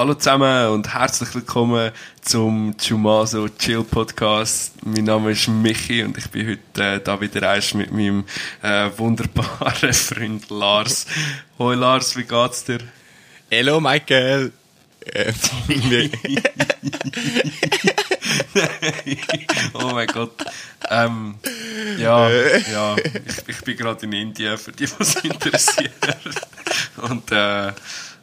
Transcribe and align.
Hallo 0.00 0.14
zusammen 0.14 0.68
und 0.68 0.94
herzlich 0.94 1.34
willkommen 1.34 1.92
zum 2.22 2.74
Chumaso 2.78 3.50
Chill 3.50 3.84
Podcast. 3.84 4.72
Mein 4.82 5.04
Name 5.04 5.32
ist 5.32 5.46
Michi 5.46 6.02
und 6.02 6.16
ich 6.16 6.30
bin 6.30 6.48
heute 6.48 6.82
äh, 6.82 7.00
da 7.04 7.20
wieder 7.20 7.50
eins 7.50 7.74
mit 7.74 7.92
meinem 7.92 8.24
äh, 8.62 8.88
wunderbaren 8.96 9.92
Freund 9.92 10.48
Lars. 10.48 11.04
Hoi 11.58 11.74
Lars, 11.74 12.16
wie 12.16 12.24
geht's 12.24 12.64
dir? 12.64 12.78
Hello 13.50 13.78
Michael. 13.78 14.52
Äh, 15.04 15.34
oh 19.74 19.90
mein 19.92 20.06
Gott. 20.06 20.42
Ähm, 20.88 21.34
ja, 21.98 22.30
ja, 22.30 22.96
ich, 22.96 23.48
ich 23.48 23.60
bin 23.64 23.76
gerade 23.76 24.06
in 24.06 24.12
Indien, 24.14 24.56
für 24.56 24.72
die, 24.72 24.90
was 24.98 25.16
interessiert. 25.16 25.92
Und 26.96 27.30
äh, 27.32 27.72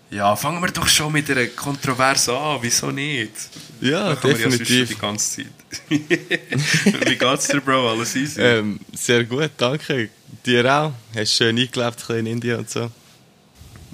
ja, 0.10 0.36
fangen 0.36 0.62
wir 0.62 0.72
doch 0.72 0.88
schon 0.88 1.12
mit 1.12 1.30
einer 1.30 1.48
Kontroverse 1.48 2.38
an, 2.38 2.60
wieso 2.62 2.92
nicht? 2.92 3.34
Ja, 3.82 4.16
definitiv. 4.16 4.70
Ja 4.70 4.96
die 4.96 5.02
ganze 5.02 5.36
Zeit. 5.36 5.48
Wie 5.90 7.16
geht's 7.16 7.48
dir, 7.48 7.62
Bro? 7.62 7.92
Alles 7.92 8.16
easy? 8.16 8.42
Ähm, 8.42 8.80
sehr 8.94 9.26
gut, 9.26 9.52
danke. 9.58 10.10
Dir 10.46 10.66
auch? 10.66 10.94
Hast 11.14 11.34
du 11.34 11.44
schön 11.44 11.58
eingelebt 11.58 12.10
in 12.10 12.26
Indien 12.26 12.60
und 12.60 12.70
so? 12.70 12.90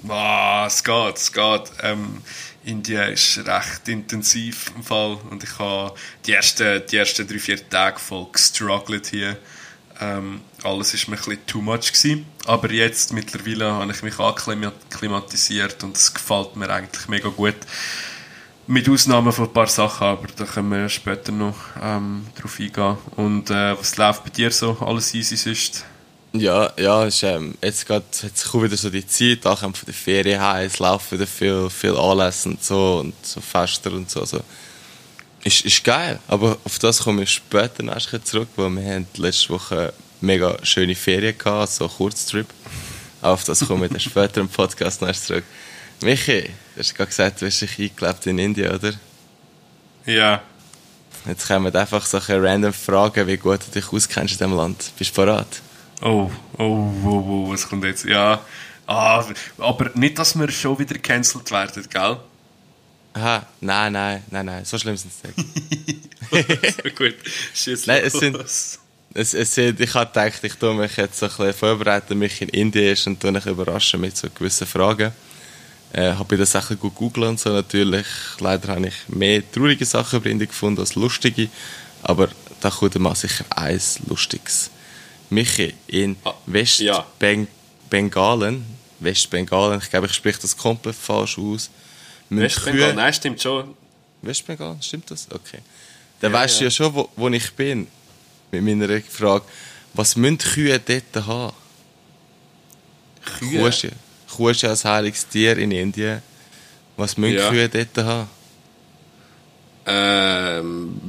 Ah, 0.08 0.66
es 0.66 0.84
geht, 0.84 1.16
es 1.16 1.32
geht. 1.32 1.72
Ähm, 1.82 2.22
Indien 2.64 3.12
ist 3.12 3.38
recht 3.38 3.88
intensiv 3.88 4.72
im 4.76 4.82
Fall 4.82 5.18
und 5.30 5.42
ich 5.42 5.58
habe 5.58 5.94
die 6.26 6.32
ersten, 6.32 6.82
die 6.90 6.96
ersten 6.96 7.26
drei, 7.26 7.38
vier 7.38 7.68
Tage 7.68 7.98
voll 7.98 8.26
gestruggelt 8.32 9.08
hier. 9.08 9.36
Ähm, 10.04 10.40
alles 10.62 10.92
ist 10.94 11.08
mir 11.08 11.16
ein 11.16 11.24
bisschen 11.24 11.46
too 11.46 11.60
much 11.60 11.92
gewesen. 11.92 12.26
Aber 12.46 12.70
jetzt 12.70 13.12
mittlerweile 13.12 13.72
habe 13.72 13.92
ich 13.92 14.02
mich 14.02 14.18
akklimatisiert 14.18 15.82
und 15.82 15.96
es 15.96 16.12
gefällt 16.12 16.56
mir 16.56 16.68
eigentlich 16.68 17.08
mega 17.08 17.28
gut. 17.28 17.56
Mit 18.66 18.88
Ausnahmen 18.88 19.32
von 19.32 19.46
ein 19.46 19.52
paar 19.52 19.66
Sachen, 19.66 20.06
aber 20.06 20.26
da 20.36 20.44
können 20.44 20.70
wir 20.70 20.88
später 20.88 21.32
noch 21.32 21.56
ähm, 21.82 22.26
drauf 22.40 22.58
eingehen. 22.58 22.96
Und 23.16 23.50
äh, 23.50 23.78
was 23.78 23.96
läuft 23.96 24.24
bei 24.24 24.30
dir 24.30 24.50
so? 24.50 24.76
Alles 24.80 25.12
easy 25.14 25.36
sonst? 25.36 25.84
Ja, 26.32 26.72
ja, 26.76 27.04
ist, 27.04 27.22
ähm, 27.22 27.54
jetzt, 27.62 27.86
grad, 27.86 28.04
jetzt 28.22 28.50
kommt 28.50 28.64
wieder 28.64 28.76
so 28.76 28.90
die 28.90 29.06
Zeit, 29.06 29.46
auch 29.46 29.60
von 29.60 29.72
der 29.86 29.94
Ferien 29.94 30.40
heim, 30.40 30.66
es 30.66 30.80
laufen 30.80 31.18
wieder 31.18 31.28
viel, 31.28 31.70
viel 31.70 31.96
Anlässe 31.96 32.48
und 32.48 32.64
so 32.64 32.98
und 32.98 33.14
so 33.24 33.40
Fester 33.40 33.92
und 33.92 34.10
so. 34.10 34.24
so. 34.24 34.40
Ist, 35.44 35.60
ist 35.60 35.84
geil, 35.84 36.18
aber 36.26 36.56
auf 36.64 36.78
das 36.78 37.00
komme 37.00 37.22
ich 37.22 37.30
später 37.30 37.82
noch 37.82 37.98
zurück, 38.24 38.48
weil 38.56 38.70
wir 38.70 38.94
haben 38.94 39.06
letzte 39.16 39.50
Woche 39.50 39.92
mega 40.22 40.56
schöne 40.62 40.94
Ferien 40.94 41.36
gehabt, 41.36 41.70
so 41.70 41.86
Kurztrip. 41.86 42.46
Auf 43.20 43.44
das 43.44 43.66
komme 43.66 43.86
ich 43.86 43.92
dann 43.92 44.00
später 44.00 44.40
im 44.40 44.48
Podcast 44.48 45.02
noch 45.02 45.12
zurück. 45.12 45.44
Michi, 46.02 46.50
du 46.74 46.80
hast 46.80 46.94
gerade 46.94 47.08
gesagt, 47.08 47.42
du 47.42 47.46
hast 47.46 47.60
dich 47.60 47.78
eingelebt 47.78 48.26
in 48.26 48.38
Indien, 48.38 48.74
oder? 48.74 48.94
Ja. 50.06 50.42
Jetzt 51.26 51.46
kommen 51.46 51.74
einfach 51.74 52.04
solche 52.04 52.42
random 52.42 52.72
Fragen, 52.72 53.26
wie 53.26 53.36
gut 53.36 53.60
du 53.66 53.70
dich 53.70 53.92
auskennst 53.92 54.32
in 54.32 54.38
diesem 54.38 54.56
Land. 54.56 54.92
Bist 54.98 55.16
du 55.16 55.24
bereit? 55.24 55.60
Oh, 56.02 56.30
oh, 56.58 56.62
oh, 56.62 57.08
oh, 57.08 57.50
was 57.50 57.68
kommt 57.68 57.84
jetzt? 57.84 58.04
Ja. 58.04 58.40
Ah, 58.86 59.24
aber 59.58 59.90
nicht, 59.94 60.18
dass 60.18 60.38
wir 60.38 60.50
schon 60.50 60.78
wieder 60.78 60.98
cancelled 60.98 61.50
werden, 61.50 61.86
gell? 61.90 62.18
Aha, 63.14 63.46
nein, 63.60 63.92
nein, 63.92 64.22
nein, 64.28 64.46
nein, 64.46 64.64
so 64.64 64.76
schlimm 64.76 64.96
sind 64.96 65.12
es 65.12 65.36
nicht. 65.36 66.94
Gut, 66.96 67.14
schieß 67.54 67.86
Nein, 67.86 68.02
es 68.04 68.14
sind, 68.14 68.36
es, 69.14 69.34
es 69.34 69.54
sind, 69.54 69.78
ich 69.78 69.94
habe 69.94 70.06
gedacht, 70.06 70.42
ich 70.42 70.54
tue 70.54 70.74
mich 70.74 70.96
jetzt 70.96 71.20
so 71.20 71.26
ein 71.26 71.30
bisschen 71.30 71.54
vorbereiten, 71.54 72.18
mich 72.18 72.42
in 72.42 72.48
Indien 72.48 72.92
ist 72.92 73.06
und 73.06 73.20
tue 73.20 73.30
mich 73.30 73.46
überraschen 73.46 74.00
mit 74.00 74.16
so 74.16 74.28
gewissen 74.28 74.66
Fragen. 74.66 75.12
Äh, 75.92 76.14
habe 76.14 76.34
ich 76.34 76.40
das 76.40 76.50
Sachen 76.50 76.76
gut 76.76 76.96
googeln 76.96 77.28
und 77.28 77.40
so 77.40 77.50
natürlich. 77.50 78.06
Leider 78.40 78.74
habe 78.74 78.88
ich 78.88 78.94
mehr 79.06 79.44
traurige 79.52 79.84
Sachen 79.84 80.18
über 80.18 80.28
Indien 80.28 80.48
gefunden 80.48 80.80
als 80.80 80.96
lustige, 80.96 81.48
aber 82.02 82.30
da 82.60 82.70
kommt 82.70 82.98
mal 82.98 83.14
sicher 83.14 83.44
eins 83.50 84.00
Lustiges. 84.08 84.70
Michi, 85.30 85.72
in 85.86 86.16
ah, 86.24 86.34
Westbengalen, 86.46 88.56
ja. 88.56 88.60
Westbengalen, 88.98 89.78
ich 89.80 89.88
glaube, 89.88 90.06
ich 90.06 90.14
spreche 90.14 90.40
das 90.40 90.56
komplett 90.56 90.96
falsch 90.96 91.38
aus, 91.38 91.70
Westbengal, 92.40 92.94
nein, 92.94 93.12
stimmt 93.12 93.40
schon. 93.40 93.74
Westbengal, 94.22 94.76
stimmt 94.80 95.10
das? 95.10 95.28
Okay. 95.30 95.58
Dann 96.20 96.32
ja, 96.32 96.38
weißt 96.38 96.60
du 96.60 96.64
ja. 96.64 96.66
ja 96.68 96.70
schon, 96.70 96.94
wo, 96.94 97.08
wo 97.16 97.28
ich 97.28 97.52
bin. 97.52 97.86
Mit 98.50 98.62
meiner 98.62 99.00
Frage, 99.02 99.44
was 99.94 100.16
müssen 100.16 100.38
Kühe 100.38 100.78
dort 100.78 101.26
haben? 101.26 101.54
Kühe? 103.38 103.70
Kuh, 103.70 103.88
Kuh 104.36 104.48
ist 104.48 104.62
ja 104.62 104.70
ein 104.70 104.84
heiliges 104.84 105.26
Tier 105.28 105.56
in 105.58 105.70
Indien. 105.70 106.22
Was 106.96 107.16
müssen 107.16 107.36
ja. 107.36 107.50
Kühe 107.50 107.68
dort 107.68 108.06
haben? 108.06 108.28
Ähm, 109.86 111.00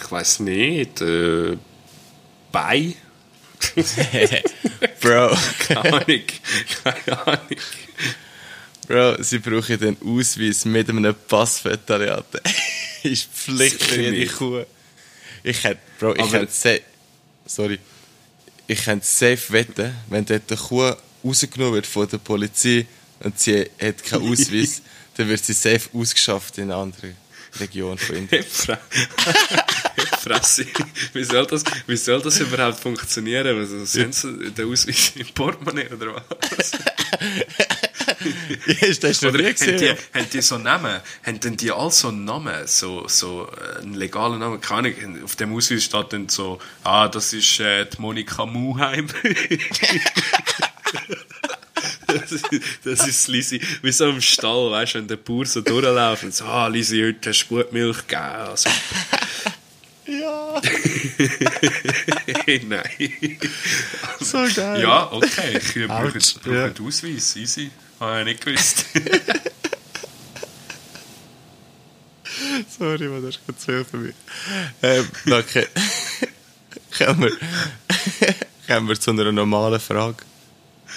ich 0.00 0.10
weiß 0.10 0.40
nicht. 0.40 1.00
Äh, 1.00 1.56
Bei? 2.52 2.94
Bro. 5.00 5.36
Keine 5.58 5.92
Ahnung. 5.92 6.22
Keine 6.82 7.26
Ahnung. 7.26 7.60
Bro, 8.86 9.22
sie 9.22 9.38
brauchen 9.38 9.78
den 9.78 9.96
Ausweis 10.04 10.64
mit 10.64 10.88
einem 10.88 11.14
Passvetariat. 11.28 12.26
ist 13.02 13.28
Pflicht 13.32 13.82
für 13.82 14.00
jede 14.00 14.32
Kuh. 14.32 14.64
Ich 15.42 15.62
hätte, 15.62 15.80
Bro, 15.98 16.14
ich 16.16 16.32
hätte 16.32 16.82
sorry, 17.46 17.78
ich 18.66 18.84
könnte 18.84 19.06
safe 19.06 19.52
wetten, 19.52 19.94
wenn 20.08 20.24
dort 20.24 20.50
eine 20.50 20.60
Kuh 20.60 20.92
rausgenommen 21.24 21.74
wird 21.74 21.86
von 21.86 22.08
der 22.08 22.18
Polizei 22.18 22.86
und 23.20 23.38
sie 23.38 23.70
hat 23.80 24.02
keinen 24.04 24.28
Ausweis, 24.32 24.82
dann 25.16 25.28
wird 25.28 25.44
sie 25.44 25.52
safe 25.52 25.88
ausgeschafft 25.92 26.58
in 26.58 26.64
eine 26.64 26.76
andere 26.76 27.14
Region 27.60 27.98
von 27.98 28.16
Indien. 28.16 28.44
Fresse. 30.20 30.66
Wie 31.12 31.24
soll 31.24 31.46
das, 31.46 31.62
wie 31.86 31.96
soll 31.96 32.20
das 32.22 32.40
überhaupt 32.40 32.80
funktionieren? 32.80 33.58
Also, 33.58 33.84
sind 33.84 34.14
sie 34.14 34.50
den 34.50 34.72
Ausweis 34.72 35.12
im 35.16 35.26
Portemonnaie 35.28 35.88
oder 35.92 36.14
was? 36.16 36.72
ist 38.80 39.04
das 39.04 39.18
schon 39.18 39.34
Oder 39.34 39.44
haben 39.44 39.54
die, 39.56 39.90
haben 39.90 40.30
die 40.32 40.40
so 40.40 40.58
Namen? 40.58 41.00
Haben 41.24 41.40
denn 41.40 41.56
die 41.56 41.70
all 41.72 41.90
so 41.90 42.08
einen 42.08 42.24
Namen? 42.24 42.66
So, 42.66 43.06
so 43.08 43.48
äh, 43.48 43.80
einen 43.82 43.94
legalen 43.94 44.40
Namen? 44.40 44.60
Keine 44.60 44.94
Ahnung. 44.96 45.24
Auf 45.24 45.36
dem 45.36 45.54
Ausweis 45.54 45.84
steht 45.84 46.12
dann 46.12 46.28
so, 46.28 46.58
ah, 46.82 47.08
das 47.08 47.32
ist 47.32 47.60
äh, 47.60 47.86
die 47.86 48.00
Monika 48.00 48.46
Muheim. 48.46 49.08
das, 52.06 52.32
ist, 52.32 52.46
das 52.84 53.06
ist 53.06 53.28
Lisi, 53.28 53.60
wie 53.82 53.92
so 53.92 54.08
im 54.08 54.20
Stall, 54.20 54.70
weißt 54.70 54.94
du, 54.94 54.98
wenn 54.98 55.08
der 55.08 55.16
Bauer 55.16 55.46
so 55.46 55.60
durchläuft 55.60 56.24
und 56.24 56.34
so, 56.34 56.44
ah, 56.44 56.66
Lisi, 56.68 57.00
heute 57.00 57.30
hast 57.30 57.46
du 57.48 57.56
gut 57.56 57.72
Milch 57.72 58.06
gegeben. 58.06 58.22
Also, 58.22 58.70
ja. 60.06 60.60
Nein. 62.68 63.38
So 64.20 64.38
geil. 64.54 64.82
Ja, 64.82 65.10
okay. 65.10 65.58
Ich 65.58 65.86
brauche 65.86 66.18
ja. 66.54 66.64
einen 66.64 66.86
Ausweis. 66.86 67.36
Easy. 67.36 67.70
Habe 68.00 68.20
ich 68.20 68.24
nicht 68.26 68.44
gewusst. 68.44 68.84
Sorry, 72.78 73.08
man, 73.08 73.22
das 73.22 73.36
ist 73.36 73.46
gerade 73.46 73.58
zu 73.58 73.66
viel 73.66 73.84
für 73.84 73.96
mich. 73.98 74.14
Ähm, 74.82 75.08
okay. 75.30 75.66
kommen, 76.98 77.22
wir, 77.22 77.32
kommen 78.66 78.88
wir 78.88 78.98
zu 78.98 79.10
einer 79.10 79.30
normalen 79.32 79.80
Frage. 79.80 80.24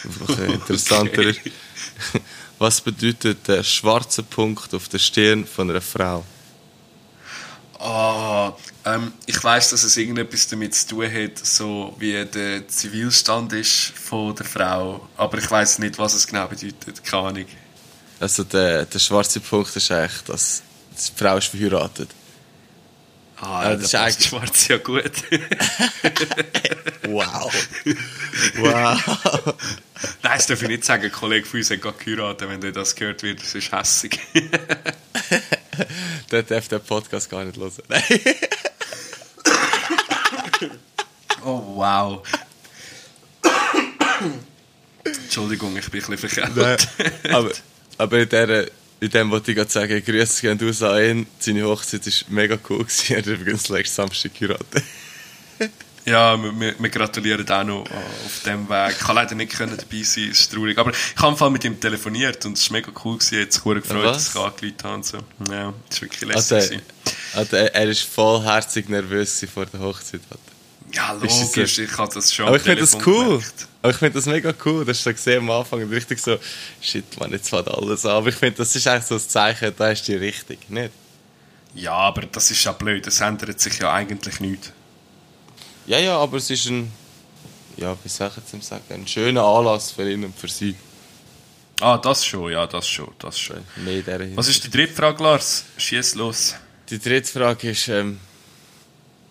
Einfach 0.03 0.39
interessanter. 0.39 1.21
Okay. 1.21 1.51
Was 2.59 2.81
bedeutet 2.81 3.47
der 3.47 3.63
schwarze 3.63 4.23
Punkt 4.23 4.73
auf 4.73 4.89
der 4.89 4.99
Stirn 4.99 5.45
von 5.45 5.69
einer 5.69 5.81
Frau? 5.81 6.25
Ah, 7.79 8.53
ähm, 8.85 9.13
ich 9.25 9.43
weiß, 9.43 9.69
dass 9.69 9.83
es 9.83 9.97
irgendetwas 9.97 10.47
damit 10.47 10.73
zu 10.73 10.87
tun 10.87 11.11
hat, 11.11 11.37
so 11.37 11.95
wie 11.99 12.25
der 12.25 12.67
Zivilstand 12.67 13.53
ist 13.53 13.93
von 13.95 14.35
der 14.35 14.45
Frau, 14.45 15.07
aber 15.15 15.37
ich 15.37 15.49
weiß 15.49 15.79
nicht, 15.79 15.99
was 15.99 16.15
es 16.15 16.25
genau 16.25 16.47
bedeutet. 16.47 17.03
Keine 17.03 17.23
Ahnung. 17.23 17.45
Also 18.19 18.43
der, 18.43 18.85
der 18.85 18.99
schwarze 18.99 19.39
Punkt 19.39 19.75
ist 19.75 19.91
eigentlich, 19.91 20.23
dass 20.23 20.63
die 20.91 21.11
Frau 21.15 21.37
ist 21.37 21.47
verheiratet. 21.47 22.09
Ah, 23.39 23.65
ja, 23.65 23.75
das 23.75 23.83
ist 23.83 23.95
eigentlich 23.95 24.27
schwarz 24.27 24.67
ja 24.67 24.77
gut. 24.77 25.03
wow. 27.07 27.53
Wow. 28.55 29.53
Nein, 30.23 30.37
das 30.37 30.47
darf 30.47 30.61
ich 30.63 30.67
nicht 30.67 30.83
sagen. 30.83 31.03
Ein 31.03 31.11
Kollege 31.11 31.45
von 31.45 31.59
uns 31.59 31.69
hat 31.69 31.81
gerade 31.81 32.03
geheiratet. 32.03 32.49
Wenn 32.49 32.73
das 32.73 32.95
gehört 32.95 33.21
wird, 33.21 33.39
das 33.39 33.53
ist 33.53 33.71
hässig. 33.71 34.19
der 36.31 36.43
darf 36.43 36.67
den 36.67 36.81
Podcast 36.81 37.29
gar 37.29 37.43
nicht 37.45 37.57
hören. 37.57 37.71
oh, 41.45 41.75
wow. 41.75 42.23
Entschuldigung, 45.03 45.77
ich 45.77 45.89
bin 45.89 46.03
ein 46.03 46.11
bisschen 46.11 46.29
verkehrt. 46.53 46.87
aber, 47.31 47.51
aber 47.97 48.19
in, 48.19 48.29
der, 48.29 48.67
in 48.99 49.09
dem 49.09 49.31
wollte 49.31 49.51
ich 49.51 49.57
gerade 49.57 49.69
sagen, 49.71 50.03
Grüße 50.03 50.41
gehen 50.41 50.69
aus 50.69 50.81
an 50.81 51.01
ihn. 51.01 51.27
Seine 51.39 51.63
Hochzeit 51.65 52.05
war 52.05 52.13
mega 52.29 52.57
cool. 52.69 52.85
Er 53.09 53.17
hat 53.17 53.27
übrigens 53.27 53.69
letzten 53.69 53.95
Samstag 53.95 54.33
geheiratet. 54.33 54.83
Ja, 56.07 56.41
wir, 56.41 56.79
wir, 56.79 56.89
gratulieren 56.89 57.49
auch 57.49 57.63
noch 57.65 57.81
auf 57.81 58.41
dem 58.45 58.69
Weg. 58.69 58.91
Ich 58.97 58.99
kann 58.99 59.15
leider 59.17 59.35
nicht 59.35 59.51
können 59.51 59.75
dabei 59.75 60.03
sein, 60.03 60.29
es 60.31 60.39
ist 60.39 60.53
traurig. 60.53 60.77
Aber 60.77 60.91
ich 60.91 60.97
habe 61.17 61.27
Fall 61.37 61.49
mit 61.49 61.65
ihm 61.65 61.77
telefoniert 61.77 62.45
und 62.45 62.57
es 62.57 62.69
war 62.69 62.77
mega 62.77 62.91
cool. 63.03 63.17
Gewesen. 63.17 63.39
Jetzt 63.39 63.65
habe 63.65 63.81
gefreut, 63.81 64.05
Was? 64.05 64.31
dass 64.33 64.35
ich 64.35 64.41
angerufen 64.41 64.75
habe. 64.83 64.93
und 64.95 65.05
So. 65.05 65.17
Ja, 65.51 65.73
das 65.89 66.01
war 66.01 66.09
wirklich 66.09 66.35
Also, 66.35 66.55
lässig. 66.55 66.79
also, 67.33 67.55
er 67.57 67.75
er 67.75 67.89
ist 67.89 68.03
vollherzig 68.03 68.87
nervös 68.87 69.45
vor 69.53 69.65
der 69.65 69.81
Hochzeit. 69.81 70.21
Ja, 70.93 71.13
es 71.21 71.41
logisch, 71.55 71.79
ich 71.79 71.97
habe 71.97 72.13
das 72.13 72.33
schon 72.33 72.47
Aber 72.47 72.55
ich 72.55 72.63
finde 72.63 72.79
das 72.79 72.95
cool. 73.05 73.25
gemerkt. 73.25 73.67
Aber 73.81 73.91
ich 73.91 73.97
finde 73.97 74.13
das 74.13 74.25
mega 74.27 74.53
cool. 74.63 74.85
Das 74.85 75.03
so 75.03 75.11
gesehen 75.11 75.39
am 75.39 75.51
Anfang 75.51 75.83
richtig 75.89 76.19
so, 76.19 76.37
shit, 76.81 77.03
man, 77.19 77.31
jetzt 77.31 77.49
fängt 77.49 77.67
alles 77.67 78.05
an. 78.05 78.11
Aber 78.11 78.29
ich 78.29 78.35
finde, 78.35 78.59
das 78.59 78.73
ist 78.73 78.87
eigentlich 78.87 79.03
so 79.07 79.15
ein 79.15 79.19
Zeichen, 79.27 79.73
da 79.77 79.89
ist 79.89 80.07
die 80.07 80.15
richtig, 80.15 80.69
nicht? 80.69 80.91
Ja, 81.75 81.91
aber 81.91 82.21
das 82.21 82.49
ist 82.49 82.63
ja 82.63 82.71
blöd. 82.71 83.05
Es 83.05 83.19
ändert 83.19 83.59
sich 83.59 83.77
ja 83.79 83.91
eigentlich 83.91 84.39
nichts. 84.39 84.71
Ja, 85.87 85.99
ja, 85.99 86.17
aber 86.17 86.37
es 86.37 86.49
ist 86.49 86.65
ein, 86.67 86.91
ja, 87.77 87.95
wie 88.03 88.09
soll 88.09 88.27
ich 88.27 88.53
jetzt 88.53 88.67
sagen, 88.67 88.83
ein 88.89 89.07
schöner 89.07 89.43
Anlass 89.43 89.91
für 89.91 90.09
ihn 90.11 90.25
und 90.25 90.37
für 90.37 90.49
sie. 90.49 90.75
Ah, 91.79 91.97
das 91.97 92.25
schon, 92.25 92.51
ja, 92.51 92.67
das 92.67 92.87
schon, 92.87 93.07
das 93.19 93.39
schon. 93.39 93.63
Mehr 93.77 94.19
in. 94.19 94.35
Was 94.35 94.49
ist 94.49 94.63
die 94.65 94.69
dritte 94.69 94.93
Frage, 94.93 95.23
Lars? 95.23 95.63
Schieß 95.77 96.15
los. 96.15 96.55
Die 96.89 96.99
dritte 96.99 97.31
Frage 97.31 97.69
ist, 97.69 97.87
ähm, 97.87 98.19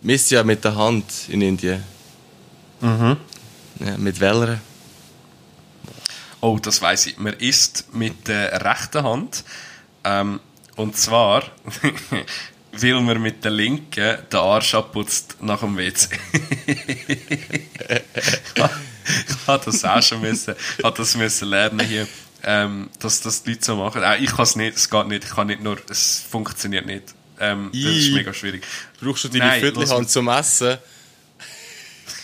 misst 0.01 0.31
ja 0.31 0.43
mit 0.45 0.65
der 0.65 0.75
Hand 0.77 1.29
in 1.29 1.43
Indien. 1.43 1.85
Mhm. 2.81 3.19
Ja, 3.81 3.99
mit 3.99 4.19
welcher? 4.21 4.61
Oh, 6.41 6.59
das 6.59 6.81
weiß 6.81 7.07
ich. 7.07 7.19
Man 7.19 7.35
isst 7.35 7.93
mit 7.93 8.29
der 8.29 8.65
rechten 8.65 9.03
Hand. 9.03 9.45
Ähm, 10.05 10.41
und 10.77 10.97
zwar, 10.97 11.43
weil 12.83 13.01
man 13.01 13.21
mit 13.21 13.45
der 13.45 13.51
linken 13.51 14.19
den 14.31 14.39
Arsch 14.39 14.75
abputzt 14.75 15.37
nach 15.41 15.61
dem 15.61 15.77
WC. 15.77 16.09
ich 16.67 17.19
habe 19.47 19.65
das 19.65 19.85
auch 19.85 20.03
schon 20.03 20.21
müssen, 20.21 20.55
habe 20.83 20.97
das 20.97 21.17
müssen 21.17 21.49
lernen 21.49 21.81
hier, 21.87 22.07
ähm, 22.43 22.91
dass 22.99 23.21
das 23.21 23.43
die 23.43 23.51
Leute 23.51 23.65
so 23.65 23.77
machen. 23.77 24.03
Äh, 24.03 24.19
ich 24.19 24.31
kann 24.31 24.43
es 24.43 24.57
nicht, 24.57 24.77
es 24.77 24.91
geht 24.91 25.09
nicht. 25.09 25.25
Ich 25.25 25.31
kann 25.31 25.47
nicht 25.47 25.63
nur, 25.63 25.79
es 25.89 26.25
funktioniert 26.31 26.87
nicht. 26.87 27.15
Ähm, 27.39 27.71
das 27.73 27.83
ist 27.83 28.13
mega 28.13 28.33
schwierig. 28.33 28.65
Brauchst 29.01 29.25
du 29.25 29.29
deine 29.29 29.61
Viertelhand 29.61 30.03
lass 30.03 30.13
zum 30.13 30.29
Essen? 30.29 30.79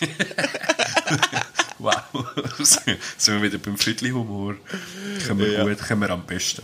Wow, 1.78 1.94
sind 2.62 2.98
wir 3.26 3.42
wieder 3.42 3.58
beim 3.58 3.76
Viertelhumor. 3.76 4.54
Können 5.26 5.38
wir 5.40 5.52
Ja. 5.52 5.64
gut, 5.64 5.78
können 5.78 6.00
wir 6.00 6.10
am 6.10 6.24
besten. 6.24 6.62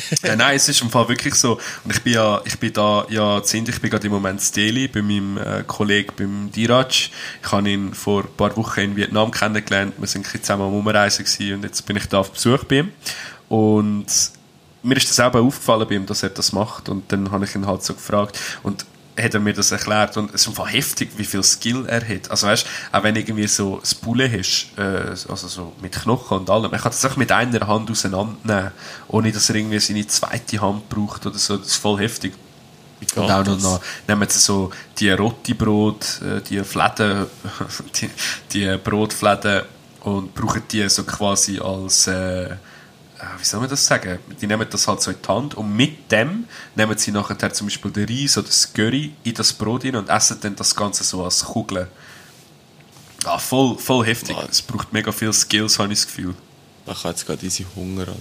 äh, 0.22 0.36
nein, 0.36 0.56
es 0.56 0.68
ist 0.68 0.82
im 0.82 0.90
Fall 0.90 1.08
wirklich 1.08 1.34
so. 1.34 1.58
Und 1.84 1.94
ich 1.94 2.02
bin 2.02 2.14
ja, 2.14 2.40
ich 2.44 2.58
bin 2.58 2.72
da 2.72 3.06
ja 3.08 3.38
Indien, 3.38 3.68
ich 3.68 3.80
bin 3.80 3.90
gerade 3.90 4.06
im 4.06 4.12
Moment 4.12 4.40
in 4.40 4.52
Delhi 4.54 4.88
bei 4.88 5.02
meinem 5.02 5.38
äh, 5.38 5.64
Kollegen, 5.66 6.12
beim 6.16 6.50
Diraj. 6.52 7.10
Ich 7.42 7.52
habe 7.52 7.70
ihn 7.70 7.94
vor 7.94 8.22
ein 8.22 8.36
paar 8.36 8.56
Wochen 8.56 8.80
in 8.80 8.96
Vietnam 8.96 9.30
kennengelernt. 9.30 9.94
Wir 9.98 10.06
sind 10.06 10.26
zusammen 10.26 10.62
am 10.62 10.74
Umreisen 10.74 11.24
gewesen 11.24 11.54
und 11.54 11.64
jetzt 11.64 11.84
bin 11.86 11.96
ich 11.96 12.06
da 12.06 12.20
auf 12.20 12.30
Besuch 12.30 12.64
bei 12.64 12.80
ihm. 12.80 12.92
Und 13.48 14.06
mir 14.82 14.96
ist 14.96 15.10
das 15.10 15.20
auch 15.20 15.34
aufgefallen 15.34 15.86
bei 15.88 15.94
ihm, 15.94 16.06
dass 16.06 16.22
er 16.22 16.30
das 16.30 16.52
macht. 16.52 16.88
Und 16.88 17.10
dann 17.12 17.30
habe 17.30 17.44
ich 17.44 17.54
ihn 17.54 17.66
halt 17.66 17.82
so 17.82 17.94
gefragt. 17.94 18.38
Und 18.62 18.84
hat 19.18 19.34
er 19.34 19.40
mir 19.40 19.52
das 19.52 19.70
erklärt 19.70 20.16
und 20.16 20.34
es 20.34 20.42
ist 20.42 20.48
einfach 20.48 20.72
heftig, 20.72 21.10
wie 21.16 21.24
viel 21.24 21.42
Skill 21.42 21.84
er 21.86 22.06
hat. 22.06 22.30
Also 22.30 22.46
weißt, 22.46 22.66
auch 22.92 23.02
wenn 23.02 23.14
irgendwie 23.16 23.46
so 23.46 23.78
das 23.78 23.94
Bulle 23.94 24.30
hast, 24.30 24.72
äh, 24.78 25.10
also 25.28 25.48
so 25.48 25.72
mit 25.82 25.92
Knochen 25.92 26.38
und 26.38 26.50
allem, 26.50 26.70
man 26.70 26.80
kann 26.80 26.92
das 26.92 27.04
auch 27.04 27.16
mit 27.16 27.30
einer 27.30 27.66
Hand 27.66 27.90
auseinandernehmen, 27.90 28.72
ohne 29.08 29.32
dass 29.32 29.50
er 29.50 29.56
irgendwie 29.56 29.80
seine 29.80 30.06
zweite 30.06 30.60
Hand 30.60 30.88
braucht 30.88 31.26
oder 31.26 31.38
so. 31.38 31.58
Das 31.58 31.66
ist 31.66 31.76
voll 31.76 32.00
heftig. 32.00 32.32
Und 33.16 33.30
auch 33.30 33.44
noch, 33.44 33.60
noch 33.60 33.80
nehmen 34.08 34.28
sie 34.28 34.38
so 34.38 34.70
die 34.98 35.10
Rottibrot, 35.10 36.22
äh, 36.22 36.40
die 36.40 36.62
Fläden, 36.64 37.26
die, 38.00 38.10
die 38.52 38.78
Brotfläden 38.78 39.62
und 40.00 40.34
brauchen 40.34 40.62
die 40.70 40.88
so 40.88 41.04
quasi 41.04 41.58
als, 41.58 42.06
äh, 42.06 42.56
wie 43.38 43.44
soll 43.44 43.60
man 43.60 43.68
das 43.68 43.86
sagen? 43.86 44.18
Die 44.40 44.46
nehmen 44.46 44.66
das 44.68 44.88
halt 44.88 45.00
so 45.00 45.10
in 45.10 45.16
die 45.22 45.28
Hand 45.28 45.54
und 45.54 45.74
mit 45.74 46.10
dem 46.10 46.44
nehmen 46.74 46.98
sie 46.98 47.12
nachher 47.12 47.52
zum 47.52 47.68
Beispiel 47.68 47.90
den 47.90 48.08
Reis 48.08 48.36
oder 48.36 48.48
das 48.48 48.72
Curry 48.72 49.12
in 49.22 49.34
das 49.34 49.52
Brot 49.52 49.84
rein 49.84 49.96
und 49.96 50.08
essen 50.08 50.38
dann 50.40 50.56
das 50.56 50.74
Ganze 50.74 51.04
so 51.04 51.24
als 51.24 51.44
Kugeln. 51.44 51.86
Ah, 53.24 53.38
voll, 53.38 53.78
voll 53.78 54.04
heftig. 54.04 54.36
Es 54.50 54.62
braucht 54.62 54.92
mega 54.92 55.12
viel 55.12 55.32
Skills, 55.32 55.78
habe 55.78 55.92
ich 55.92 56.00
das 56.00 56.08
Gefühl. 56.08 56.34
Ich 56.86 56.98
habe 56.98 57.08
jetzt 57.10 57.26
gerade 57.26 57.46
easy 57.46 57.66
Hunger. 57.76 58.06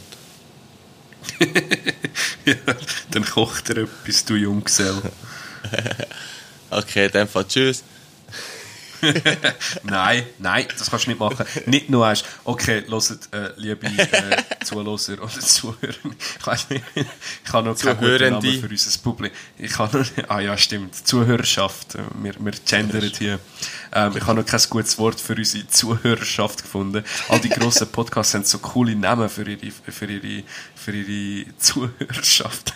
Ja, 2.44 2.56
dann 3.12 3.24
kocht 3.24 3.69
er 3.69 3.77
etwas, 3.83 4.25
du 4.25 4.36
Junggesell. 4.36 5.01
Okay, 6.71 7.09
dann 7.09 7.27
Fall 7.27 7.45
tschüss. 7.45 7.83
nein, 9.83 10.25
nein, 10.39 10.65
das 10.77 10.89
kannst 10.89 11.06
du 11.06 11.12
nicht 11.12 11.19
machen. 11.19 11.45
Nicht 11.65 11.89
nur 11.89 12.06
eins. 12.06 12.24
Okay, 12.44 12.83
hört, 12.88 13.33
äh, 13.33 13.51
liebe 13.57 13.88
äh, 13.88 14.63
Zuhörer 14.63 14.92
oder 14.92 15.39
Zuhörer. 15.39 15.94
Ich 16.39 16.48
weiß 16.48 16.69
nicht, 16.69 16.83
ich 16.95 17.53
habe 17.53 17.69
noch 17.69 17.77
keinen 17.77 17.98
guten. 17.98 18.30
Namen 18.31 18.62
für 18.62 18.69
unser 18.69 19.00
Publikum. 19.00 19.38
Ich 19.57 19.77
habe 19.77 20.00
noch, 20.00 20.30
ah 20.30 20.39
ja, 20.39 20.57
stimmt, 20.57 20.95
Zuhörerschaft. 21.07 21.95
Äh, 21.95 22.00
Wir, 22.21 22.33
wir 22.39 22.53
gendern 22.65 23.12
hier. 23.18 23.39
Ähm, 23.94 24.13
ich 24.15 24.25
habe 24.25 24.39
noch 24.39 24.45
kein 24.45 24.62
gutes 24.69 24.98
Wort 24.98 25.19
für 25.19 25.36
unsere 25.36 25.68
Zuhörerschaft 25.68 26.63
gefunden. 26.63 27.04
All 27.30 27.39
die 27.39 27.50
grossen 27.50 27.92
Podcasts 27.92 28.33
haben 28.33 28.44
so 28.44 28.59
coole 28.59 28.95
Namen 28.95 29.30
für 29.30 29.50
ihre, 29.50 29.71
für 29.71 30.06
ihre, 30.06 30.44
für 30.75 30.92
ihre 30.92 31.57
Zuhörerschaft. 31.57 32.74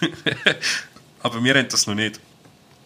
Aber 1.22 1.44
wir 1.44 1.56
haben 1.56 1.68
das 1.70 1.88
noch 1.88 1.96
nicht. 1.96 2.20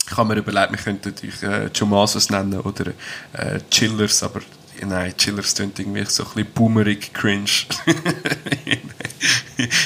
Ich 0.10 0.18
habe 0.18 0.34
mir 0.34 0.40
überlegt, 0.40 0.72
wir 0.72 0.80
könnten 0.80 1.10
natürlich 1.10 1.44
äh, 1.44 1.68
Jomasos 1.68 2.32
nennen 2.32 2.60
oder 2.62 2.88
äh, 3.34 3.60
Chillers, 3.70 4.24
aber 4.24 4.42
nein, 4.82 5.16
Chillers 5.16 5.54
klingt 5.54 5.78
irgendwie 5.78 6.04
so 6.06 6.24
ein 6.24 6.30
bisschen 6.30 6.52
boomerig 6.52 7.14
cringe. 7.14 7.46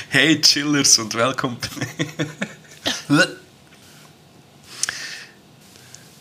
hey 0.09 0.39
Chillers 0.39 0.97
und 0.99 1.13
willkommen. 1.13 1.57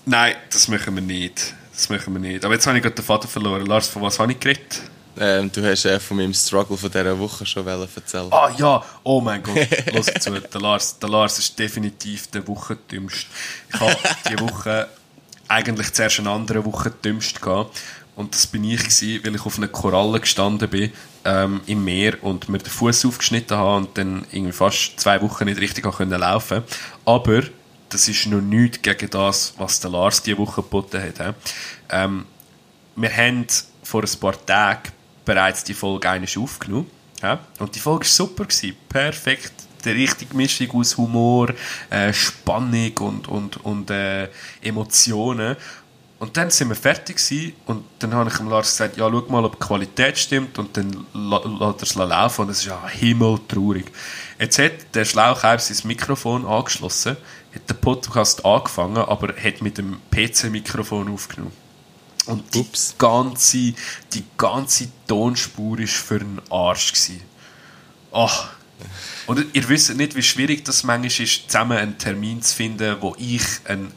nein, 0.05 0.35
das 0.51 0.67
machen 0.67 0.97
wir 0.97 1.03
nicht. 1.03 1.55
Das 1.73 1.89
machen 1.89 2.13
wir 2.13 2.21
nicht. 2.21 2.45
Aber 2.45 2.55
jetzt 2.55 2.67
habe 2.67 2.77
ich 2.77 2.83
gerade 2.83 2.97
den 2.97 3.05
Vater 3.05 3.29
verloren. 3.29 3.65
Lars, 3.67 3.87
von 3.87 4.03
was 4.03 4.19
habe 4.19 4.33
ich 4.33 4.41
geredet? 4.41 4.83
Ähm, 5.19 5.51
du 5.53 5.63
hast 5.65 5.85
äh, 5.85 6.01
von 6.01 6.17
meinem 6.17 6.33
Struggle 6.33 6.77
von 6.77 6.91
dieser 6.91 7.19
Woche 7.19 7.45
schon 7.45 7.67
erzählen. 7.67 8.29
Ah 8.31 8.51
ja, 8.57 8.83
oh 9.03 9.21
mein 9.21 9.43
Gott, 9.43 9.57
los 9.93 10.07
zu, 10.19 10.31
der 10.31 10.61
Lars, 10.61 10.99
der 10.99 11.09
Lars 11.09 11.39
ist 11.39 11.59
definitiv 11.59 12.29
der 12.29 12.47
Wochentümmste. 12.49 13.27
Ich 13.73 13.81
habe 13.81 13.97
diese 14.29 14.41
Woche 14.41 14.89
eigentlich 15.49 15.93
zuerst 15.93 16.21
eine 16.21 16.31
andere 16.31 16.65
Woche 16.65 16.91
dümmst 16.91 17.43
gehabt. 17.43 17.79
Und 18.15 18.35
das 18.35 18.47
bin 18.47 18.65
ich 18.65 18.81
gewesen, 18.81 19.25
weil 19.25 19.35
ich 19.35 19.47
auf 19.47 19.57
einer 19.57 19.69
Koralle 19.69 20.21
gestanden 20.21 20.69
bin, 20.69 20.93
ähm, 21.25 21.61
im 21.67 21.85
Meer 21.85 22.23
und 22.23 22.49
mir 22.49 22.59
den 22.59 22.71
Fuß 22.71 23.07
aufgeschnitten 23.07 23.57
habe 23.57 23.77
und 23.77 23.97
dann 23.97 24.27
irgendwie 24.33 24.53
fast 24.53 25.01
zwei 25.01 25.21
Wochen 25.23 25.47
nicht 25.47 25.61
richtig 25.61 25.85
können 25.91 26.21
laufen. 26.21 26.63
Aber 27.05 27.43
das 27.89 28.09
ist 28.09 28.27
noch 28.27 28.41
nichts 28.41 28.83
gegen 28.83 29.11
das, 29.11 29.55
was 29.57 29.81
der 29.81 29.91
Lars 29.91 30.23
diese 30.23 30.39
Woche 30.39 30.63
geboten 30.63 31.03
hat. 31.03 31.35
Ähm, 31.91 32.27
wir 32.97 33.17
haben 33.17 33.47
vor 33.83 34.03
ein 34.03 34.21
paar 34.21 34.47
Tagen 34.47 34.93
bereits 35.25 35.65
die 35.65 35.75
Folge 35.75 36.11
einmal 36.11 36.29
aufgenommen. 36.37 36.91
Ja? 37.23 37.41
Und 37.59 37.75
die 37.75 37.81
Folge 37.81 38.05
war 38.05 38.09
super. 38.09 38.45
Gewesen. 38.45 38.77
Perfekt. 38.89 39.53
Die 39.85 39.91
richtige 39.91 40.37
Mischung 40.37 40.71
aus 40.73 40.97
Humor, 40.97 41.49
äh, 41.91 42.13
Spannung 42.13 42.97
und, 42.99 43.29
und, 43.29 43.65
und 43.65 43.91
äh, 43.91 44.29
Emotionen. 44.63 45.57
Und 46.21 46.37
dann 46.37 46.51
sind 46.51 46.69
wir 46.69 46.77
fertig 46.77 47.17
gewesen, 47.17 47.53
und 47.67 47.85
dann 47.99 48.15
habe 48.15 48.31
ich 48.31 48.37
dem 48.37 48.49
Lars 48.49 48.71
gesagt, 48.71 48.97
ja, 48.97 49.11
schau 49.11 49.25
mal, 49.29 49.45
ob 49.45 49.59
die 49.59 49.67
Qualität 49.67 50.17
stimmt 50.17 50.57
und 50.57 50.77
dann 50.77 51.05
lässt 51.13 51.45
er 51.45 51.83
es 51.83 51.95
laufen 51.97 52.43
und 52.43 52.51
es 52.51 52.59
ist 52.59 52.67
ja 52.67 52.87
himmeltraurig. 52.87 53.87
Jetzt 54.39 54.57
hat 54.61 54.95
der 54.95 55.05
Schlauchheim 55.05 55.59
sein 55.59 55.77
Mikrofon 55.83 56.47
angeschlossen, 56.47 57.17
hat 57.53 57.69
den 57.69 57.77
Podcast 57.77 58.45
angefangen, 58.45 58.99
aber 58.99 59.35
hat 59.35 59.63
mit 59.63 59.79
dem 59.79 59.99
PC-Mikrofon 60.13 61.13
aufgenommen. 61.13 61.62
Und 62.27 62.55
die 62.55 62.61
Ups. 62.61 62.95
ganze, 62.99 63.75
die 64.13 64.25
ganze 64.37 64.89
Tonspur 65.07 65.79
war 65.79 65.87
für 65.87 66.21
einen 66.21 66.41
Arsch. 66.51 66.93
Gewesen. 66.93 67.23
Ach. 68.13 68.51
Oder 69.27 69.43
ihr 69.53 69.69
wisst 69.69 69.95
nicht, 69.95 70.15
wie 70.15 70.23
schwierig 70.23 70.65
das 70.65 70.83
manchmal 70.83 71.07
ist, 71.07 71.51
zusammen 71.51 71.79
einen 71.79 71.99
Termin 71.99 72.43
zu 72.43 72.55
finden, 72.55 72.97
wo 73.01 73.15
ich 73.19 73.45
einen 73.65 73.93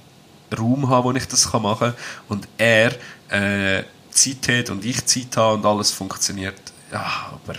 Raum 0.58 0.90
habe, 0.90 1.06
wo 1.06 1.12
ich 1.14 1.28
das 1.28 1.52
machen 1.54 1.78
kann 1.80 1.94
und 2.30 2.48
er 2.58 2.96
äh, 3.30 3.84
Zeit 4.12 4.48
hat 4.48 4.70
und 4.70 4.86
ich 4.86 5.04
Zeit 5.06 5.36
habe 5.38 5.56
und 5.56 5.66
alles 5.66 5.92
funktioniert. 5.92 6.60
Ja, 6.92 7.32
aber 7.32 7.56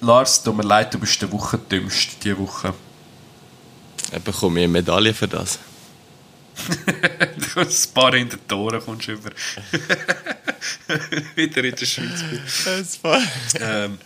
Lars, 0.00 0.42
tut 0.42 0.56
mir 0.56 0.62
leid, 0.62 0.94
du 0.94 0.98
bist 0.98 1.20
der 1.20 1.30
Woche 1.30 1.58
dümmst 1.58 2.16
diese 2.22 2.38
Woche. 2.38 2.72
Ich 4.12 4.22
bekomme 4.22 4.60
ich 4.60 4.64
eine 4.64 4.72
Medaille 4.72 5.12
für 5.12 5.28
das. 5.28 5.58
ein 7.56 7.68
paar 7.94 8.14
in 8.14 8.28
den 8.28 8.48
Toren 8.48 8.80
kommst 8.80 9.08
du 9.08 9.12
über. 9.12 9.30
Wieder 11.34 11.64
in 11.64 11.74
der 11.74 11.86
Schweiz. 11.86 12.24
Das 12.64 13.04
war... 13.04 13.20
Ähm, 13.60 13.98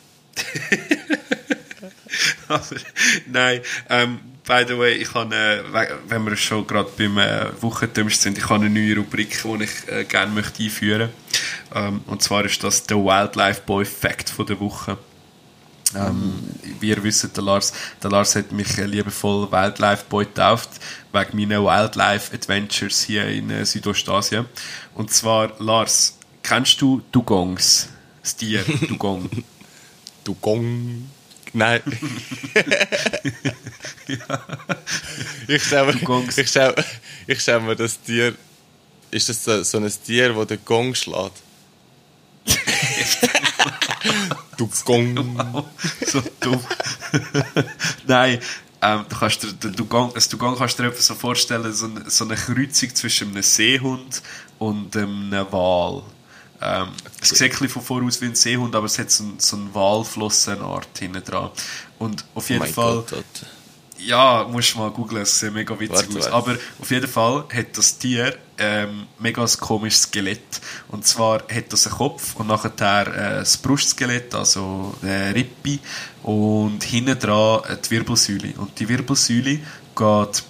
aber, 2.49 2.65
nein, 3.27 3.61
ähm, 3.89 4.21
by 4.45 4.65
the 4.67 4.79
way, 4.79 4.95
ich 4.95 5.13
habe, 5.15 5.35
äh, 5.35 5.89
wenn 6.09 6.25
wir 6.25 6.37
schon 6.37 6.67
gerade 6.67 6.91
beim 6.97 7.19
äh, 7.19 7.47
Wochendümmst 7.61 8.23
sind, 8.23 8.39
ich 8.39 8.45
habe 8.45 8.65
eine 8.65 8.71
neue 8.71 8.97
Rubrik, 8.97 9.43
die 9.43 9.65
ich 9.65 9.89
äh, 9.89 10.05
gerne 10.05 10.33
möchte 10.33 10.63
einführen 10.63 11.11
möchte. 11.11 11.15
Ähm, 11.75 12.03
und 12.07 12.23
zwar 12.23 12.45
ist 12.45 12.63
das 12.63 12.85
der 12.85 12.99
Wildlife 12.99 13.63
Boy 13.67 13.85
Fact 13.85 14.31
von 14.31 14.47
der 14.47 14.61
Woche. 14.61 14.99
Ähm, 15.95 16.35
wie 16.81 16.88
ihr 16.88 17.02
wisst, 17.02 17.37
der 17.37 17.45
Lars, 17.45 17.73
der 18.02 18.11
Lars 18.11 18.35
hat 18.35 18.50
mich 18.50 18.76
äh, 18.76 18.87
liebevoll 18.87 19.50
Wildlife 19.52 20.05
Boy 20.09 20.25
getauft, 20.25 20.71
wegen 21.12 21.37
meiner 21.37 21.62
Wildlife 21.62 22.35
Adventures 22.35 23.02
hier 23.02 23.26
in 23.28 23.50
äh, 23.50 23.64
Südostasien. 23.64 24.47
Und 24.95 25.12
zwar, 25.12 25.52
Lars, 25.61 26.19
kennst 26.43 26.81
du 26.81 27.02
Dugongs? 27.12 27.88
Das 28.21 28.35
Tier, 28.35 28.64
Dugong. 28.88 29.31
Dugong. 30.25 31.09
Nein. 31.52 31.81
ja. 34.09 34.40
Ich 35.49 35.62
stelle 35.62 35.95
mir, 35.95 36.25
ich 36.37 36.49
stell, 36.49 36.75
ich 37.28 37.40
stell 37.40 37.61
mir 37.61 37.76
das 37.76 38.00
Tier. 38.02 38.35
Ist 39.12 39.28
das 39.28 39.45
so, 39.45 39.62
so 39.62 39.78
ein 39.78 39.90
Tier, 40.05 40.35
das 40.35 40.47
den 40.49 40.64
Gong 40.64 40.95
schlägt? 40.95 41.43
du 44.57 44.71
Gong. 44.85 45.65
So 46.07 46.23
dumm. 46.41 46.61
Nein, 48.07 48.41
ähm, 48.83 49.05
du 49.09 49.17
kannst 49.17 49.43
dir, 49.43 49.53
du, 49.53 49.71
Dugong, 49.71 50.15
also 50.15 50.31
Dugong 50.31 50.57
kannst 50.57 50.79
du 50.79 50.83
dir 50.83 50.93
so 50.93 51.15
vorstellen, 51.15 51.73
so 51.73 51.87
eine, 51.87 52.09
so 52.11 52.25
eine 52.25 52.37
Kreuzung 52.37 52.95
zwischen 52.95 53.31
einem 53.31 53.43
Seehund 53.43 54.23
und 54.59 54.97
einem 54.97 55.33
Wal. 55.51 56.03
Ähm, 56.61 56.89
es 57.21 57.31
sieht 57.31 57.43
ein 57.43 57.51
bisschen 57.51 57.69
von 57.69 57.83
voraus 57.83 58.21
wie 58.21 58.27
ein 58.27 58.35
Seehund, 58.35 58.75
aber 58.75 58.87
es 58.87 58.99
hat 58.99 59.11
so, 59.11 59.25
so 59.39 59.57
eine 59.57 59.75
Walflossenart 59.75 60.89
hinten 60.99 61.25
dran. 61.25 61.51
Und 61.99 62.25
auf 62.35 62.49
jeden 62.51 62.63
oh 62.63 62.67
Fall... 62.67 63.05
Gott, 63.09 63.25
ja, 63.99 64.47
musst 64.51 64.75
du 64.75 64.79
mal 64.79 64.91
googeln, 64.91 65.23
es 65.23 65.41
sieht 65.41 65.53
mega 65.53 65.79
witzig 65.81 66.15
Warte, 66.15 66.19
aus. 66.19 66.33
warte. 66.33 66.35
Aber 66.35 66.59
auf 66.81 66.91
jeden 66.91 67.09
Fall 67.09 67.45
hat 67.53 67.79
das 67.79 67.99
Tier 67.99 68.37
ähm, 68.59 69.07
mega 69.19 69.47
komisches 69.61 70.03
Skelett. 70.03 70.61
Und 70.89 71.07
zwar 71.07 71.43
hat 71.53 71.73
das 71.73 71.87
einen 71.87 71.97
Kopf 71.97 72.37
und 72.37 72.47
nachher 72.47 73.07
äh, 73.07 73.39
das 73.39 73.57
Brustskelett, 73.57 74.35
also 74.35 74.95
äh, 75.03 75.31
Rippe 75.31 75.79
und 76.23 76.83
hinten 76.83 77.19
dran 77.19 77.63
äh, 77.69 77.77
die 77.77 77.91
Wirbelsäule. 77.91 78.55
Und 78.57 78.79
die 78.79 78.89
Wirbelsäule 78.89 79.61
geht 79.95 80.43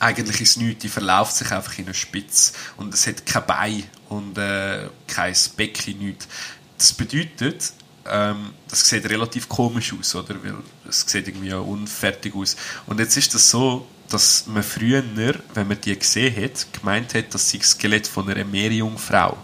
eigentlich 0.00 0.40
ins 0.40 0.56
Nichts, 0.56 0.82
die 0.82 0.88
verläuft 0.88 1.36
sich 1.36 1.50
einfach 1.50 1.78
in 1.78 1.86
eine 1.86 1.94
Spitze. 1.94 2.52
Und 2.76 2.92
es 2.92 3.06
hat 3.06 3.24
kein 3.24 3.46
Bein 3.46 3.84
und 4.08 4.36
äh, 4.38 4.88
kein 5.06 5.34
Becken, 5.56 5.98
nichts. 5.98 6.28
Das 6.76 6.92
bedeutet, 6.92 7.72
ähm, 8.06 8.52
das 8.68 8.88
sieht 8.88 9.08
relativ 9.08 9.48
komisch 9.48 9.94
aus, 9.98 10.14
oder? 10.14 10.42
Weil 10.42 10.56
es 10.88 11.04
sieht 11.06 11.28
irgendwie 11.28 11.48
ja 11.48 11.58
unfertig 11.58 12.34
aus. 12.34 12.56
Und 12.86 13.00
jetzt 13.00 13.16
ist 13.16 13.34
das 13.34 13.48
so, 13.48 13.86
dass 14.08 14.46
man 14.46 14.62
früher, 14.62 15.02
wenn 15.54 15.68
man 15.68 15.80
die 15.80 15.98
gesehen 15.98 16.34
hat, 16.42 16.66
gemeint 16.72 17.14
hat, 17.14 17.32
das 17.34 17.50
sei 17.50 17.58
das 17.58 17.70
Skelett 17.70 18.06
von 18.06 18.28
einer 18.28 18.44
Meerjungfrau. 18.44 19.36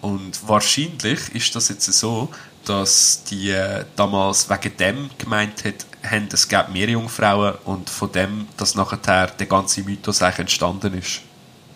Und 0.00 0.38
wahrscheinlich 0.46 1.34
ist 1.34 1.54
das 1.56 1.68
jetzt 1.68 1.86
so, 1.92 2.30
dass 2.64 3.24
die 3.24 3.50
äh, 3.50 3.84
damals 3.96 4.48
wegen 4.48 4.76
dem 4.76 5.10
gemeint 5.18 5.64
hat, 5.64 5.86
haben, 6.08 6.28
es 6.32 6.46
gäbe 6.48 6.70
Meerjungfrauen 6.70 7.54
und 7.64 7.90
von 7.90 8.12
dem, 8.12 8.46
dass 8.56 8.74
nachher 8.74 9.26
der 9.28 9.46
ganze 9.46 9.82
Mythos 9.82 10.22
eigentlich 10.22 10.38
entstanden 10.40 10.94
ist. 10.98 11.20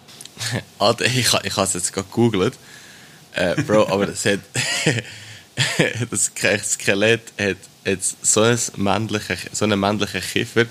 Alter, 0.78 1.04
ich, 1.06 1.18
ich 1.18 1.56
habe 1.56 1.66
es 1.66 1.72
jetzt 1.74 1.92
gerade 1.92 2.06
gegoogelt. 2.08 2.54
Äh, 3.34 3.60
Bro, 3.62 3.88
aber 3.88 4.06
das 4.06 4.24
hat. 4.24 4.40
das 6.10 6.30
Ske- 6.34 6.60
Skelett 6.62 7.32
hat 7.38 7.56
jetzt 7.84 8.24
so, 8.24 8.42
ein 8.42 8.58
männliche, 8.76 9.36
so 9.52 9.64
einen 9.64 9.80
männlichen 9.80 10.20
Kiefer. 10.20 10.66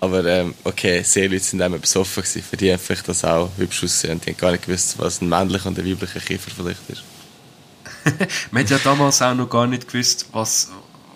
Aber 0.00 0.24
ähm, 0.24 0.54
okay, 0.64 1.02
Seeleute 1.02 1.44
sind 1.44 1.60
einmal 1.60 1.78
besoffen 1.78 2.22
gewesen. 2.22 2.42
Für 2.42 2.56
die 2.56 2.72
haben 2.72 2.78
vielleicht 2.78 3.06
das 3.06 3.22
auch 3.22 3.50
hübsch 3.58 3.84
aussehen. 3.84 4.20
Die 4.20 4.30
haben 4.30 4.38
gar 4.38 4.52
nicht 4.52 4.64
gewusst, 4.64 4.98
was 4.98 5.20
ein 5.20 5.28
männlicher 5.28 5.68
und 5.68 5.78
ein 5.78 5.86
weiblicher 5.86 6.20
Kiefer 6.20 6.50
vielleicht 6.50 6.80
ist. 6.88 7.04
Man 8.50 8.62
hat 8.62 8.70
ja 8.70 8.78
damals 8.78 9.20
auch 9.20 9.34
noch 9.34 9.50
gar 9.50 9.66
nicht 9.66 9.86
gewusst, 9.86 10.26
was, 10.32 10.70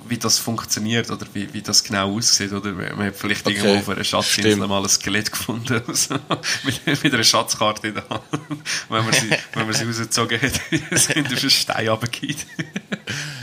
wie 0.09 0.19
das 0.19 0.39
funktioniert 0.39 1.11
oder 1.11 1.27
wie, 1.33 1.53
wie 1.53 1.63
das 1.63 1.83
genau 1.83 2.15
aussieht. 2.17 2.53
Oder 2.53 2.73
man 2.73 3.07
hat 3.07 3.17
vielleicht 3.17 3.47
Okay, 3.47 3.57
irgendwo 3.57 3.79
auf 3.79 3.89
einer 3.89 4.05
Schatzinsel 4.05 4.53
stimmt. 4.53 4.69
mal 4.69 4.83
ein 4.83 4.89
Skelett 4.89 5.31
gefunden. 5.31 5.83
Also, 5.87 6.15
mit, 6.65 6.87
mit 7.05 7.15
einer 7.15 7.25
Schatzkarte 7.25 7.89
in 7.89 7.95
der 7.95 8.09
Hand. 8.09 8.23
wenn 8.89 9.05
man 9.05 9.13
sie, 9.13 9.31
wenn 9.55 9.67
man 9.67 9.75
sie 9.75 9.85
rausgezogen 9.85 10.41
hat, 10.41 10.53
sind 10.99 11.27
auf 11.33 11.41
einen 11.41 11.51
Stein 11.51 11.89
runtergefallen. 11.89 12.37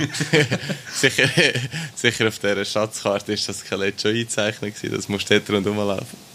sicher, 0.94 1.30
sicher 1.96 2.27
auf 2.27 2.39
dieser 2.39 2.65
Schatzkarte 2.65 3.34
ist 3.34 3.48
das 3.48 3.60
Skelett 3.60 4.01
schon 4.01 4.12
eingezeichnet 4.12 4.75
gewesen. 4.75 4.96
Das 4.96 5.10
musst 5.10 5.30
du 5.30 5.39
dort 5.39 5.50
rundherum 5.50 5.77
laufen. 5.77 6.31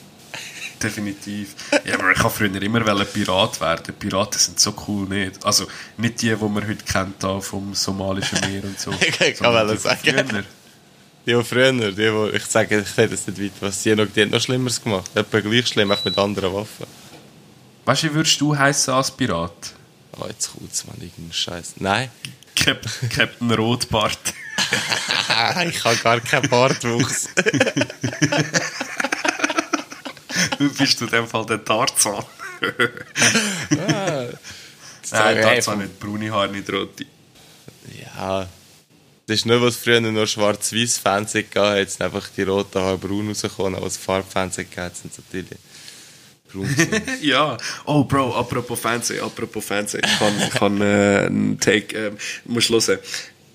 Definitiv. 0.82 1.54
Ja, 1.84 1.94
aber 1.94 2.12
ich 2.12 2.22
wollte 2.22 2.36
früher 2.36 2.62
immer 2.62 3.04
Pirat 3.04 3.60
werden. 3.60 3.94
Piraten 3.94 4.38
sind 4.38 4.60
so 4.60 4.74
cool 4.86 5.08
nicht. 5.08 5.44
Also 5.44 5.66
nicht 5.96 6.20
die, 6.20 6.34
die 6.34 6.44
man 6.44 6.66
heute 6.66 6.84
kennt, 6.84 7.22
da 7.22 7.40
vom 7.40 7.74
somalischen 7.74 8.38
Meer 8.40 8.64
und 8.64 8.78
so. 8.78 8.92
Ich 9.00 9.38
kann 9.38 9.68
die 9.68 9.76
sagen. 9.76 9.98
früher. 10.02 10.22
Die, 10.22 11.32
die 11.32 11.44
früher, 11.44 11.72
die, 11.72 11.94
die, 11.94 12.36
ich 12.36 12.44
sage, 12.44 12.80
ich 12.80 12.98
rede 12.98 13.14
jetzt 13.14 13.28
nicht 13.28 13.42
weit, 13.42 13.52
was 13.60 13.82
die, 13.82 13.94
noch, 13.94 14.06
die 14.06 14.22
haben 14.22 14.30
noch 14.30 14.40
Schlimmeres 14.40 14.82
gemacht. 14.82 15.10
Etwa 15.14 15.40
gleich 15.40 15.66
schlimm, 15.66 15.90
auch 15.90 16.04
mit 16.04 16.18
anderen 16.18 16.52
Waffen. 16.52 16.86
Weißt 17.84 18.02
du, 18.02 18.08
wie 18.08 18.14
würdest 18.14 18.40
du 18.40 18.56
heißen 18.56 18.92
als 18.92 19.10
Pirat? 19.10 19.72
Oh, 20.18 20.26
jetzt 20.28 20.52
kommt's, 20.52 20.84
man, 20.86 20.96
irgendein 21.00 21.32
Scheiß. 21.32 21.74
Nein. 21.78 22.10
Cap 22.54 22.86
Captain 23.10 23.50
Rotbart. 23.52 24.18
ich 25.68 25.84
habe 25.84 25.96
gar 25.96 26.20
keinen 26.20 26.48
Bartwuchs. 26.48 27.28
Du 30.58 30.72
bist 30.72 31.00
in 31.00 31.08
dem 31.08 31.26
Fall 31.26 31.46
der 31.46 31.64
Tarzan. 31.64 32.24
Nein, 33.70 34.38
Nein, 35.10 35.42
Tarzan 35.42 35.78
nicht 35.78 36.00
braune 36.00 36.30
Haare, 36.30 36.48
nicht 36.50 36.70
rote. 36.72 37.06
Ja. 38.16 38.48
Das 39.26 39.38
ist 39.38 39.46
nur, 39.46 39.60
was 39.60 39.76
früher 39.76 40.00
nur 40.00 40.26
schwarz-weiß 40.26 40.98
Fernsehen 40.98 41.46
gab, 41.50 41.76
jetzt 41.76 41.98
sind 41.98 42.06
einfach 42.06 42.28
die 42.36 42.42
roten 42.42 42.78
Haare 42.78 42.96
braun 42.96 43.28
rausgekommen, 43.28 43.74
aber 43.74 43.86
das 43.86 43.96
Farbfernsehen 43.96 44.68
gab, 44.74 44.94
sind 44.94 45.12
sie 45.12 45.22
natürlich. 45.22 45.58
Ja. 47.22 47.56
Oh, 47.84 48.04
Bro, 48.04 48.34
apropos 48.34 48.78
Fernsehen, 48.80 49.22
apropos 49.22 49.64
Fernsehen. 49.64 50.02
Ich 50.04 50.18
kann, 50.18 50.32
ich 50.38 50.50
kann 50.50 50.80
äh, 50.80 51.26
einen 51.26 51.60
Take, 51.60 52.06
äh, 52.06 52.12
musst 52.44 52.70
hören. 52.70 52.98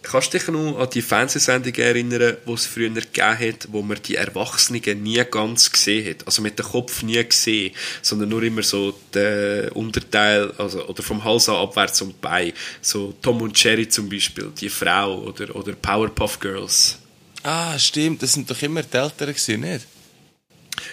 Kannst 0.04 0.34
du 0.34 0.40
dich 0.40 0.48
noch 0.48 0.80
an 0.80 0.90
die 0.90 1.02
Fernsehsendung 1.04 1.76
erinnern, 1.76 2.36
die 2.48 2.52
es 2.54 2.66
früher 2.66 2.90
gegeben 2.90 3.38
hat, 3.40 3.68
wo 3.72 3.84
man 3.84 4.00
die 4.04 4.16
Erwachsenen 4.16 5.04
nie 5.04 5.24
ganz 5.30 5.72
gesehen 5.72 6.10
hat? 6.10 6.26
Also 6.26 6.42
mit 6.42 6.58
dem 6.58 6.66
Kopf 6.66 7.04
nie 7.04 7.24
gesehen, 7.24 7.74
sondern 8.02 8.30
nur 8.30 8.42
immer 8.42 8.64
so 8.64 8.98
den 9.14 9.70
Unterteil, 9.70 10.52
also, 10.58 10.88
oder 10.88 11.04
vom 11.04 11.24
Hals 11.24 11.50
an 11.50 11.58
abwärts 11.58 12.02
und 12.02 12.20
bei. 12.20 12.52
So 12.82 13.14
Tom 13.22 13.42
und 13.42 13.64
Jerry 13.64 13.88
zum 13.90 14.10
Beispiel, 14.10 14.52
die 14.60 14.70
Frau, 14.70 15.20
oder, 15.20 15.56
oder 15.56 15.74
Powerpuff 15.74 16.40
Girls. 16.40 16.98
ah, 17.44 17.78
stimmt, 17.78 18.24
das 18.24 18.34
sind 18.34 18.50
doch 18.50 18.62
immer 18.64 18.82
die 18.82 18.98
Eltern 18.98 19.28
gewesen, 19.30 19.62
nicht? 19.62 19.86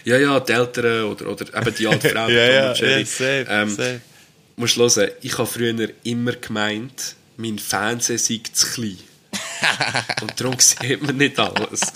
Ja, 0.05 0.19
ja, 0.19 0.39
die 0.41 0.53
Eltern 0.53 1.05
oder, 1.05 1.29
oder 1.31 1.47
eben 1.57 1.75
die 1.75 1.87
alte 1.87 2.09
Frau, 2.11 2.29
Ja, 2.29 2.47
Tom 2.47 2.55
ja, 2.55 2.69
und 2.71 2.79
Jerry. 2.79 3.01
ja, 3.01 3.07
safe, 3.07 3.47
ähm, 3.49 3.71
safe. 3.71 4.01
musst 4.57 4.77
du 4.77 4.81
hören, 4.83 5.11
ich 5.23 5.39
habe 5.39 5.47
früher 5.47 5.89
immer 6.05 6.33
gemeint, 6.33 7.15
mein 7.39 7.59
Fernseher 7.59 8.19
sei 8.19 8.43
zu 8.53 8.67
klein. 8.67 8.99
Und 10.21 10.39
darum 10.39 10.59
sieht 10.59 11.03
man 11.03 11.17
nicht 11.17 11.39
alles. 11.39 11.81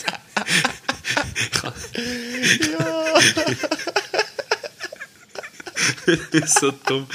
So 6.47 6.73
dumm. 6.87 7.07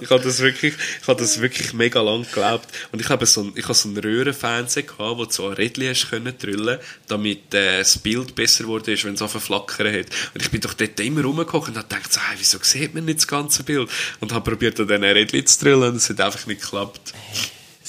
Ich 0.00 0.10
habe, 0.10 0.22
das 0.22 0.40
wirklich, 0.40 0.74
ich 1.00 1.08
habe 1.08 1.20
das 1.20 1.40
wirklich 1.40 1.72
mega 1.72 2.00
lang 2.00 2.22
geglaubt. 2.22 2.68
Und 2.92 3.00
ich 3.00 3.08
habe 3.08 3.26
so 3.26 3.42
ein, 3.42 3.52
ich 3.54 3.64
habe 3.64 3.74
so 3.74 3.88
einen 3.88 3.98
Röhrenfernseher 3.98 4.84
gehabt, 4.84 5.18
wo 5.18 5.24
du 5.24 5.30
so 5.30 5.48
ein 5.48 5.54
Rädchen 5.54 5.94
können 6.08 6.36
drüllen, 6.38 6.78
damit 7.06 7.52
äh, 7.54 7.78
das 7.78 7.98
Bild 7.98 8.34
besser 8.34 8.66
wurde, 8.66 8.96
wenn 9.02 9.14
es 9.14 9.22
auf 9.22 9.32
flackern 9.32 9.92
hat. 9.92 10.06
Und 10.34 10.42
ich 10.42 10.50
bin 10.50 10.60
doch 10.60 10.74
dort 10.74 10.98
immer 11.00 11.22
rumgeguckt 11.22 11.68
und 11.68 11.76
habe 11.76 11.88
gedacht, 11.88 12.12
so, 12.12 12.20
hey, 12.20 12.36
wieso 12.38 12.58
sieht 12.62 12.94
man 12.94 13.04
nicht 13.04 13.18
das 13.18 13.28
ganze 13.28 13.62
Bild? 13.62 13.90
Und 14.20 14.32
habe 14.32 14.50
probiert, 14.50 14.78
an 14.80 14.88
diesen 14.88 15.04
Rädchen 15.04 15.46
zu 15.46 15.64
drüllen 15.64 15.90
und 15.90 15.96
es 15.96 16.08
hat 16.08 16.20
einfach 16.20 16.46
nicht 16.46 16.62
geklappt. 16.62 17.12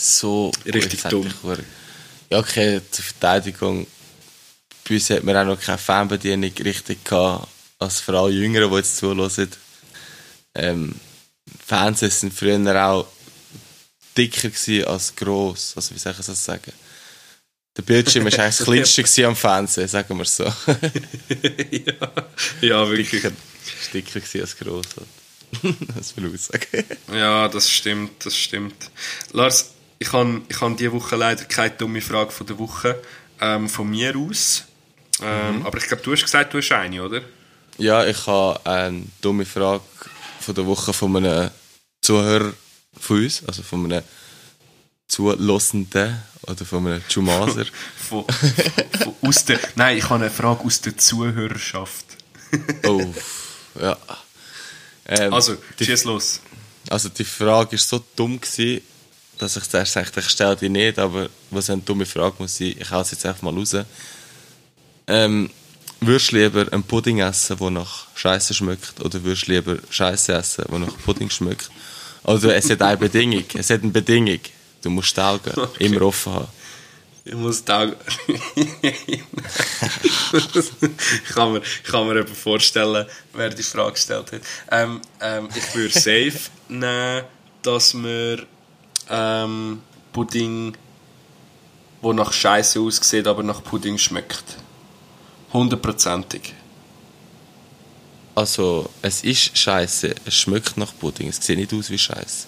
So 0.01 0.51
Richtig 0.65 1.03
dumm. 1.03 1.31
Ja, 2.31 2.39
okay, 2.39 2.81
zur 2.89 3.05
Verteidigung. 3.05 3.85
Bei 4.87 4.95
uns 4.95 5.09
hat 5.11 5.23
man 5.23 5.37
auch 5.37 5.45
noch 5.45 5.61
keine 5.61 5.77
Fernbedienung 5.77 6.51
richtig 6.59 7.05
gehabt, 7.05 7.47
als 7.77 7.99
für 7.99 8.17
alle 8.17 8.33
Jüngeren, 8.33 8.71
die 8.71 8.77
jetzt 8.77 8.97
zuhören. 8.97 9.49
Ähm, 10.55 10.95
Fernseher 11.67 12.09
sind 12.09 12.33
früher 12.33 12.83
auch 12.83 13.05
dicker 14.17 14.49
als 14.89 15.15
gross. 15.15 15.73
Also, 15.75 15.93
wie 15.93 15.99
soll 15.99 16.15
ich 16.19 16.25
das 16.25 16.45
sagen? 16.45 16.73
Der 17.77 17.83
Bildschirm 17.83 18.25
war 18.25 18.33
eigentlich 18.39 18.57
das 18.57 18.65
kleinste 18.95 19.27
am 19.27 19.35
Fernsehen, 19.35 19.87
sagen 19.87 20.17
wir 20.17 20.25
so. 20.25 20.45
ja, 20.45 22.11
ja, 22.61 22.89
wirklich. 22.89 23.21
dicker, 23.21 23.31
dicker 23.93 24.41
als 24.41 24.57
gross. 24.57 24.85
das 25.95 26.17
will 26.17 26.33
ich 26.33 26.41
sagen. 26.41 26.85
Ja, 27.13 27.47
das 27.47 27.69
stimmt, 27.69 28.25
das 28.25 28.35
stimmt. 28.35 28.89
Lars, 29.31 29.71
ich 30.01 30.11
habe 30.13 30.41
ich 30.49 30.59
han 30.59 30.75
diese 30.75 30.91
Woche 30.93 31.15
leider 31.15 31.45
keine 31.45 31.75
dumme 31.75 32.01
Frage 32.01 32.31
von 32.31 32.47
der 32.47 32.57
Woche 32.57 32.99
ähm, 33.39 33.69
von 33.69 33.87
mir 33.87 34.15
aus. 34.17 34.63
Ähm, 35.21 35.63
Aber 35.63 35.77
ich 35.77 35.87
glaube, 35.87 36.01
du 36.01 36.11
hast 36.11 36.23
gesagt, 36.23 36.51
du 36.53 36.57
hast 36.57 36.71
eine, 36.71 37.03
oder? 37.03 37.21
Ja, 37.77 38.03
ich 38.05 38.25
habe 38.25 38.59
eine 38.65 39.03
dumme 39.21 39.45
Frage 39.45 39.83
von 40.39 40.55
der 40.55 40.65
Woche 40.65 40.91
von 40.91 41.15
einem 41.17 41.51
Zuhörer 42.01 42.51
von 42.99 43.17
uns, 43.23 43.43
also 43.47 43.61
von 43.61 43.85
einem 43.85 44.03
Zulassenden 45.07 46.17
oder 46.47 46.65
von 46.65 46.87
einem 46.87 47.03
Chumaser. 47.07 47.65
Von, 48.09 48.25
von, 48.25 48.51
von, 49.03 49.29
aus 49.29 49.45
der, 49.45 49.59
nein, 49.75 49.97
ich 49.97 50.03
habe 50.05 50.15
eine 50.15 50.31
Frage 50.31 50.65
aus 50.65 50.81
der 50.81 50.97
Zuhörerschaft. 50.97 52.05
oh, 52.87 53.13
ja. 53.79 53.95
Ähm, 55.05 55.33
Also, 55.33 55.57
schieß 55.79 56.05
los. 56.05 56.41
also 56.89 57.07
die 57.09 57.23
Frage 57.23 57.73
war 57.73 57.77
so 57.77 58.03
dumm, 58.15 58.41
gewesen, 58.41 58.81
dass 59.41 59.57
ich 59.57 59.67
zuerst 59.67 59.95
dachte, 59.95 60.19
ich 60.19 60.29
stelle 60.29 60.55
die 60.55 60.69
nicht, 60.69 60.99
aber 60.99 61.29
was 61.49 61.69
eine 61.69 61.81
dumme 61.81 62.05
Frage 62.05 62.35
muss 62.39 62.57
sein, 62.57 62.75
ich 62.79 62.91
hau 62.91 63.01
es 63.01 63.11
jetzt 63.11 63.25
einfach 63.25 63.41
mal 63.41 63.53
raus. 63.53 63.75
Ähm, 65.07 65.49
würdest 65.99 66.31
du 66.31 66.37
lieber 66.37 66.71
einen 66.71 66.83
Pudding 66.83 67.19
essen, 67.19 67.57
der 67.57 67.69
nach 67.71 68.07
Scheiße 68.15 68.53
schmeckt, 68.53 69.01
oder 69.01 69.23
würdest 69.23 69.47
du 69.47 69.53
lieber 69.53 69.77
Scheiße 69.89 70.33
essen, 70.33 70.65
der 70.69 70.79
nach 70.79 70.95
Pudding 71.05 71.29
schmeckt? 71.29 71.71
Oder 72.23 72.55
es 72.55 72.69
hat 72.69 72.81
eine 72.83 72.97
Bedingung, 72.97 73.45
es 73.55 73.69
hat 73.71 73.81
eine 73.81 73.91
Bedingung. 73.91 74.39
Du 74.83 74.89
musst 74.91 75.17
die 75.17 75.21
Augen 75.21 75.51
Okay. 75.55 75.85
immer 75.85 76.03
offen 76.03 76.33
haben. 76.33 76.47
Ich 77.23 77.33
muss 77.35 77.63
da. 77.63 77.83
ich, 79.03 79.21
kann 81.33 81.53
mir, 81.53 81.61
ich 81.61 81.83
kann 81.83 82.07
mir 82.07 82.19
eben 82.19 82.35
vorstellen, 82.35 83.05
wer 83.33 83.49
die 83.49 83.63
Frage 83.63 83.93
gestellt 83.93 84.31
hat. 84.31 84.41
Ähm, 84.71 85.01
ähm, 85.19 85.49
ich 85.55 85.75
würde 85.75 85.93
safe 85.93 86.49
nehmen, 86.67 87.23
dass 87.61 87.93
wir 87.93 88.45
ähm, 89.09 89.81
Pudding, 90.13 90.77
wo 92.01 92.13
nach 92.13 92.33
Scheiße 92.33 92.79
aussieht, 92.79 93.27
aber 93.27 93.43
nach 93.43 93.63
Pudding 93.63 93.97
schmeckt. 93.97 94.57
Hundertprozentig. 95.53 96.53
Also, 98.33 98.89
es 99.01 99.23
ist 99.23 99.57
Scheiße, 99.57 100.15
es 100.25 100.33
schmeckt 100.33 100.77
nach 100.77 100.93
Pudding, 100.97 101.27
es 101.27 101.37
sieht 101.37 101.57
nicht 101.57 101.73
aus 101.73 101.89
wie 101.89 101.97
Scheiße. 101.97 102.47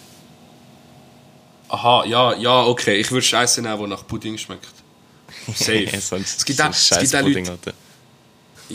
Aha, 1.70 2.06
ja, 2.06 2.34
ja, 2.36 2.64
okay. 2.64 2.98
Ich 3.00 3.12
würde 3.12 3.26
Scheiße 3.26 3.62
nehmen, 3.62 3.80
wo 3.80 3.88
nach 3.88 4.06
Pudding 4.06 4.38
schmeckt. 4.38 4.72
Safe. 5.56 5.90
Sonst 6.00 6.38
es 6.38 6.46
gibt 6.46 6.58
so 6.58 6.64
auch, 6.64 6.68
ein 6.68 6.72
es 6.74 6.90
gibt 6.90 7.16
auch 7.16 7.22
Leute, 7.22 7.52
Alter. 7.52 7.74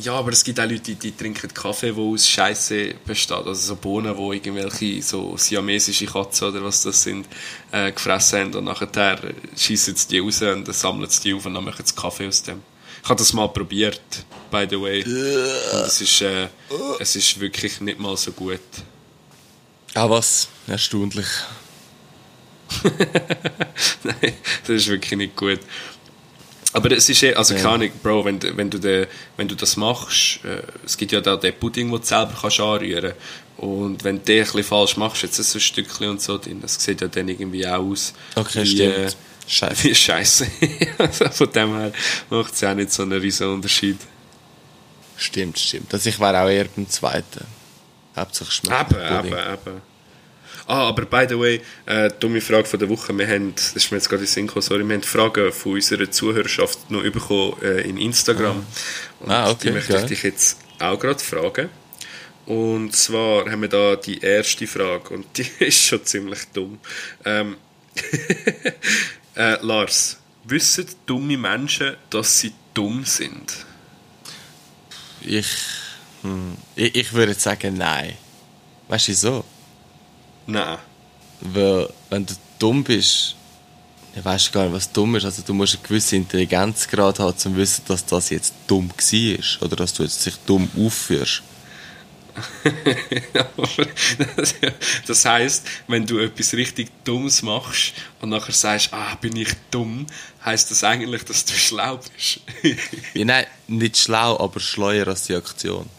Ja, 0.01 0.15
aber 0.15 0.31
es 0.31 0.45
gibt 0.45 0.61
auch 0.61 0.65
Leute, 0.65 0.81
die, 0.81 0.95
die 0.95 1.13
trinken 1.13 1.53
Kaffee, 1.53 1.93
der 1.93 2.03
aus 2.03 2.29
Scheiße 2.29 2.95
besteht. 3.05 3.37
Also 3.37 3.55
so 3.55 3.77
Bohnen, 3.77 4.17
wo 4.17 4.33
irgendwelche 4.33 5.03
so 5.03 5.37
siamesische 5.37 6.07
Katzen 6.07 6.49
oder 6.49 6.63
was 6.63 6.85
das 6.85 7.03
sind, 7.03 7.27
äh, 7.73 7.91
gefressen 7.91 8.41
haben 8.41 8.55
und 8.55 8.65
nachher 8.65 9.19
schießen 9.57 9.97
sie 9.97 10.09
die 10.09 10.19
raus 10.21 10.41
und 10.43 10.73
sammeln 10.73 11.11
sie 11.11 11.23
die 11.23 11.35
auf 11.35 11.45
und 11.47 11.55
dann 11.55 11.65
machen 11.65 11.85
sie 11.85 11.95
Kaffee 11.95 12.29
aus 12.29 12.45
dem. 12.45 12.63
Ich 13.03 13.09
habe 13.09 13.19
das 13.19 13.33
mal 13.33 13.49
probiert, 13.49 14.01
by 14.53 14.67
the 14.71 14.81
way. 14.81 15.03
Und 15.03 15.87
es 15.87 16.01
ist, 16.01 16.21
äh, 16.21 16.49
es 17.01 17.17
ist 17.17 17.41
wirklich 17.41 17.81
nicht 17.81 17.99
mal 17.99 18.17
so 18.17 18.31
gut. 18.31 18.61
Ah, 19.95 20.09
was? 20.09 20.49
Erstaunlich. 20.69 21.27
Nein, 24.05 24.35
das 24.63 24.69
ist 24.69 24.89
wirklich 24.89 25.17
nicht 25.17 25.35
gut. 25.35 25.61
Aber 26.75 26.91
es 26.93 27.09
ist 27.09 27.23
eh, 27.23 27.35
also 27.35 27.55
keine 27.55 27.69
Ahnung, 27.71 27.91
Bro, 28.03 28.25
wenn, 28.27 28.39
du- 28.39 28.57
wenn, 28.57 28.69
du 28.71 28.79
de, 28.79 29.07
wenn 29.37 29.49
du 29.49 29.55
das 29.55 29.77
machst, 29.77 30.41
äh, 30.45 30.63
es 30.85 30.97
gibt 30.97 31.13
ja 31.13 31.21
da 31.21 31.37
den 31.37 31.55
Pudding, 31.59 31.91
den 31.91 32.01
du 32.01 32.07
selber 32.07 32.35
kannst 32.41 32.61
anrühren 32.61 33.15
Und 33.57 34.05
wenn 34.05 34.17
du 34.19 34.23
den 34.25 34.41
ein 34.41 34.45
bisschen 34.45 34.65
falsch 34.65 34.97
machst, 34.99 35.23
jetzt 35.23 35.39
ist 35.39 35.51
so 35.51 35.59
ein 35.59 35.63
Stückchen 35.63 36.11
und 36.11 36.21
so 36.21 36.37
drin, 36.37 36.61
das 36.61 36.75
sieht 36.83 37.01
ja 37.01 37.09
dann 37.09 37.27
irgendwie 37.29 37.67
auch 37.67 37.79
aus 37.81 38.13
Okay, 38.35 38.63
wie, 38.63 38.67
stimmt. 38.67 38.95
äh, 38.97 39.11
Scheiße. 39.47 39.85
wie 39.85 39.95
Scheiße. 39.95 40.47
also 40.99 41.29
von 41.31 41.53
dem 41.53 41.75
her 41.79 41.93
macht 42.29 42.53
es 42.53 42.61
ja 42.61 42.71
auch 42.73 42.77
nicht 42.77 42.93
so 42.93 43.03
einen 43.03 43.19
riesen 43.19 43.49
Unterschied. 43.49 43.97
Stimmt, 45.17 45.59
stimmt. 45.59 45.93
Also 45.95 46.09
ich 46.11 46.21
wäre 46.21 46.39
auch 46.43 46.49
eher 46.49 46.67
beim 46.67 46.89
zweiten. 46.89 47.45
Hauptsache 48.15 48.51
schmeckt 48.53 48.93
Eben, 48.93 49.01
eben, 49.01 49.27
eben. 49.39 49.83
Ah, 50.69 50.87
aber 50.87 51.07
by 51.07 51.25
the 51.27 51.39
way, 51.39 51.63
äh, 51.87 52.11
dumme 52.21 52.43
Frage 52.43 52.67
von 52.67 52.79
der 52.79 52.91
Woche. 52.91 53.17
Wir 53.17 53.27
haben, 53.27 53.55
das 53.55 53.73
ist 53.73 53.91
mir 53.91 53.97
jetzt 53.97 54.11
gerade 54.11 54.21
in 54.21 54.27
den 54.27 54.33
Sinn 54.33 54.47
gekommen, 54.49 54.63
sorry, 54.63 54.87
wir 54.87 54.97
haben 54.97 55.03
Fragen 55.03 55.51
von 55.51 55.73
unserer 55.73 56.11
Zuhörerschaft 56.11 56.91
noch 56.91 57.03
bekommen 57.05 57.57
äh, 57.63 57.89
in 57.89 57.97
Instagram. 57.97 58.67
Und 59.21 59.31
Ah, 59.31 59.49
okay, 59.49 59.69
die 59.69 59.71
möchte 59.71 59.97
ich 59.97 60.05
dich 60.05 60.23
jetzt 60.25 60.59
auch 60.79 60.99
gerade 60.99 61.21
fragen. 61.21 61.71
Und 62.45 62.95
zwar 62.95 63.51
haben 63.51 63.63
wir 63.63 63.71
da 63.71 63.97
die 63.97 64.21
erste 64.21 64.67
Frage 64.67 65.15
und 65.15 65.27
die 65.39 65.47
ist 65.65 65.87
schon 65.87 66.05
ziemlich 66.05 66.41
dumm. 66.53 66.79
Ähm, 67.25 67.57
äh, 69.37 69.57
Lars, 69.65 70.19
wissen 70.45 70.85
dumme 71.07 71.39
Menschen, 71.39 71.97
dass 72.11 72.41
sie 72.41 72.53
dumm 72.75 73.07
sind? 73.07 73.65
Ich, 75.23 75.49
hm, 76.21 76.59
ich, 76.77 76.95
ich 76.95 77.13
würde 77.15 77.33
sagen, 77.33 77.79
nein. 77.79 78.19
Weißt 78.89 79.09
du 79.09 79.13
wieso? 79.13 79.45
Nein. 80.49 80.79
Weil, 81.41 81.91
wenn 82.09 82.25
du 82.25 82.35
dumm 82.59 82.83
bist, 82.83 83.37
weißt 84.15 84.49
du 84.49 84.53
gar 84.53 84.65
nicht, 84.65 84.73
was 84.73 84.91
dumm 84.91 85.15
ist. 85.15 85.27
Also, 85.27 85.43
du 85.43 85.53
musst 85.53 85.75
eine 85.75 85.87
gewisse 85.87 86.17
Intelligenzgrad 86.17 87.19
haben, 87.19 87.33
um 87.33 87.37
zu 87.37 87.55
wissen, 87.55 87.85
dass 87.87 88.07
das 88.07 88.31
jetzt 88.31 88.55
dumm 88.67 88.91
war. 88.91 89.63
Oder 89.63 89.77
dass 89.77 89.93
du 89.93 90.03
jetzt 90.03 90.25
dich 90.25 90.35
dumm 90.47 90.69
aufführst. 90.77 91.43
das, 95.07 95.25
heisst, 95.25 95.67
wenn 95.89 96.07
du 96.07 96.19
etwas 96.19 96.55
richtig 96.55 96.89
Dummes 97.05 97.43
machst 97.43 97.95
und 98.21 98.31
nachher 98.31 98.53
sagst, 98.53 98.91
ah, 98.93 99.17
bin 99.17 99.35
ich 99.35 99.49
dumm, 99.73 100.07
heisst 100.45 100.71
das 100.71 100.85
eigentlich, 100.85 101.25
dass 101.25 101.45
du 101.45 101.55
schlau 101.55 101.99
bist. 102.15 102.41
Ja, 103.15 103.25
nein, 103.25 103.45
nicht 103.67 103.99
schlau, 103.99 104.39
aber 104.39 104.61
schleuer 104.61 105.09
als 105.09 105.25
die 105.25 105.35
Aktion. 105.35 105.91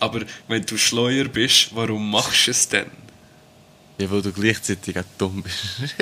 Aber 0.00 0.22
wenn 0.48 0.66
du 0.66 0.76
schleuer 0.76 1.26
bist, 1.26 1.68
warum 1.72 2.10
machst 2.10 2.48
du 2.48 2.50
es 2.50 2.68
denn? 2.68 2.90
Ja, 3.98 4.08
weil 4.10 4.22
du 4.22 4.32
gleichzeitig 4.32 4.96
auch 4.98 5.04
dumm 5.18 5.42
bist. 5.42 5.64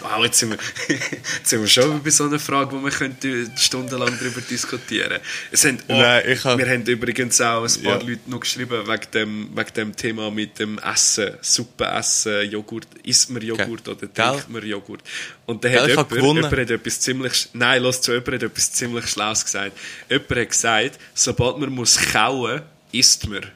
Wow, 0.00 0.24
jetzt 0.24 0.38
sind 0.38 0.50
wir, 0.50 0.58
jetzt 0.88 1.48
sind 1.48 1.60
wir 1.60 1.68
schon 1.68 2.02
bei 2.02 2.10
so 2.10 2.24
einer 2.24 2.38
Frage, 2.38 2.72
wo 2.72 2.84
wir 2.84 2.90
könnten 2.90 3.50
stundenlang 3.56 4.16
darüber 4.18 4.40
diskutieren 4.40 5.18
oh, 5.18 5.92
Nein, 5.92 6.22
ich 6.28 6.44
hab- 6.44 6.58
Wir 6.58 6.68
haben 6.68 6.82
übrigens 6.82 7.40
auch 7.40 7.64
ein 7.64 7.82
paar 7.82 8.00
Ja. 8.00 8.06
Leute 8.08 8.30
noch 8.30 8.40
geschrieben 8.40 8.86
wegen 8.86 9.10
dem, 9.12 9.48
wegen 9.56 9.74
dem 9.74 9.96
Thema 9.96 10.30
mit 10.30 10.58
dem 10.58 10.78
Essen, 10.78 11.32
Suppe 11.40 11.84
essen, 11.86 12.48
Joghurt. 12.50 12.86
Isst 13.02 13.30
man 13.30 13.42
Joghurt 13.42 13.88
oder 13.88 14.06
Gell? 14.06 14.08
trinkt 14.12 14.50
man 14.50 14.64
Joghurt? 14.64 15.02
Und 15.46 15.64
dann 15.64 15.72
Gell, 15.72 15.80
hat 15.82 15.88
jemand, 15.88 16.08
gewonnen. 16.10 16.36
jemand 16.44 16.52
hat 16.60 16.70
etwas 16.70 17.00
ziemlich... 17.00 17.48
Nein, 17.52 17.82
lass 17.82 18.02
zu, 18.02 18.12
jemand 18.12 18.28
hat 18.34 18.42
etwas 18.44 18.72
ziemlich 18.72 19.06
Schlaues 19.08 19.44
gesagt. 19.44 19.76
Jemand 20.08 20.30
hat 20.30 20.48
gesagt, 20.50 20.98
sobald 21.14 21.58
man 21.58 21.70
muss 21.70 21.98
kauen, 22.12 22.62
isst 22.92 23.26
man. 23.28 23.46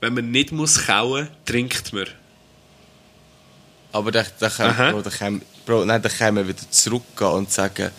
Wenn 0.00 0.14
man 0.14 0.30
nicht 0.30 0.52
muss 0.52 0.86
kauen, 0.86 1.28
trinkt 1.46 1.92
man. 1.92 2.06
Aber 3.92 4.12
dann, 4.12 4.26
dann, 4.38 4.52
Aha. 4.58 4.90
Bro, 4.92 5.02
dann, 5.02 5.12
können, 5.12 5.42
Bro, 5.66 5.84
nein, 5.84 6.00
dann 6.02 6.12
können 6.12 6.36
wir 6.36 6.48
wieder 6.48 6.70
zurückgehen 6.70 7.30
und 7.30 7.50
sagen, 7.52 7.90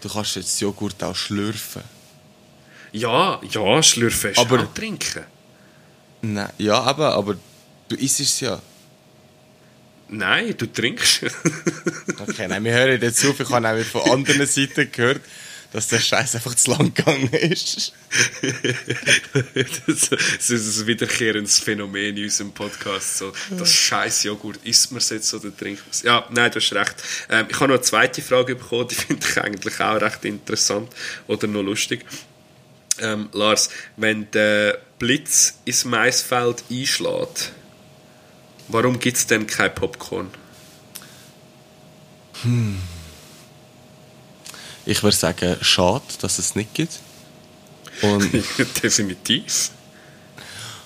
du 0.00 0.08
kannst 0.08 0.36
jetzt 0.36 0.60
Joghurt 0.60 1.02
auch 1.04 1.14
schlürfen. 1.14 1.82
Ja, 2.92 3.40
ja, 3.50 3.82
schlürfen 3.82 4.30
ist 4.30 4.38
Aber- 4.38 4.60
auch 4.62 4.74
trinken. 4.74 5.24
Nein, 6.22 6.50
ja, 6.58 6.80
aber, 6.80 7.14
aber 7.14 7.36
du 7.88 7.96
isst 7.96 8.20
es 8.20 8.40
ja. 8.40 8.60
Nein, 10.08 10.54
du 10.56 10.66
trinkst. 10.72 11.22
Okay, 12.18 12.48
nein, 12.48 12.64
wir 12.64 12.72
hören 12.72 13.00
jetzt 13.00 13.24
auf. 13.26 13.38
Ich 13.38 13.50
habe 13.50 13.68
auch 13.68 13.84
von 13.84 14.10
anderen 14.10 14.46
Seiten 14.46 14.90
gehört, 14.90 15.20
dass 15.76 15.88
der 15.88 16.00
Scheiß 16.00 16.36
einfach 16.36 16.54
zu 16.54 16.70
lang 16.70 16.94
gegangen 16.94 17.28
ist. 17.34 17.92
das, 19.86 20.08
das 20.10 20.48
ist 20.48 20.80
ein 20.80 20.86
wiederkehrendes 20.86 21.58
Phänomen 21.58 22.16
in 22.16 22.24
unserem 22.24 22.50
Podcast. 22.52 23.18
So, 23.18 23.30
das 23.50 23.74
scheiß 23.74 24.22
Joghurt, 24.22 24.58
isst 24.64 24.90
man 24.90 24.98
es 24.98 25.10
jetzt 25.10 25.34
oder 25.34 25.54
trinkt 25.54 25.82
man 25.82 25.90
es? 25.90 26.00
Ja, 26.00 26.26
nein, 26.30 26.50
du 26.50 26.60
hast 26.60 26.72
recht. 26.72 26.94
Ähm, 27.28 27.48
ich 27.50 27.56
habe 27.56 27.68
noch 27.68 27.74
eine 27.74 27.82
zweite 27.82 28.22
Frage 28.22 28.56
bekommen, 28.56 28.88
die 28.88 28.94
finde 28.94 29.26
ich 29.28 29.36
eigentlich 29.38 29.78
auch 29.78 30.00
recht 30.00 30.24
interessant 30.24 30.90
oder 31.26 31.46
noch 31.46 31.60
lustig. 31.60 32.06
Ähm, 32.98 33.28
Lars, 33.32 33.68
wenn 33.98 34.30
der 34.30 34.78
Blitz 34.98 35.58
ins 35.66 35.84
Maisfeld 35.84 36.64
einschlägt, 36.70 37.52
warum 38.68 38.98
gibt 38.98 39.18
es 39.18 39.26
denn 39.26 39.46
kein 39.46 39.74
Popcorn? 39.74 40.30
Ich 44.86 45.02
würde 45.02 45.16
sagen, 45.16 45.56
schade, 45.60 46.04
dass 46.20 46.38
es 46.38 46.54
nicht 46.54 46.72
gibt. 46.72 47.00
Und, 48.02 48.32
Definitiv. 48.82 49.70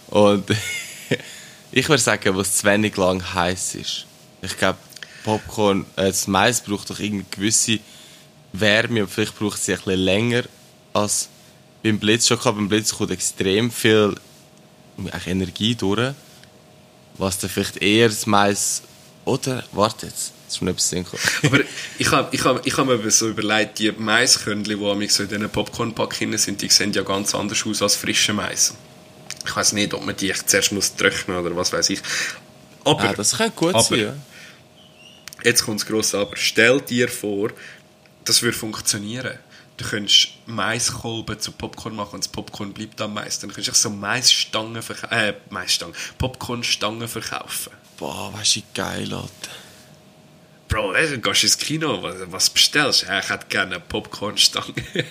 und 0.09 0.45
ich 1.73 1.89
würde 1.89 2.03
sagen, 2.03 2.35
was 2.37 2.57
zu 2.57 2.65
wenig 2.65 2.97
lang 2.97 3.23
heiß 3.35 3.75
ist. 3.75 4.07
Ich 4.43 4.57
glaube, 4.57 4.79
Popcorn, 5.25 5.85
äh, 5.97 6.07
das 6.07 6.27
Mais 6.27 6.63
braucht 6.63 6.89
doch 6.89 6.99
irgendeine 6.99 7.29
gewisse 7.31 7.79
Wärme 8.53 9.03
und 9.03 9.11
vielleicht 9.11 9.39
braucht 9.39 9.63
sie 9.63 9.75
ein 9.75 9.79
bisschen 9.79 10.01
länger 10.01 10.43
als 10.95 11.29
beim 11.83 11.99
Blitz. 11.99 12.27
Schon 12.27 12.39
gehabt, 12.39 12.57
beim 12.57 12.69
Blitz 12.69 12.95
kommt 12.95 13.11
extrem 13.11 13.71
viel 13.71 14.15
Energie 15.27 15.75
durch, 15.75 16.15
was 17.19 17.39
dann 17.39 17.51
vielleicht 17.51 17.77
eher 17.79 18.09
das 18.09 18.27
Mais 18.27 18.83
oder, 19.25 19.65
warte 19.73 20.07
jetzt, 20.07 20.33
Das 20.51 20.57
ist 20.57 20.63
mir 20.63 20.71
etwas 20.73 20.89
Sinn. 20.89 21.07
Aber 21.45 21.61
ich 21.97 22.11
habe 22.11 22.29
ich 22.33 22.45
hab, 22.45 22.67
ich 22.67 22.77
hab 22.77 22.85
mir 22.85 23.11
so 23.13 23.29
überlegt, 23.29 23.79
die 23.79 23.93
Maiskörnchen, 23.93 24.99
die 24.99 25.07
so 25.07 25.23
in 25.23 25.29
diesen 25.29 25.49
Popcorn-Pack 25.49 26.15
sind, 26.15 26.61
die 26.61 26.69
sehen 26.69 26.93
ja 26.93 27.03
ganz 27.03 27.37
anders 27.37 27.65
aus 27.65 27.81
als 27.83 27.95
frische 27.95 28.33
Mais. 28.33 28.75
Ich 29.47 29.55
weiß 29.55 29.75
nicht, 29.75 29.95
ob 29.95 30.05
man 30.05 30.17
die 30.17 30.33
zuerst 30.33 30.73
muss 30.73 30.97
trocknen 30.97 31.37
oder 31.37 31.55
was 31.55 31.73
weiß 31.73 31.91
ich. 31.91 32.01
Aber, 32.85 33.11
ah, 33.11 33.15
das 33.15 33.37
könnte 33.39 33.53
gut 33.55 33.77
aber, 33.77 33.85
sein, 33.85 34.01
ja. 34.01 34.17
Jetzt 35.45 35.65
kommt 35.65 35.79
das 35.79 35.87
grosse 35.87 36.19
Aber. 36.19 36.37
Stell 36.37 36.81
dir 36.81 37.09
vor, 37.09 37.51
das 38.25 38.43
würde 38.43 38.59
funktionieren. 38.59 39.39
Du 39.77 39.85
könntest 39.85 40.31
Maiskolben 40.47 41.39
zu 41.39 41.53
Popcorn 41.53 41.95
machen 41.95 42.17
und 42.17 42.25
das 42.25 42.29
Popcorn 42.33 42.73
bleibt 42.73 43.01
am 43.01 43.15
Mais. 43.15 43.39
Dann 43.39 43.53
könntest 43.53 43.85
du 43.85 43.89
so 43.89 43.91
Maisstangen 43.91 44.83
verkaufen. 44.83 45.13
Äh, 45.13 45.35
Maisstangen. 45.49 45.95
Popcornstangen 46.19 47.07
verkaufen. 47.07 47.73
Boah, 47.99 48.33
du, 48.35 48.57
wie 48.57 48.65
geil, 48.75 49.15
Alter. 49.15 49.70
Bro, 50.71 50.93
du 50.93 51.19
gehst 51.19 51.43
ins 51.43 51.59
Kino, 51.59 52.01
was, 52.01 52.15
was 52.27 52.49
bestellst 52.49 53.03
du? 53.03 53.07
Ich 53.07 53.29
hätte 53.29 53.47
gerne 53.49 53.75
eine 53.75 53.85
Popcornstange. 53.85 54.73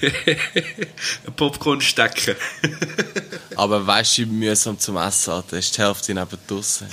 eine 0.00 1.32
Popcornstecker. 1.36 2.34
Aber 3.56 3.86
weißt 3.86 4.16
du, 4.16 4.22
wie 4.22 4.26
mühsam 4.26 4.78
zum 4.78 4.96
Essen, 4.96 5.34
Alter. 5.34 5.58
ist 5.58 5.76
die 5.76 5.82
Hälfte 5.82 6.14
neben 6.14 6.38
draussen. 6.46 6.88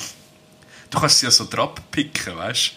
Du 0.90 1.00
kannst 1.00 1.20
sie 1.20 1.28
ja 1.28 1.32
so 1.32 1.48
drauf 1.50 1.76
picken, 1.92 2.36
weißt 2.36 2.72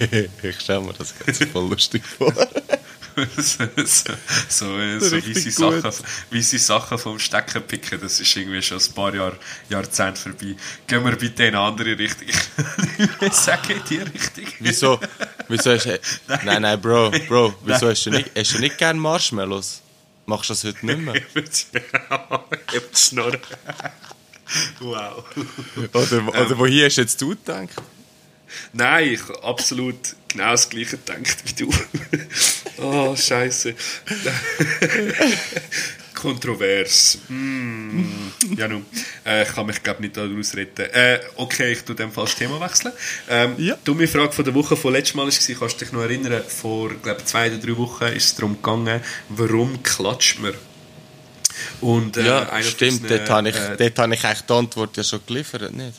du? 0.00 0.30
ich 0.48 0.60
stelle 0.60 0.80
mir 0.80 0.94
das 0.94 1.14
ganz 1.18 1.44
voll 1.44 1.68
lustig 1.68 2.02
vor. 2.02 2.32
so, 3.36 3.64
so, 3.76 4.14
so, 4.48 4.66
weisse 4.76 5.50
Sachen, 5.50 6.04
weisse 6.30 6.58
Sachen 6.58 6.98
vom 6.98 7.18
Stecken 7.18 7.62
picken, 7.62 8.00
das 8.00 8.20
ist 8.20 8.36
irgendwie 8.36 8.62
schon 8.62 8.78
ein 8.78 8.94
paar 8.94 9.14
Jahr, 9.14 9.32
Jahrzehnte 9.68 10.20
vorbei. 10.20 10.56
Gehen 10.86 11.04
wir 11.04 11.16
bitte 11.16 11.44
in 11.44 11.54
eine 11.54 11.64
andere 11.64 11.98
Richtung. 11.98 12.28
Sag 13.32 13.68
in 13.70 13.82
die 13.88 13.98
Richtung. 13.98 14.46
Wieso? 14.60 15.00
Wieso 15.48 15.72
hast 15.72 15.86
du... 15.86 15.98
Nein, 16.44 16.62
nein, 16.62 16.80
Bro, 16.80 17.10
Bro, 17.28 17.54
wieso 17.64 17.88
hast 17.88 18.04
du 18.06 18.10
nicht, 18.10 18.30
hast 18.36 18.54
du 18.54 18.58
nicht 18.58 18.78
gerne 18.78 18.98
Marshmallows? 19.00 19.82
Machst 20.26 20.50
du 20.50 20.52
das 20.54 20.64
heute 20.64 20.86
nicht 20.86 20.98
mehr? 20.98 21.14
ich 21.14 22.98
Schnurren. 22.98 23.40
Wow. 24.80 25.24
Oder, 25.92 26.28
oder 26.28 26.58
wohin 26.58 26.84
hast 26.84 26.96
du 26.96 27.00
jetzt 27.02 27.20
du 27.20 27.30
gedacht? 27.30 27.70
Nein, 28.72 29.14
ich 29.14 29.22
habe 29.22 29.42
absolut 29.44 30.16
genau 30.32 30.52
das 30.52 30.68
Gleiche 30.68 30.98
gedacht 30.98 31.38
wie 31.44 31.52
du. 31.52 31.70
oh, 32.82 33.16
Scheiße. 33.16 33.74
Kontrovers. 36.14 37.18
Mm. 37.28 38.04
Ja, 38.56 38.68
nun. 38.68 38.84
Äh, 39.24 39.44
ich 39.44 39.54
kann 39.54 39.66
mich, 39.66 39.82
glaube 39.82 40.02
nicht 40.02 40.16
daraus 40.16 40.54
retten. 40.54 40.82
Äh, 40.82 41.20
okay, 41.36 41.72
ich 41.72 41.82
tue 41.82 41.94
dem 41.94 42.12
Fall 42.12 42.26
das 42.26 42.36
Thema 42.36 42.60
wechseln. 42.60 42.92
Ähm, 43.28 43.54
ja. 43.56 43.76
Dumme 43.84 44.06
Frage 44.06 44.32
von 44.32 44.44
der 44.44 44.54
Woche 44.54 44.76
von 44.76 44.92
letztes 44.92 45.14
Mal 45.14 45.26
war, 45.26 45.32
kannst 45.32 45.80
du 45.80 45.84
dich 45.84 45.92
noch 45.92 46.02
erinnern, 46.02 46.42
vor, 46.46 46.90
glaube 47.02 47.24
zwei 47.24 47.48
oder 47.48 47.58
drei 47.58 47.76
Wochen 47.76 48.04
ist 48.04 48.24
es 48.24 48.34
darum 48.34 48.56
gegangen, 48.56 49.00
warum 49.30 49.82
klatscht 49.82 50.40
man? 50.40 50.54
Und, 51.80 52.16
äh, 52.16 52.26
ja, 52.26 52.62
stimmt, 52.62 53.02
unseren, 53.02 53.18
dort 53.18 53.30
habe 53.30 53.48
ich, 53.48 53.56
äh, 53.56 53.76
dort 53.76 53.98
habe 53.98 54.14
ich 54.14 54.24
eigentlich 54.24 54.42
die 54.42 54.52
Antwort 54.52 54.96
ja 54.96 55.04
schon 55.04 55.20
geliefert, 55.26 55.72
nicht? 55.72 55.94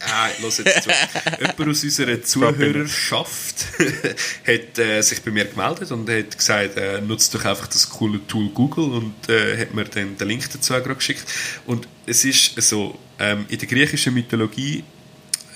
Ah, 0.00 0.28
los 0.40 0.58
jetzt 0.58 0.84
zu. 0.84 0.90
Jemand 1.40 1.60
aus 1.60 1.82
unserer 1.82 2.22
Zuhörerschaft 2.22 3.66
hat 4.46 4.78
äh, 4.78 5.00
sich 5.02 5.22
bei 5.22 5.30
mir 5.30 5.44
gemeldet 5.44 5.90
und 5.90 6.08
hat 6.08 6.36
gesagt, 6.36 6.76
äh, 6.76 7.00
nutzt 7.00 7.34
doch 7.34 7.44
einfach 7.44 7.66
das 7.66 7.88
coole 7.88 8.24
Tool 8.26 8.48
Google 8.50 8.84
und 8.84 9.28
äh, 9.28 9.58
hat 9.58 9.74
mir 9.74 9.84
dann 9.84 10.16
den 10.16 10.28
Link 10.28 10.50
dazu 10.52 10.74
auch 10.74 10.82
geschickt. 10.82 11.24
Und 11.66 11.88
es 12.06 12.24
ist 12.24 12.60
so, 12.62 12.98
ähm, 13.18 13.46
in 13.48 13.58
der 13.58 13.68
griechischen 13.68 14.14
Mythologie 14.14 14.84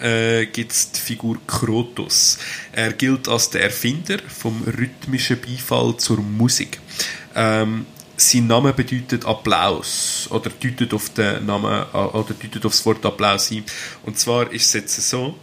äh, 0.00 0.46
gibt 0.46 0.72
es 0.72 0.90
die 0.92 1.00
Figur 1.00 1.38
Krotos. 1.46 2.38
Er 2.72 2.92
gilt 2.92 3.28
als 3.28 3.50
der 3.50 3.62
Erfinder 3.62 4.18
vom 4.26 4.62
rhythmischen 4.64 5.40
Beifall 5.40 5.96
zur 5.96 6.18
Musik. 6.18 6.80
Ähm, 7.34 7.86
sein 8.30 8.46
Name 8.46 8.72
bedeutet 8.72 9.24
Applaus 9.24 10.28
oder 10.30 10.50
deutet 10.50 10.92
auf 10.94 11.10
den 11.10 11.46
Namen 11.46 11.86
äh, 11.92 11.96
oder 11.96 12.34
deutet 12.34 12.64
auf 12.66 12.72
das 12.72 12.86
Wort 12.86 13.04
Applaus 13.04 13.48
hin. 13.48 13.64
Und 14.04 14.18
zwar 14.18 14.50
ist 14.52 14.66
es 14.66 14.72
jetzt 14.72 15.10
so, 15.10 15.34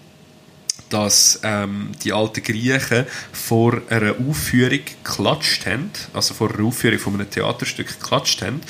dass 0.89 1.39
ähm, 1.43 1.91
die 2.03 2.13
alten 2.13 2.43
Griechen 2.43 3.05
vor 3.31 3.81
einer 3.89 4.15
Aufführung 4.27 4.79
geklatscht 5.03 5.65
haben, 5.65 5.91
also 6.13 6.33
vor 6.33 6.51
einer 6.53 6.65
Aufführung 6.65 6.99
von 6.99 7.13
einem 7.13 7.29
Theaterstück 7.29 7.87
geklatscht 7.87 8.41
haben, 8.41 8.61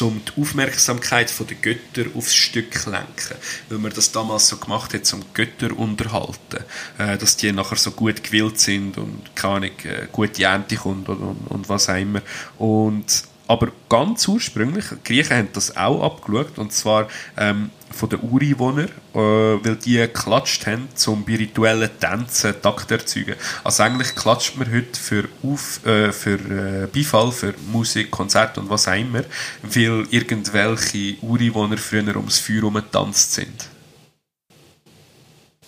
um 0.00 0.20
die 0.24 0.40
Aufmerksamkeit 0.40 1.32
der 1.38 1.56
Götter 1.56 2.10
aufs 2.14 2.34
Stück 2.34 2.74
zu 2.78 2.90
lenken. 2.90 3.36
Weil 3.68 3.78
man 3.78 3.92
das 3.92 4.12
damals 4.12 4.48
so 4.48 4.56
gemacht 4.56 4.94
hat, 4.94 5.12
um 5.12 5.24
Götter 5.34 5.76
unterhalten. 5.76 6.64
Äh, 6.98 7.18
dass 7.18 7.36
die 7.36 7.52
nachher 7.52 7.76
so 7.76 7.90
gut 7.90 8.22
gewillt 8.22 8.58
sind 8.58 8.98
und 8.98 9.34
keine 9.34 9.54
Ahnung, 9.54 9.70
äh, 9.84 10.06
gute 10.10 10.42
Ernte 10.42 10.76
kommt 10.76 11.08
und, 11.08 11.18
und, 11.18 11.46
und 11.48 11.68
was 11.68 11.88
auch 11.88 11.96
immer. 11.96 12.22
Und 12.58 13.24
aber 13.48 13.68
ganz 13.88 14.26
ursprünglich, 14.26 14.86
die 14.90 15.14
Griechen 15.14 15.36
haben 15.36 15.48
das 15.52 15.76
auch 15.76 16.02
abgeschaut, 16.02 16.58
und 16.58 16.72
zwar 16.72 17.08
ähm, 17.36 17.70
von 17.90 18.08
den 18.08 18.20
Ureinwohnern, 18.20 18.88
äh, 19.14 19.18
weil 19.18 19.76
die 19.76 19.96
geklatscht 19.96 20.66
haben, 20.66 20.88
zum 20.94 21.22
spirituellen 21.22 21.90
Tänzen 22.00 22.60
Takt 22.60 22.90
erzeugen. 22.90 23.36
Also 23.62 23.82
eigentlich 23.82 24.14
klatscht 24.14 24.56
man 24.56 24.70
heute 24.72 24.98
für, 24.98 25.28
Auf, 25.42 25.84
äh, 25.86 26.12
für 26.12 26.34
äh, 26.34 26.86
Beifall, 26.86 27.30
für 27.32 27.54
Musik, 27.70 28.10
Konzerte 28.10 28.60
und 28.60 28.68
was 28.70 28.88
auch 28.88 28.94
immer, 28.94 29.22
weil 29.62 30.06
irgendwelche 30.10 31.16
Ureinwohner 31.22 31.78
früher 31.78 32.16
ums 32.16 32.38
Feuer 32.38 32.56
herum 32.56 32.74
getanzt 32.74 33.34
sind. 33.34 33.68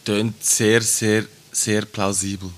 Tönt 0.05 0.43
sehr, 0.43 0.81
sehr, 0.81 1.25
sehr 1.53 1.85
plausibel. 1.85 2.51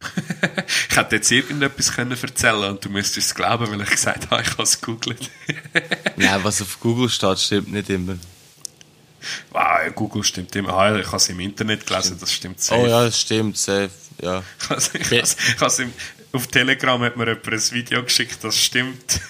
ich 0.90 0.96
hätte 0.96 1.16
jetzt 1.16 1.30
irgendetwas 1.30 1.92
können 1.92 2.16
erzählen 2.20 2.70
und 2.70 2.84
du 2.84 2.90
müsstest 2.90 3.28
es 3.28 3.34
glauben, 3.34 3.70
weil 3.70 3.80
ich 3.82 3.90
gesagt 3.90 4.30
habe, 4.30 4.42
ich 4.46 4.50
habe 4.50 4.62
es 4.62 4.80
gegoogelt. 4.80 5.30
Nein, 6.16 6.40
was 6.44 6.62
auf 6.62 6.78
Google 6.80 7.08
steht, 7.08 7.38
stimmt 7.38 7.72
nicht 7.72 7.90
immer. 7.90 8.16
Wow, 9.50 9.94
Google 9.94 10.22
stimmt 10.22 10.54
immer. 10.54 10.74
Ah, 10.74 10.96
ich 10.96 11.06
habe 11.06 11.16
es 11.16 11.28
im 11.28 11.40
Internet 11.40 11.86
gelesen, 11.86 12.06
stimmt. 12.06 12.22
das 12.22 12.32
stimmt 12.32 12.60
safe. 12.60 12.80
Oh 12.80 12.86
ja, 12.86 13.04
das 13.04 13.20
stimmt, 13.20 13.56
safe. 13.56 13.90
Ja. 14.22 14.42
ich, 14.70 15.12
ich, 15.12 15.12
ich, 15.12 15.78
im, 15.78 15.92
auf 16.32 16.46
Telegram 16.46 17.00
hat 17.02 17.16
mir 17.16 17.26
jemand 17.26 17.48
ein 17.48 17.72
Video 17.72 18.02
geschickt, 18.02 18.38
das 18.42 18.56
stimmt. 18.56 19.20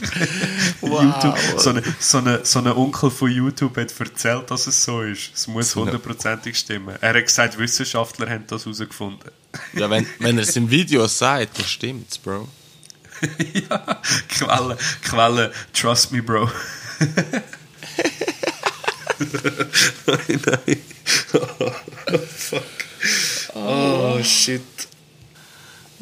wow. 0.80 1.02
YouTube, 1.02 1.38
so 1.58 1.70
ein 1.70 1.82
so 1.98 2.18
eine, 2.18 2.44
so 2.44 2.58
eine 2.58 2.76
Onkel 2.76 3.10
von 3.10 3.30
YouTube 3.30 3.76
hat 3.76 3.98
erzählt, 3.98 4.50
dass 4.50 4.66
es 4.66 4.84
so 4.84 5.02
ist. 5.02 5.30
Es 5.34 5.46
muss 5.46 5.74
hundertprozentig 5.74 6.58
stimmen. 6.58 6.96
Er 7.00 7.14
hat 7.14 7.24
gesagt, 7.24 7.58
Wissenschaftler 7.58 8.28
haben 8.28 8.44
das 8.46 8.64
herausgefunden. 8.64 9.30
ja, 9.74 9.88
wenn, 9.90 10.06
wenn 10.18 10.38
er 10.38 10.44
es 10.44 10.56
im 10.56 10.70
Video 10.70 11.06
sagt, 11.06 11.58
dann 11.58 11.66
stimmt's, 11.66 12.18
Bro. 12.18 12.48
ja, 13.52 14.00
Quelle, 14.28 14.76
Quelle, 15.02 15.52
trust 15.72 16.12
me, 16.12 16.22
Bro. 16.22 16.50
nein, 20.06 20.40
nein. 20.46 20.78
Oh, 21.34 22.18
fuck. 22.18 22.62
Oh, 23.54 24.22
shit. 24.22 24.62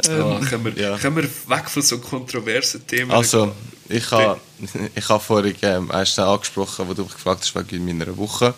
Oh, 0.08 0.40
können, 0.48 0.64
wir, 0.64 0.72
ja. 0.82 0.98
können 0.98 1.16
wir 1.16 1.24
weg 1.24 1.68
von 1.68 1.82
so 1.82 1.98
kontroversen 1.98 2.86
Themen? 2.86 3.10
Also, 3.10 3.54
ich 3.90 4.10
habe 4.10 4.40
ich 4.94 5.08
ha 5.08 5.18
vorhin 5.18 5.56
ähm, 5.62 5.90
erst 5.92 6.18
angesprochen, 6.18 6.88
wo 6.88 6.94
du 6.94 7.02
mich 7.02 7.14
gefragt 7.14 7.42
hast 7.42 7.54
wegen 7.54 7.84
meiner 7.84 8.16
Woche, 8.16 8.54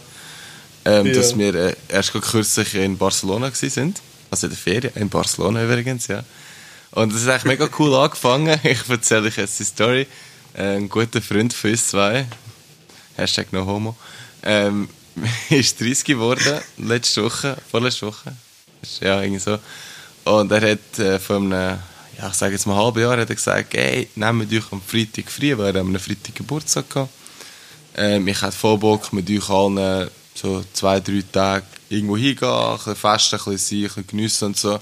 ähm, 0.84 1.06
ja. 1.06 1.14
dass 1.14 1.36
wir 1.36 1.54
äh, 1.54 1.76
erst 1.88 2.12
kürzlich 2.12 2.74
in 2.74 2.98
Barcelona 2.98 3.50
waren. 3.52 3.94
Also 4.30 4.46
in 4.46 4.50
der 4.50 4.58
Ferien, 4.58 4.92
in 4.94 5.08
Barcelona 5.08 5.64
übrigens, 5.64 6.06
ja. 6.06 6.22
Und 6.92 7.12
das 7.12 7.22
ist 7.22 7.28
eigentlich 7.28 7.44
mega 7.44 7.68
cool 7.78 7.94
angefangen. 8.04 8.58
Ich 8.62 8.88
erzähle 8.88 9.28
euch 9.28 9.36
jetzt 9.36 9.58
die 9.58 9.64
Story. 9.64 10.06
Äh, 10.54 10.76
ein 10.76 10.88
guter 10.88 11.22
Freund 11.22 11.52
von 11.52 11.70
uns 11.70 11.88
zwei, 11.88 12.26
Hashtag 13.16 13.52
no 13.52 13.64
homo, 13.64 13.96
ähm, 14.42 14.88
ist 15.50 15.80
30 15.80 16.04
geworden, 16.04 16.60
letzte 16.78 17.24
Woche, 17.24 17.56
vorletzte 17.70 18.06
Woche. 18.06 18.34
Ja, 19.00 19.22
irgendwie 19.22 19.38
so. 19.38 19.58
Und 20.24 20.50
er 20.52 20.72
hat 20.72 20.98
äh, 20.98 21.18
vor 21.18 21.36
einem, 21.36 21.78
ja, 22.18 22.28
ich 22.28 22.34
sage 22.34 22.52
jetzt 22.52 22.66
mal 22.66 22.76
halben 22.76 23.00
Jahr, 23.00 23.18
hat 23.18 23.30
er 23.30 23.34
gesagt, 23.34 23.74
hey, 23.74 24.08
nehmt 24.14 24.52
euch 24.52 24.72
am 24.72 24.82
Freitag 24.82 25.30
früh, 25.30 25.56
weil 25.56 25.74
er 25.74 25.80
am 25.80 25.98
Freitag 25.98 26.34
Geburtstag 26.34 26.84
hatte. 26.94 27.08
Ähm, 27.94 28.26
ich 28.28 28.40
hätte 28.40 28.52
voll 28.52 28.78
Bock, 28.78 29.12
mit 29.12 29.28
euch 29.30 29.48
allen 29.48 30.08
so 30.34 30.64
zwei, 30.72 31.00
drei 31.00 31.22
Tage 31.30 31.66
irgendwo 31.88 32.16
hingehen, 32.16 32.48
ein 32.48 32.76
bisschen 32.76 32.96
festen, 32.96 33.36
ein 33.36 33.44
bisschen 33.44 33.58
sein, 33.58 33.78
ein 33.78 33.82
bisschen 33.82 34.06
geniessen 34.06 34.44
und 34.46 34.56
so. 34.56 34.78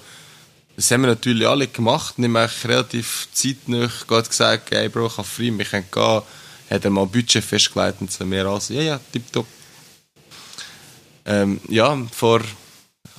Das 0.76 0.90
haben 0.90 1.02
wir 1.02 1.08
natürlich 1.08 1.46
alle 1.46 1.66
gemacht. 1.66 2.14
Ich 2.16 2.24
habe 2.24 2.50
relativ 2.64 3.28
zeitnah 3.32 3.90
gesagt, 4.06 4.70
hey 4.70 4.88
Bro, 4.88 5.08
ich 5.08 5.18
habe 5.18 5.28
frei, 5.28 5.52
wir 5.56 5.64
können 5.64 5.84
gehen. 5.90 6.22
Hat 6.70 6.84
er 6.84 6.90
mal 6.90 7.02
ein 7.02 7.10
Budget 7.10 7.44
festgelegt 7.44 8.00
und 8.00 8.12
so. 8.12 8.30
Wir 8.30 8.46
also, 8.46 8.72
ja, 8.74 8.82
ja, 8.82 9.00
tipptopp. 9.12 9.46
Ähm, 11.26 11.60
ja, 11.68 11.98
vor 12.12 12.40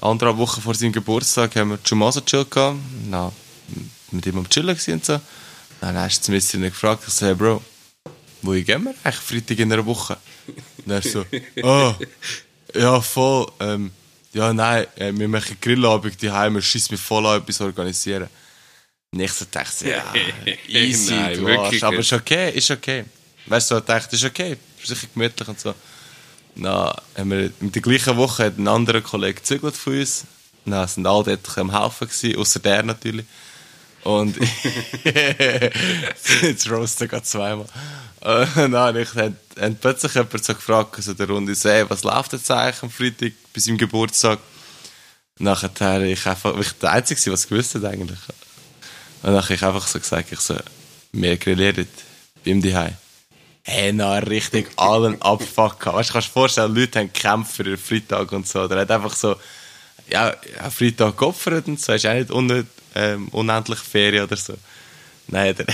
anderthalb 0.02 0.38
Wochen 0.38 0.62
vor 0.62 0.74
seinem 0.74 0.94
Geburtstag 0.94 1.56
haben 1.56 1.72
wir 1.72 1.80
Chumasa 1.84 2.22
chill 2.22 2.46
gehabt. 2.46 2.78
Mit 4.12 4.26
ihm 4.26 4.38
am 4.38 4.50
Chillen 4.50 4.78
und 4.88 5.06
so. 5.06 5.20
Dann 5.80 5.98
hast 5.98 6.28
du 6.28 6.32
mich 6.32 6.52
gefragt, 6.52 7.04
ich 7.08 7.14
so, 7.14 7.26
hey 7.26 7.36
Bro, 7.36 7.64
wo 8.42 8.52
gehen 8.52 8.84
wir 8.84 8.94
eigentlich 9.04 9.16
Freitag 9.16 9.60
in 9.60 9.72
einer 9.72 9.86
Woche? 9.86 10.18
Und 10.86 10.92
er 10.92 11.02
so, 11.02 11.26
oh, 11.64 11.96
Ja, 12.76 13.02
voll. 13.02 13.52
Ähm, 13.60 13.92
ja, 14.34 14.54
nein, 14.54 14.86
äh, 14.96 15.12
wir 15.14 15.28
machen 15.28 15.58
Grillabend 15.60 16.22
die 16.22 16.32
Heime, 16.32 16.62
schießt 16.62 16.92
mich 16.92 17.02
voll 17.02 17.26
an, 17.26 17.42
etwas 17.42 17.60
organisieren. 17.62 18.30
Nicht 19.12 19.34
so 19.34 19.46
dachte 19.50 19.86
ich, 19.86 19.92
ja, 19.92 20.14
easy, 20.68 21.14
Nein, 21.14 21.38
du 21.38 21.48
Arsch. 21.48 21.84
Aber 21.84 21.98
ist 21.98 22.14
okay, 22.14 22.52
ist 22.52 22.72
okay. 22.72 23.04
Weißt 23.46 23.72
du, 23.72 23.76
so, 23.76 23.80
ich 23.80 23.86
dachte, 23.86 24.16
ist 24.16 24.24
okay, 24.24 24.56
sicher 24.82 25.08
gemütlich 25.14 25.48
und 25.48 25.60
so. 25.60 25.76
Na, 26.56 26.96
haben 27.18 27.32
wir 27.32 27.52
in 27.60 27.72
der 27.72 27.82
gleichen 27.82 28.16
Woche 28.16 28.46
hat 28.46 28.58
ein 28.58 28.68
anderer 28.68 29.02
Kollege 29.02 29.36
gezügelt 29.36 29.76
von 29.76 30.00
uns. 30.00 30.26
Na, 30.64 30.88
sind 30.88 31.06
alle 31.08 31.24
dort 31.24 31.58
am 31.58 31.78
Helfen 31.78 32.08
gewesen, 32.08 32.38
außer 32.38 32.60
der 32.60 32.84
natürlich. 32.84 33.26
Und 34.04 34.38
jetzt 36.42 36.70
roasten 36.70 37.08
gerade 37.08 37.24
zweimal. 37.24 37.68
Und 38.22 38.72
dann 38.72 38.96
ich, 38.96 39.14
hat, 39.16 39.34
hat 39.60 39.82
plötzlich 39.82 40.14
jemand 40.14 40.44
so 40.44 40.54
gefragt, 40.54 40.96
also 40.96 41.14
der 41.14 41.28
Runde, 41.28 41.54
hey, 41.64 41.90
was 41.90 42.04
läuft 42.04 42.34
jetzt 42.34 42.50
eigentlich 42.50 42.84
am 42.84 42.90
Freitag 42.90 43.34
bei 43.54 43.60
seinem 43.60 43.78
Geburtstag? 43.78 44.40
Nachher 45.40 46.02
ich 46.02 46.26
einfach, 46.26 46.58
ich 46.60 46.72
der 46.74 46.92
Einzige, 46.92 47.20
gewesen, 47.20 47.34
was 47.34 47.48
gewusst 47.48 47.76
hat 47.76 47.86
eigentlich. 47.86 48.20
Und 49.24 49.34
dann 49.34 49.44
habe 49.44 49.54
ich 49.54 49.64
einfach 49.64 49.88
so 49.88 50.00
gesagt, 50.00 50.32
ich 50.32 50.40
so, 50.40 50.56
wir 51.12 51.38
grillieren 51.38 51.88
beim 52.46 52.62
Daheim. 52.62 52.96
Hey, 53.64 53.94
na, 53.94 54.18
richtig 54.18 54.70
allen 54.76 55.22
Abfuck. 55.22 55.86
Weißt 55.86 56.10
du, 56.10 56.14
kannst 56.14 56.30
dir 56.30 56.34
vorstellen, 56.34 56.76
Leute 56.76 57.00
haben 57.00 57.14
gekämpft 57.14 57.56
für 57.56 57.64
ihren 57.64 57.78
Freitag 57.78 58.32
und 58.32 58.48
so. 58.48 58.68
Der 58.68 58.80
hat 58.80 58.92
einfach 58.92 59.16
so, 59.16 59.36
ja, 60.10 60.34
ja 60.58 60.70
Freitag 60.70 61.18
geopfert 61.18 61.68
und 61.68 61.80
so. 61.80 61.94
Ist 61.94 62.08
auch 62.08 62.14
nicht 62.14 62.32
un 62.32 62.68
ähm, 62.96 63.28
unendlich 63.30 63.80
Ferien 63.80 64.24
oder 64.24 64.38
so. 64.38 64.54
Nein, 65.28 65.56
der, 65.56 65.66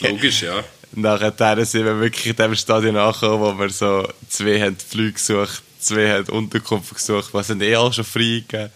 Logisch, 0.00 0.42
ja. 0.42 0.62
nachher 0.92 1.64
sind 1.64 1.84
wir 1.84 2.00
wirklich 2.00 2.26
in 2.26 2.36
dem 2.36 2.54
Stadion 2.54 2.96
angekommen, 2.96 3.40
wo 3.40 3.58
wir 3.58 3.70
so 3.70 4.08
zwei 4.28 4.60
haben 4.60 4.76
Flüge 4.76 5.12
gesucht, 5.12 5.62
zwei 5.78 6.10
haben 6.10 6.28
Unterkunft 6.28 6.94
gesucht, 6.94 7.32
was 7.32 7.48
sind 7.48 7.62
eh 7.62 7.74
alle 7.74 7.92
schon 7.92 8.04
frei 8.04 8.44
gegeben. 8.46 8.70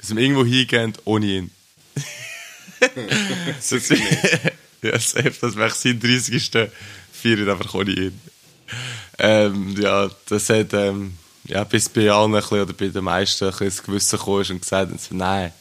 Sind 0.00 0.16
wir 0.16 0.24
irgendwo 0.24 0.44
hingehen 0.44 0.92
ohne 1.04 1.26
ihn. 1.26 1.50
das, 3.70 3.70
ja, 4.82 4.98
safe, 4.98 5.34
das 5.40 5.56
wäre 5.56 5.70
sein 5.70 6.00
30. 6.00 6.50
Feiern 7.12 7.50
einfach 7.50 7.74
ohne 7.74 7.90
ihn. 7.90 8.20
Ähm, 9.18 9.74
ja, 9.80 10.10
das 10.28 10.48
hat, 10.50 10.72
ähm, 10.74 11.16
ja, 11.44 11.64
bis 11.64 11.88
bei 11.88 12.10
allen 12.10 12.34
ein 12.34 12.40
bisschen, 12.40 12.60
oder 12.60 12.72
bei 12.72 12.88
den 12.88 13.04
meisten 13.04 13.44
ein 13.44 13.50
bisschen 13.50 13.66
das 13.68 13.82
Gewissen 13.82 14.18
gekommen 14.18 14.42
ist 14.42 14.50
und 14.50 14.60
gesagt 14.60 14.92
nein, 15.10 15.52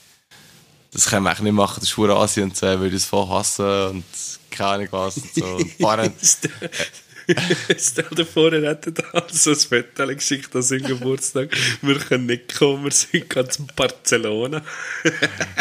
das 0.95 1.09
können 1.09 1.23
wir 1.23 1.31
eigentlich 1.31 1.43
nicht 1.43 1.53
machen, 1.53 1.75
das 1.81 1.89
ist 1.89 1.95
vor 1.95 2.09
Asien 2.09 2.45
und 2.45 2.55
so, 2.55 2.65
würde 2.65 2.87
ich 2.87 2.93
es 2.93 3.05
voll 3.05 3.27
hassen 3.27 3.87
und 3.87 4.03
keine 4.49 4.69
Ahnung 4.69 4.87
was 4.91 5.17
und 5.17 5.35
so. 5.35 5.45
Und 5.45 6.13
Stell 7.77 8.05
dir 8.11 8.25
vor, 8.25 8.53
er 8.53 8.69
hätte 8.69 8.91
da 8.91 9.03
so 9.31 9.49
ein 9.49 9.55
Foto 9.55 10.07
geschickt 10.07 10.55
an 10.55 10.61
seinem 10.61 10.83
Geburtstag. 10.83 11.49
Wir 11.81 11.97
können 11.97 12.27
nicht 12.27 12.55
kommen, 12.55 12.83
wir 12.83 12.91
sind 12.91 13.29
ganz 13.29 13.57
in 13.57 13.67
Barcelona. 13.75 14.61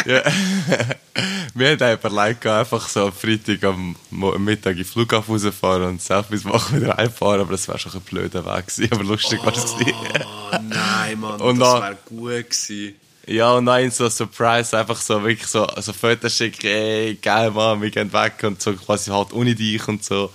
Ja. 0.05 0.21
Wir 1.55 1.69
haben 1.69 1.81
einfach 1.81 2.11
überlegt, 2.11 2.45
einfach 2.45 2.87
so 2.87 3.07
am 3.07 3.13
Freitag 3.13 3.63
am 3.63 3.95
Mittag 4.11 4.73
in 4.73 4.77
den 4.77 4.85
Flughafen 4.85 5.33
rausfahren 5.33 5.83
und 5.83 6.01
Selfies 6.01 6.43
machen 6.43 6.81
wieder 6.81 6.99
einfahren, 6.99 7.41
aber 7.41 7.51
das 7.51 7.67
wäre 7.67 7.79
schon 7.79 7.93
ein 7.93 8.01
blöder 8.01 8.45
Weg 8.45 8.67
gewesen, 8.67 8.91
aber 8.91 9.03
lustig 9.03 9.43
war 9.43 9.55
es. 9.55 9.73
Oh 9.73 10.57
nein, 10.61 11.19
Mann, 11.19 11.41
Und 11.41 11.59
das 11.59 11.81
wäre 11.81 11.97
gut 12.05 12.49
gewesen. 12.49 12.95
Ja, 13.27 13.53
und 13.53 13.65
dann 13.65 13.89
so 13.89 14.07
Surprise, 14.07 14.77
einfach 14.77 15.01
so 15.01 15.23
wirklich 15.23 15.47
so, 15.47 15.67
so 15.77 15.93
Fotos 15.93 16.35
schicken, 16.35 16.67
ey, 16.67 17.15
geil, 17.15 17.49
Mann, 17.49 17.81
wir 17.81 17.89
gehen 17.89 18.13
weg 18.13 18.43
und 18.43 18.61
so 18.61 18.73
quasi 18.73 19.09
halt 19.09 19.33
ohne 19.33 19.55
dich 19.55 19.87
und 19.87 20.03
so. 20.03 20.31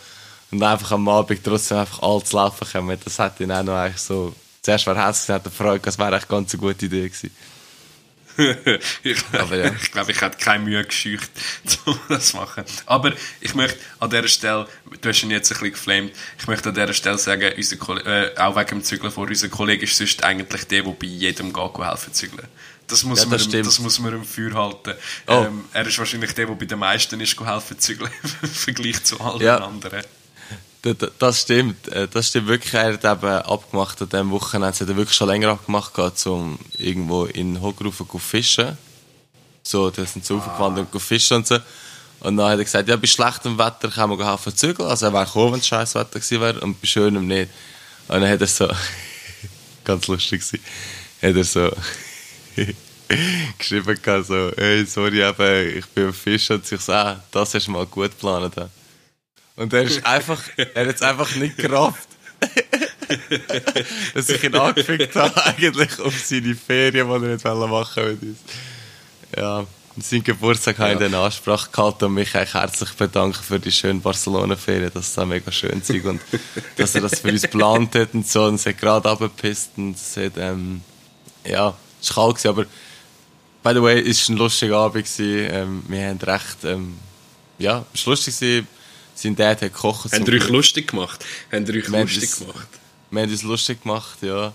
Und 0.51 0.63
einfach 0.63 0.93
am 0.93 1.09
Abend 1.09 1.45
trotzdem 1.45 1.79
einfach 1.79 2.03
all 2.03 2.23
zu 2.25 2.37
laufen 2.37 2.67
kommen. 2.71 2.99
Das 3.05 3.19
hätte 3.21 3.45
ihn 3.45 3.53
auch 3.53 3.63
noch 3.63 3.77
eigentlich 3.77 4.01
so, 4.01 4.35
zuerst 4.63 4.87
war 4.89 5.07
hässlich, 5.07 5.27
dann 5.27 5.37
hat 5.37 5.47
er 5.47 5.51
gefreut, 5.51 5.87
das 5.87 5.99
wäre 5.99 6.17
echt 6.17 6.29
ganz 6.29 6.53
eine 6.53 6.61
gute 6.61 6.87
Idee 6.87 7.09
gewesen. 7.09 7.31
ich 9.05 9.25
Aber 9.39 9.57
ja. 9.57 9.73
ich 9.83 9.93
glaube, 9.93 10.11
ich 10.11 10.21
hätte 10.21 10.39
keine 10.39 10.65
Mühe 10.65 10.85
gescheucht, 10.85 11.31
um 11.85 11.99
das 12.09 12.29
zu 12.29 12.39
machen. 12.39 12.65
Aber 12.87 13.13
ich 13.41 13.55
möchte 13.55 13.79
an 14.01 14.11
dieser 14.11 14.27
Stelle, 14.27 14.69
du 15.01 15.09
hast 15.09 15.23
ihn 15.23 15.31
jetzt 15.31 15.53
ein 15.53 15.55
bisschen 15.55 15.73
geflamed, 15.73 16.13
ich 16.41 16.47
möchte 16.49 16.71
an 16.71 16.75
dieser 16.75 16.93
Stelle 16.93 17.19
sagen, 17.19 17.53
unser 17.57 17.77
Kollege, 17.77 18.35
äh, 18.35 18.39
auch 18.39 18.57
wegen 18.57 18.69
dem 18.69 18.83
Zügeln 18.83 19.13
vor, 19.13 19.29
unser 19.29 19.49
Kollege 19.49 19.85
ist 19.85 19.97
sonst 19.97 20.25
eigentlich 20.25 20.65
der, 20.65 20.83
der 20.83 20.91
bei 20.91 21.07
jedem 21.07 21.53
geht 21.53 21.79
helfen 21.79 22.13
zügeln. 22.13 22.49
Das 22.91 23.05
muss, 23.05 23.21
Ja, 23.21 23.25
man, 23.27 23.33
das 23.39 23.43
ihm- 23.47 23.49
stimmt. 23.51 23.67
das 23.67 23.79
muss 23.79 23.99
man 24.01 24.13
im 24.15 24.25
Feuer 24.25 24.53
halten. 24.55 24.95
Oh. 25.29 25.45
Ähm, 25.47 25.65
er 25.73 25.87
ist 25.87 25.99
wahrscheinlich 25.99 26.33
der, 26.35 26.47
der 26.47 26.55
bei 26.55 26.65
den 26.67 26.79
meisten 26.79 27.21
ist 27.21 27.39
helfen 27.41 27.79
zügeln, 27.79 28.11
im 28.43 28.49
Vergleich 28.49 29.03
zu 29.05 29.21
allen 29.21 29.41
Ja. 29.41 29.59
anderen. 29.59 30.03
Das 31.19 31.43
stimmt, 31.43 31.89
äh, 31.89 32.09
das 32.09 32.29
stimmt 32.29 32.49
wirklich. 32.49 32.73
Er 32.73 32.95
hat 32.95 33.05
eben 33.05 33.33
abgemacht 33.33 34.01
an 34.01 34.09
diesem 34.09 34.31
Wochenende, 34.31 34.71
das 34.71 34.81
hat 34.81 34.89
er 34.89 34.97
wirklich 34.97 35.15
schon 35.17 35.29
länger 35.29 35.49
abgemacht, 35.51 35.93
gehabt, 35.95 36.25
um 36.27 36.59
irgendwo 36.79 37.27
in 37.27 37.61
Hochrufen 37.61 38.09
zu 38.09 38.19
fischen. 38.19 38.79
So, 39.63 39.91
da 39.91 40.05
sind 40.07 40.25
sie 40.25 40.33
aufgewandert 40.35 40.89
und 40.93 41.01
fischen 41.01 41.37
und 41.39 41.47
so. 41.47 41.59
Und 42.21 42.37
dann 42.39 42.51
hat 42.51 42.59
er 42.59 42.65
gesagt, 42.65 42.89
ja, 42.89 42.97
bei 42.97 43.07
schlechtem 43.07 43.59
Wetter 43.59 43.89
kann 43.91 44.09
man 44.11 44.23
helfen 44.27 44.57
zügeln. 44.57 44.89
Also 44.89 45.07
er 45.07 45.13
wäre 45.13 45.27
gekommen, 45.27 45.53
wenn 45.53 45.61
es 45.61 45.67
scheiß 45.69 45.95
Wetter 45.95 46.19
gewesen 46.19 46.41
wäre, 46.41 46.61
und 46.61 46.81
bei 46.81 46.87
schönem 46.87 47.27
nicht. 47.27 47.51
Und 48.09 48.21
dann 48.23 48.29
hat 48.31 48.41
er 48.41 48.47
so, 48.47 48.67
ganz 49.85 50.07
lustig 50.07 50.41
gewesen, 50.41 50.65
hat 51.23 51.37
er 51.37 51.45
so 51.45 51.71
geschrieben 53.59 53.99
gehabt, 54.01 54.27
so, 54.27 54.53
hey, 54.57 54.85
sorry, 54.87 55.23
eben, 55.23 55.79
ich 55.79 55.87
bin 55.87 56.07
am 56.07 56.15
Fischen 56.15 56.57
und 56.57 56.67
sich 56.67 56.81
so, 56.81 56.93
ah, 56.93 57.23
das 57.31 57.55
hast 57.55 57.67
du 57.67 57.71
mal 57.73 57.87
gut 57.87 58.11
geplant. 58.11 58.57
da. 58.57 58.69
Und 59.57 59.73
er 59.73 59.83
ist 59.83 60.05
einfach, 60.07 60.43
er 60.57 60.87
hat 60.87 60.95
es 60.95 61.03
einfach 61.03 61.35
nicht 61.37 61.57
gerafft. 61.57 62.09
dass 64.15 64.29
ich 64.31 64.43
ihn 64.45 64.55
angefickt 64.55 65.15
habe, 65.15 65.45
eigentlich 65.45 66.01
auf 66.01 66.19
seine 66.19 66.55
Ferien, 66.55 67.07
die 67.07 67.13
er 67.13 67.19
nicht 67.19 67.45
machen 67.45 67.71
wollte 67.71 68.01
mit 68.03 68.23
uns. 68.23 68.39
Ja, 69.37 69.59
an 69.97 70.03
seinem 70.03 70.25
Geburtstag 70.25 70.79
habe 70.79 70.95
ich 70.95 71.01
eine 71.01 71.19
Ansprache 71.19 71.71
gehalten 71.71 72.05
und 72.07 72.15
mich 72.15 72.35
eigentlich 72.35 72.55
herzlich 72.55 72.91
bedanken 72.93 73.43
für 73.43 73.59
die 73.59 73.73
schönen 73.73 74.01
Barcelona-Ferien, 74.01 74.91
dass 74.95 75.09
es 75.09 75.15
da 75.15 75.27
mega 75.27 75.53
schön 75.53 75.81
ist 75.81 75.91
und 75.91 76.21
dass 76.77 76.95
er 76.95 77.03
das 77.03 77.21
für 77.21 77.29
uns 77.29 77.43
geplant 77.43 77.95
hat 77.95 78.15
und 78.15 78.27
so 78.27 78.45
und 78.45 78.55
es 78.55 78.65
hat 78.65 78.79
gerade 78.79 79.11
abgepisst 79.11 79.73
und 79.77 79.97
es 79.97 80.17
hat, 80.17 80.33
ähm, 80.39 80.81
ja, 81.45 81.77
es 82.01 82.17
war 82.17 82.27
kalt 82.27 82.37
gewesen, 82.37 82.49
aber 82.49 82.65
by 83.63 83.75
the 83.75 83.83
way, 83.83 84.01
es 84.09 84.29
war 84.29 84.35
ein 84.35 84.39
lustiger 84.39 84.77
Abend 84.79 85.05
gewesen, 85.05 85.49
ähm, 85.53 85.83
wir 85.89 86.09
haben 86.09 86.19
recht, 86.19 86.65
ähm, 86.65 86.97
ja, 87.59 87.85
es 87.93 88.07
war 88.07 88.13
lustig 88.13 88.39
gewesen, 88.39 88.67
sein 89.15 89.37
Dad 89.37 89.61
hat 89.63 89.73
gekocht. 89.73 90.13
Haben 90.13 90.29
euch 90.29 90.49
lustig 90.49 90.89
gemacht? 90.89 91.25
Haben 91.53 91.69
euch 91.69 91.89
lustig 91.89 92.21
das- 92.31 92.39
gemacht? 92.39 92.69
Wir 93.11 93.23
haben 93.23 93.31
uns 93.31 93.43
lustig 93.43 93.83
gemacht, 93.83 94.19
ja. 94.23 94.53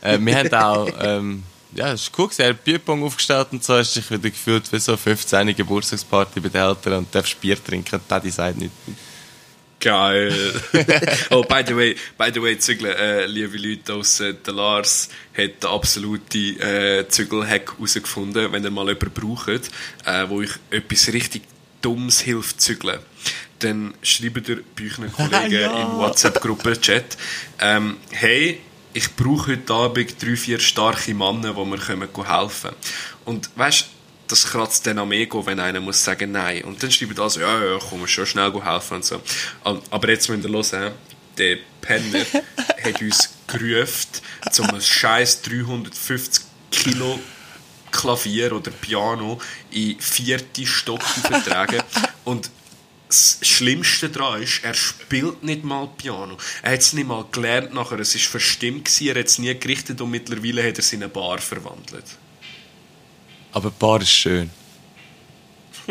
Äh, 0.00 0.18
wir 0.20 0.36
haben 0.36 0.54
auch, 0.54 0.88
ähm, 1.00 1.42
ja, 1.74 1.92
es 1.92 2.02
ist 2.02 2.12
cool 2.18 2.26
gewesen. 2.26 2.42
Er 2.42 2.48
hat 2.48 2.64
Bierpong 2.64 3.04
aufgestellt 3.04 3.48
und 3.52 3.62
so, 3.62 3.74
hast 3.74 3.94
dich 3.94 4.10
wieder 4.10 4.30
gefühlt 4.30 4.72
wie 4.72 4.78
so 4.80 4.96
15 4.96 5.54
Geburtstagsparty 5.54 6.40
bei 6.40 6.48
den 6.48 6.60
Eltern 6.60 6.92
und 6.94 7.14
darfst 7.14 7.40
Bier 7.40 7.62
trinken. 7.62 8.00
Daddy 8.08 8.30
sagt 8.30 8.56
nicht. 8.58 8.72
Geil. 9.80 10.52
oh, 11.30 11.42
by 11.42 11.62
the 11.66 11.74
way, 11.74 11.96
by 12.18 12.30
the 12.32 12.42
way, 12.42 12.58
Zügeln, 12.58 12.94
äh, 12.94 13.24
liebe 13.26 13.56
Leute 13.56 13.94
aus 13.94 14.18
der 14.18 14.52
Lars 14.54 15.08
hat 15.36 15.62
den 15.62 15.70
absoluten 15.70 16.60
äh, 16.60 17.06
Zügelhack 17.08 17.72
herausgefunden, 17.72 18.52
wenn 18.52 18.62
ihr 18.62 18.70
mal 18.70 18.86
jemanden 18.88 19.10
braucht, 19.10 19.48
äh, 19.48 20.28
wo 20.28 20.36
euch 20.40 20.50
etwas 20.70 21.12
richtig 21.12 21.42
Dummes 21.80 22.20
hilft 22.20 22.60
zügeln. 22.60 22.98
Dann 23.60 23.94
schreibt 24.02 24.48
ihr 24.50 24.62
bei 24.76 24.84
euren 24.84 25.12
Kollegen 25.30 25.50
Ja. 25.52 25.82
im 25.82 25.96
WhatsApp-Gruppen-Chat, 25.98 27.16
ähm, 27.60 27.96
hey, 28.10 28.60
ich 28.92 29.14
brauche 29.16 29.52
heute 29.52 29.72
Abend 29.72 30.22
drei, 30.22 30.36
vier 30.36 30.58
starke 30.60 31.14
Männer, 31.14 31.54
die 31.54 31.64
mir 31.64 31.78
helfen 31.86 32.08
können. 32.12 32.76
Und 33.24 33.50
weißt 33.54 33.86
das 34.30 34.46
kratzt 34.46 34.86
dann 34.86 34.98
am 34.98 35.12
Ego, 35.12 35.44
wenn 35.46 35.60
einer 35.60 35.80
muss 35.80 36.02
sagen 36.04 36.32
Nein. 36.32 36.64
Und 36.64 36.82
dann 36.82 36.90
schreibt 36.90 37.18
also, 37.18 37.40
ja, 37.40 37.64
ja, 37.64 37.78
komm, 37.78 38.06
schon 38.06 38.26
schnell 38.26 38.52
helfen 38.62 38.96
und 38.96 39.04
so. 39.04 39.20
Ähm, 39.64 39.80
Aber 39.90 40.08
jetzt 40.08 40.28
müsst 40.28 40.44
ihr 40.44 40.78
hören, 40.78 40.92
der 41.38 41.58
Penner 41.80 42.24
hat 42.84 43.00
uns 43.00 43.30
gerufen, 43.46 44.08
um 44.58 44.70
ein 44.70 44.80
scheiß 44.80 45.42
350 45.42 46.44
Kilo 46.70 47.18
Klavier 47.90 48.52
oder 48.52 48.70
Piano 48.70 49.40
in 49.70 49.98
vierte 49.98 50.66
Stock 50.66 51.02
zu 51.02 51.20
vertragen. 51.20 51.82
Und 52.24 52.50
das 53.08 53.38
Schlimmste 53.42 54.08
daran 54.08 54.42
ist, 54.42 54.62
er 54.62 54.74
spielt 54.74 55.42
nicht 55.42 55.64
mal 55.64 55.88
Piano. 55.96 56.36
Er 56.62 56.72
hat 56.72 56.80
es 56.80 56.92
nicht 56.92 57.08
mal 57.08 57.24
gelernt 57.32 57.74
nachher. 57.74 57.98
Es 57.98 58.14
war 58.14 58.20
verstimmt, 58.20 58.84
gewesen, 58.84 59.08
er 59.08 59.18
hat 59.18 59.26
es 59.26 59.38
nie 59.38 59.58
gerichtet 59.58 60.00
und 60.00 60.10
mittlerweile 60.10 60.62
hat 60.62 60.74
er 60.74 60.78
es 60.78 60.92
in 60.92 61.02
eine 61.02 61.10
Bar 61.10 61.38
verwandelt. 61.38 62.04
Aber 63.52 63.70
Bar 63.70 64.00
ist 64.02 64.10
schön. 64.10 64.50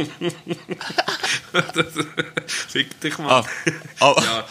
Fick 2.48 3.00
dich 3.02 3.18
mal. 3.18 3.44
Ah, 3.44 3.46
ah, 4.00 4.16
Ja, 4.24 4.46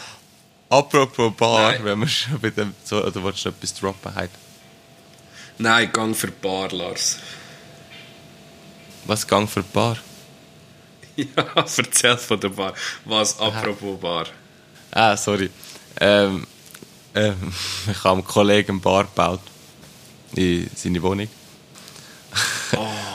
Apropos 0.69 1.33
Bar, 1.35 1.71
Nein. 1.71 1.83
wenn 1.85 1.99
wir 2.01 2.07
schon 2.07 2.39
bei 2.39 2.51
dem, 2.51 2.75
so, 2.83 3.03
oder 3.03 3.23
wolltest 3.23 3.45
du 3.45 3.49
noch 3.49 3.55
etwas 3.57 3.73
droppen 3.73 4.13
heute? 4.15 4.29
nein, 5.57 5.91
Gang 5.91 6.15
für 6.15 6.27
Bar, 6.31 6.69
Lars. 6.71 7.17
Was 9.05 9.25
Gang 9.27 9.49
für 9.49 9.63
Bar? 9.63 9.97
Ja, 11.15 11.43
erzähl 11.55 12.15
von 12.17 12.39
der 12.39 12.47
Bar. 12.49 12.73
Was 13.03 13.37
apropos 13.39 13.99
Bar. 13.99 14.27
Ah, 14.91 15.17
sorry. 15.17 15.49
Ähm, 15.99 16.47
ähm, 17.13 17.51
ich 17.91 18.03
habe 18.05 18.13
einem 18.19 18.23
Kollegen 18.23 18.79
Bar 18.79 19.03
gebaut. 19.03 19.41
in 20.35 20.69
seine 20.75 21.01
Wohnung. 21.01 21.27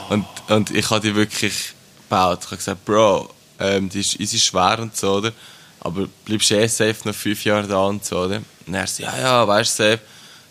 Und, 0.09 0.25
und 0.47 0.71
ich 0.71 0.89
habe 0.89 1.01
die 1.01 1.15
wirklich 1.15 1.73
gebaut. 1.97 2.39
Ich 2.41 2.45
habe 2.47 2.57
gesagt, 2.57 2.85
Bro, 2.85 3.29
ähm, 3.59 3.89
die 3.89 4.01
ist 4.01 4.19
easy 4.19 4.39
schwer 4.39 4.79
und 4.79 4.95
so, 4.95 5.15
oder? 5.15 5.31
Aber 5.79 6.07
bleibst 6.25 6.49
du 6.49 6.55
eh 6.55 6.67
safe 6.67 6.95
noch 7.05 7.15
fünf 7.15 7.43
Jahre 7.45 7.67
da 7.67 7.85
und 7.85 8.03
so, 8.03 8.19
oder? 8.19 8.41
Und 8.65 8.73
er 8.73 8.87
sagt, 8.87 8.99
ja, 8.99 9.17
ja, 9.19 9.47
weißt 9.47 9.79
du, 9.79 9.83
safe. 9.83 9.99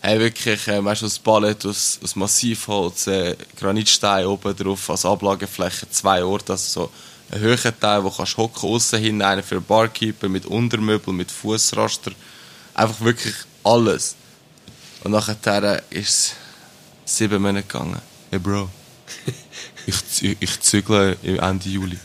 Hey, 0.01 0.21
wirklich, 0.21 0.69
äh, 0.69 0.85
weißt 0.85 1.03
du, 1.03 1.07
aus 1.07 1.19
Ballett, 1.19 1.65
aus, 1.65 1.99
aus 2.03 2.15
Massivholz, 2.15 3.07
äh, 3.07 3.37
Granitstein 3.59 4.27
oben 4.27 4.55
drauf, 4.55 4.91
als 4.91 5.07
Ablagefläche, 5.07 5.89
zwei 5.91 6.23
Orte, 6.23 6.53
also 6.53 6.83
so 6.83 6.91
ein 7.31 7.41
höherer 7.41 7.79
Teil, 7.79 8.05
wo 8.05 8.11
kannst 8.11 8.37
hocken, 8.37 8.69
aussen 8.69 9.01
hin, 9.01 9.23
einen 9.23 9.43
für 9.43 9.61
Barkeeper, 9.61 10.29
mit 10.29 10.45
Untermöbel, 10.47 11.15
mit 11.15 11.31
Fußraster. 11.31 12.13
Einfach 12.75 13.01
wirklich 13.01 13.35
alles. 13.65 14.15
Und 15.05 15.13
nachher 15.13 15.83
ist 15.91 16.35
es 17.05 17.17
sieben 17.17 17.41
Monate 17.41 17.67
gegangen. 17.67 18.14
Hey 18.35 18.41
Bro, 18.41 18.69
ich, 19.87 20.37
ich 20.41 20.61
zügle 20.61 21.17
Ende 21.23 21.69
Juli. 21.69 21.97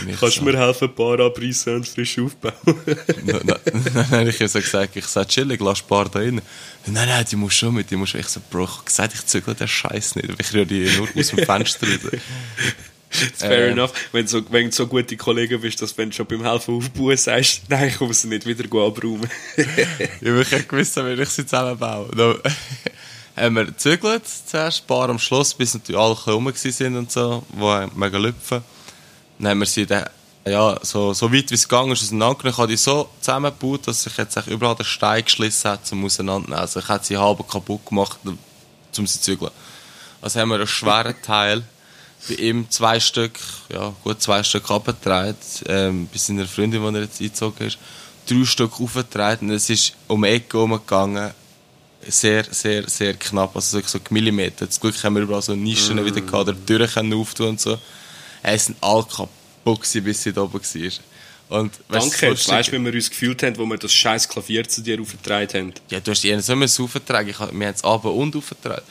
Und 0.00 0.08
ich 0.08 0.18
Kannst 0.18 0.38
du 0.38 0.40
so, 0.40 0.44
mir 0.44 0.58
helfen, 0.58 0.88
ein 0.88 0.94
paar 0.96 1.20
abreißen 1.20 1.76
und 1.76 1.86
frisch 1.86 2.18
aufbauen? 2.18 2.52
Nein, 3.22 3.40
nein, 3.44 4.06
nein, 4.10 4.26
ich 4.26 4.40
habe 4.40 4.48
so 4.48 4.58
gesagt, 4.58 4.96
ich 4.96 5.04
sage 5.06 5.28
chillig, 5.28 5.60
lass 5.60 5.82
ein 5.82 5.86
paar 5.86 6.08
da 6.08 6.18
rein. 6.18 6.42
Nein, 6.86 7.08
nein, 7.08 7.24
die 7.30 7.36
muss 7.36 7.54
schon 7.54 7.74
mit, 7.74 7.92
die 7.92 7.94
muss. 7.94 8.12
Ich 8.14 8.26
so, 8.26 8.40
Bro, 8.50 8.64
ich 8.64 8.70
habe 8.70 8.84
gesagt, 8.86 9.14
ich 9.14 9.24
zügle 9.26 9.54
den 9.54 9.68
Scheiß 9.68 10.16
nicht, 10.16 10.30
ich 10.36 10.52
rühre 10.52 10.66
die 10.66 10.90
nur 10.96 11.06
aus 11.16 11.28
dem 11.28 11.38
Fenster 11.46 11.86
raus. 11.86 12.20
Fair 13.38 13.68
Äh. 13.68 13.70
enough. 13.70 13.92
Wenn 14.10 14.24
du, 14.24 14.30
so, 14.32 14.42
wenn 14.50 14.66
du 14.66 14.72
so 14.72 14.88
gute 14.88 15.16
Kollegen 15.16 15.60
bist, 15.60 15.80
dass 15.80 15.96
wenn 15.96 16.10
du 16.10 16.16
schon 16.16 16.26
beim 16.26 16.42
Helfen 16.42 16.74
aufbauen 16.74 17.16
sagst, 17.16 17.62
nein, 17.68 17.86
ich 17.86 17.98
komme 17.98 18.14
sie 18.14 18.26
nicht 18.26 18.46
wieder 18.46 18.64
abräumen. 18.64 19.30
Ja, 20.22 20.40
ich 20.40 20.50
hätte 20.50 20.64
gewusst, 20.64 20.96
wie 20.96 21.22
ich 21.22 21.28
sie 21.28 21.46
zusammenbaue. 21.46 22.10
Dann 22.16 22.36
haben 23.40 23.56
wir 23.56 23.64
gezügelt, 23.66 24.22
zuerst, 24.46 24.82
ein 24.82 24.86
paar 24.86 25.08
am 25.08 25.18
Schluss, 25.18 25.54
bis 25.54 25.74
natürlich 25.74 26.00
alle 26.00 26.14
rum 26.14 26.46
waren 26.46 26.96
und 26.96 27.10
so, 27.12 27.42
die 27.52 27.98
mega 27.98 28.18
lüpfen. 28.18 28.62
Dann 29.38 29.48
haben 29.48 29.58
wir 29.60 29.66
sie 29.66 29.86
dann, 29.86 30.04
ja, 30.46 30.78
so, 30.82 31.12
so 31.12 31.32
weit 31.32 31.50
wie 31.50 31.54
es 31.54 31.68
gegangen 31.68 31.92
ist, 31.92 32.02
auseinandergenommen. 32.02 32.52
Ich 32.52 32.58
habe 32.58 32.68
die 32.68 32.76
so 32.76 33.08
zusammengebaut, 33.20 33.86
dass 33.86 34.02
sich 34.02 34.16
jetzt 34.16 34.36
überall 34.46 34.74
der 34.74 34.84
Stein 34.84 35.24
geschlissen 35.24 35.70
hat, 35.70 35.86
zum 35.86 36.04
Auseinandernehmen. 36.04 36.58
Also 36.58 36.80
ich 36.80 36.88
hätte 36.88 37.06
sie 37.06 37.16
halb 37.16 37.48
kaputt 37.48 37.86
gemacht, 37.86 38.18
um 38.24 38.38
sie 38.92 39.06
zu 39.06 39.20
zügeln. 39.20 39.52
Also 40.20 40.40
haben 40.40 40.50
wir 40.50 40.56
einen 40.56 40.66
schweren 40.66 41.14
Teil 41.22 41.62
bei 42.28 42.34
ihm 42.34 42.68
zwei 42.68 43.00
Stück, 43.00 43.38
ja, 43.72 43.94
gut 44.04 44.20
zwei 44.20 44.42
Stück 44.42 44.70
abgetragen, 44.70 45.36
ähm, 45.66 46.08
bei 46.12 46.18
seiner 46.18 46.46
Freundin, 46.46 46.82
die 46.82 46.98
er 46.98 47.02
jetzt 47.02 47.20
eingezogen 47.20 47.66
ist, 47.66 47.78
drei 48.26 48.44
Stück 48.44 48.80
aufgetragen 48.80 49.48
und 49.48 49.54
es 49.54 49.70
ist 49.70 49.94
um 50.06 50.22
die 50.22 50.28
Ecke 50.28 50.58
umgegangen, 50.58 51.32
sehr, 52.08 52.44
sehr, 52.50 52.88
sehr 52.88 53.14
knapp, 53.14 53.54
also 53.54 53.80
so, 53.80 53.86
so 53.86 53.98
Millimeter. 54.10 54.68
Zum 54.68 54.80
Glück 54.82 55.02
haben 55.04 55.14
wir 55.16 55.22
überall 55.22 55.42
so 55.42 55.54
Nischen 55.54 55.96
Mm. 55.96 56.04
wieder 56.04 56.20
gehabt, 56.20 56.48
oder 56.48 56.66
Türen 56.66 56.88
können 56.88 57.12
auftun 57.14 57.48
und 57.50 57.60
so. 57.60 57.78
Es 58.42 58.66
sind 58.66 58.78
alle 58.80 59.04
kaputt 59.04 59.86
bis 60.02 60.22
sie 60.22 60.32
da 60.32 60.42
oben 60.42 60.60
war. 60.60 61.58
Und, 61.60 61.72
weißt 61.88 62.12
Danke, 62.12 62.30
das 62.30 62.48
weißt 62.48 62.68
du, 62.68 62.72
wie 62.80 62.84
wir 62.84 62.94
uns 62.94 63.10
gefühlt 63.10 63.42
haben, 63.42 63.58
wo 63.58 63.66
wir 63.66 63.76
das 63.76 63.92
scheiß 63.92 64.28
Klavier 64.28 64.66
zu 64.68 64.82
dir 64.82 65.00
aufgetragen 65.00 65.52
haben? 65.52 65.74
Ja, 65.90 65.98
du 66.00 66.12
hast 66.12 66.22
ihnen 66.24 66.40
so 66.40 66.54
müssen 66.54 66.82
ich, 67.30 67.38
hab- 67.38 67.52
wir 67.52 67.66
haben 67.66 67.74
es 67.74 67.84
runter 67.84 68.12
und 68.14 68.36
aufgetragen. 68.36 68.82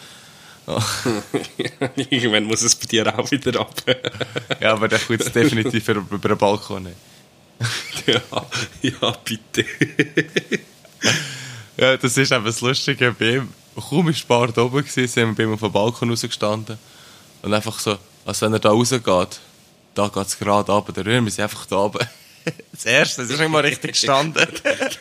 Irgendwann 1.96 2.44
muss 2.44 2.62
es 2.62 2.76
bei 2.76 2.86
dir 2.86 3.18
auch 3.18 3.32
wieder 3.32 3.60
ab. 3.60 3.74
Ja, 4.62 4.74
aber 4.74 4.88
der 4.88 5.00
kommt 5.00 5.22
jetzt 5.22 5.34
definitiv 5.34 5.88
über, 5.88 6.06
über 6.16 6.30
den 6.30 6.38
Balkon 6.38 6.90
ja, 8.08 8.22
ja, 8.82 9.12
bitte. 9.24 9.66
Ja, 11.80 11.96
das 11.96 12.18
ist 12.18 12.32
eben 12.32 12.44
das 12.44 12.60
Lustige 12.60 13.16
bei 13.18 13.36
ihm. 13.36 13.50
Kaum 13.90 14.10
ist 14.10 14.28
Bart 14.28 14.58
oben 14.58 14.84
gewesen, 14.84 15.08
sind 15.08 15.30
wir 15.30 15.36
bei 15.36 15.44
ihm 15.44 15.54
auf 15.54 15.62
dem 15.62 15.72
Balkon 15.72 16.10
rausgestanden. 16.10 16.78
Und 17.42 17.54
einfach 17.54 17.80
so, 17.80 17.98
als 18.26 18.42
wenn 18.42 18.52
er 18.52 18.60
da 18.60 18.72
rausgeht, 18.72 19.40
da 19.96 20.08
geht 20.10 20.28
es 20.28 20.38
gerade 20.38 20.70
runter, 20.70 20.92
dann 20.92 21.06
rühren 21.06 21.24
wir 21.24 21.32
sie 21.32 21.42
einfach 21.42 21.66
da 21.66 21.78
oben. 21.78 22.00
Das 22.72 22.86
erste, 22.86 23.22
das 23.22 23.32
ist 23.32 23.40
nicht 23.40 23.50
mal 23.50 23.62
richtig 23.62 23.92
gestanden. 23.92 24.48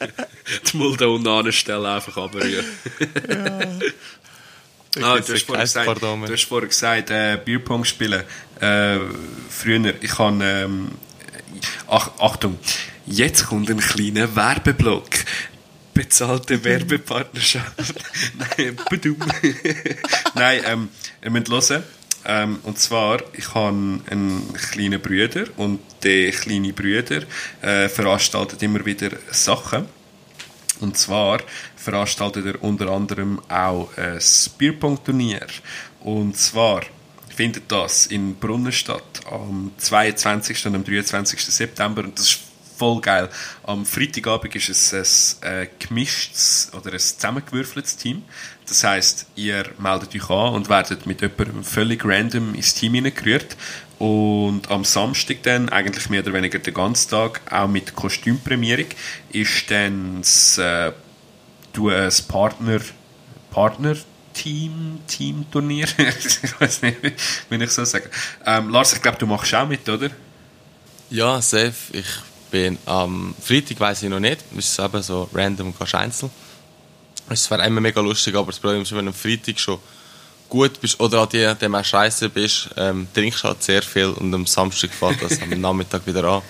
Die 0.73 0.77
Mulde 0.77 1.09
unten 1.09 1.29
anstellen, 1.29 1.87
einfach 1.87 2.17
abrühren. 2.17 2.65
Ah, 5.01 5.15
gibt's 5.17 5.29
du 5.47 5.57
hast 5.57 5.75
ja 5.77 5.85
gesagt, 5.85 6.03
du 6.03 6.33
hast 6.33 6.45
vorher 6.45 6.69
gesagt 6.69 7.11
äh, 7.11 7.39
Bierpong 7.43 7.85
spielen. 7.85 8.25
Äh, 8.59 8.99
früher, 9.49 9.95
ich 10.01 10.11
kann... 10.11 10.41
Ähm, 10.41 10.91
ach, 11.87 12.11
Achtung, 12.19 12.59
jetzt 13.07 13.47
kommt 13.47 13.71
ein 13.71 13.79
kleiner 13.79 14.35
Werbeblock. 14.35 15.11
Bezahlte 15.99 16.63
Werbepartnerschaft. 16.63 17.75
Nein. 18.57 18.79
Nein, 20.37 20.61
ähm, 20.65 20.89
ihr 21.25 21.31
müsst 21.33 21.71
hören. 21.71 21.83
Ähm, 22.25 22.61
und 22.63 22.79
zwar, 22.79 23.21
ich 23.33 23.53
habe 23.53 24.01
einen 24.09 24.53
kleinen 24.53 25.03
Bruder 25.03 25.47
und 25.57 25.81
der 26.05 26.31
kleine 26.31 26.73
Bruder 26.73 27.23
äh, 27.63 27.89
veranstaltet 27.89 28.63
immer 28.63 28.87
wieder 28.87 29.11
Sachen. 29.33 29.87
Und 30.79 30.97
zwar 30.97 31.41
veranstaltet 31.75 32.47
er 32.47 32.63
unter 32.63 32.91
anderem 32.91 33.41
auch 33.49 33.91
ein 33.97 34.21
Bierpong-Turnier. 34.57 35.49
Und 35.99 36.37
zwar 36.37 36.83
findet 37.35 37.73
das 37.73 38.07
in 38.07 38.37
Brunnen 38.37 38.71
statt 38.71 39.23
am 39.29 39.73
22. 39.77 40.65
und 40.67 40.77
am 40.77 40.85
23. 40.85 41.45
September. 41.45 42.05
Und 42.05 42.17
das 42.17 42.27
ist 42.27 42.48
voll 42.79 43.01
geil. 43.01 43.29
Am 43.65 43.85
Freitagabend 43.85 44.55
ist 44.55 44.93
es 44.93 45.39
ein 45.43 45.65
äh, 45.65 45.69
gemischtes 45.79 46.71
oder 46.73 46.93
ein 46.93 46.99
zusammengewürfeltes 46.99 47.97
Team. 47.97 48.23
Das 48.67 48.85
heißt, 48.85 49.27
ihr 49.35 49.65
meldet 49.79 50.15
euch 50.15 50.31
an 50.31 50.55
und 50.55 50.69
werdet 50.69 51.07
mit 51.07 51.21
jemandem 51.21 51.65
völlig 51.65 52.05
random 52.05 52.55
ins 52.55 52.75
Team 52.75 52.95
hineingerührt. 52.95 53.57
Und 53.99 54.71
am 54.71 54.85
Samstag 54.85 55.43
dann, 55.43 55.69
eigentlich 55.71 56.09
mehr 56.09 56.23
oder 56.23 56.33
weniger 56.33 56.61
den 56.61 56.75
ganzen 56.75 57.11
Tag, 57.11 57.41
auch 57.51 57.67
mit 57.67 57.97
Kostümprämierung, 57.97 58.87
ist 59.33 59.71
dann 59.71 60.19
das, 60.21 60.59
äh, 60.59 60.93
ein 61.77 62.13
Partner, 62.29 62.81
Partner 63.51 63.97
Team, 64.35 65.01
Team-Turnier. 65.09 65.89
ich 65.99 66.61
weiß 66.61 66.83
nicht, 66.83 66.97
wie 67.51 67.57
ich 67.57 67.71
so 67.71 67.85
sagen. 67.85 68.09
Ähm, 68.47 68.69
Lars, 68.69 68.93
ich 68.93 69.03
glaube, 69.03 69.19
du 69.19 69.27
machst 69.27 69.53
auch 69.55 69.67
mit, 69.67 69.89
oder? 69.89 70.11
Ja, 71.11 71.41
safe. 71.41 71.75
Ich 71.93 72.07
bin 72.51 72.79
am 72.87 73.35
Freitag, 73.41 73.81
weiß 73.81 74.03
ich 74.03 74.09
noch 74.09 74.21
nicht. 74.21 74.45
Es 74.57 74.71
ist 74.71 74.79
eben 74.79 75.03
so 75.03 75.29
random 75.33 75.75
und 75.79 75.95
einzeln. 75.95 76.31
Es 77.29 77.51
wäre 77.51 77.67
immer 77.67 77.81
mega 77.81 78.01
lustig, 78.01 78.35
aber 78.35 78.53
das 78.53 78.59
Problem 78.59 78.83
ist, 78.83 78.93
wenn 78.93 79.05
du 79.05 79.11
am 79.11 79.15
Freitag 79.15 79.59
schon 79.59 79.79
gut 80.49 80.81
bist 80.81 80.99
oder 81.01 81.21
an 81.21 81.29
nachdem 81.33 81.75
auch 81.75 81.85
scheiße 81.85 82.31
bist, 82.31 82.71
ähm, 82.77 83.07
trinkst 83.13 83.45
du 83.45 83.49
halt 83.49 83.63
sehr 83.63 83.83
viel 83.83 84.07
und 84.07 84.33
am 84.35 84.47
Samstag 84.47 84.91
fällt 84.91 85.23
das 85.23 85.41
am 85.43 85.51
Nachmittag 85.61 86.07
wieder 86.07 86.25
an. 86.25 86.43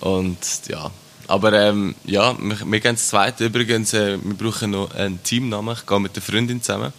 Und 0.00 0.38
ja. 0.68 0.90
Aber 1.28 1.52
ähm, 1.52 1.94
ja, 2.04 2.34
wir, 2.38 2.58
wir 2.64 2.80
gehen 2.80 2.94
das 2.94 3.08
zweite 3.08 3.46
übrigens, 3.46 3.92
äh, 3.92 4.18
wir 4.22 4.34
brauchen 4.34 4.70
noch 4.70 4.92
einen 4.94 5.22
Teamnamen. 5.22 5.76
Ich 5.78 5.86
gehe 5.86 6.00
mit 6.00 6.16
der 6.16 6.22
Freundin 6.22 6.62
zusammen. 6.62 6.92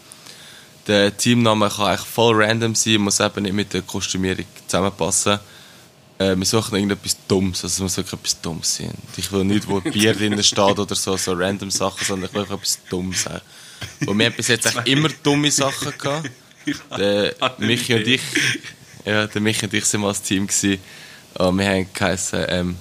Der 0.88 1.16
Teamname 1.16 1.70
kann 1.70 1.88
eigentlich 1.88 2.08
voll 2.08 2.42
random 2.42 2.76
sein, 2.76 3.02
muss 3.02 3.20
eben 3.20 3.44
nicht 3.44 3.54
mit 3.54 3.74
der 3.74 3.82
Kostümierung 3.82 4.46
zusammenpassen. 4.68 5.40
Äh, 6.22 6.38
wir 6.38 6.46
suchen 6.46 6.76
irgendetwas 6.76 7.18
Dummes, 7.28 7.64
also 7.64 7.74
es 7.74 7.80
muss 7.80 7.98
wirklich 7.98 8.20
etwas 8.20 8.42
Dummes 8.42 8.76
sein. 8.76 8.94
Ich 9.18 9.32
will 9.32 9.44
nicht, 9.44 9.68
wo 9.68 9.82
Bier 9.82 10.14
drin 10.14 10.42
steht 10.44 10.80
oder 10.80 10.96
so, 10.96 11.18
so 11.18 11.34
random 11.34 11.72
Sachen, 11.72 12.06
sondern 12.06 12.30
ich 12.30 12.34
will 12.34 12.42
einfach 12.42 12.58
etwas 12.58 12.80
Dummes 12.90 13.26
haben. 13.26 13.42
Und 14.06 14.20
wir 14.20 14.28
haben 14.28 14.36
bis 14.36 14.48
jetzt 14.50 14.68
eigentlich 14.68 14.94
immer 14.94 15.10
dumme 15.24 15.50
Sachen 15.50 15.94
gehabt. 15.98 16.30
Der 16.96 17.34
Michi 17.58 17.96
und 17.96 18.08
ich, 18.08 18.22
ja, 19.04 19.26
der 19.26 19.42
Michi 19.42 19.66
und 19.66 19.74
ich 19.74 19.86
sind 19.86 20.02
mal 20.02 20.10
als 20.10 20.22
Team 20.22 20.46
gewesen. 20.46 20.80
Und 21.34 21.58
wir 21.58 21.66
haben 21.68 21.88
geheißen, 21.92 22.46
ähm, 22.50 22.76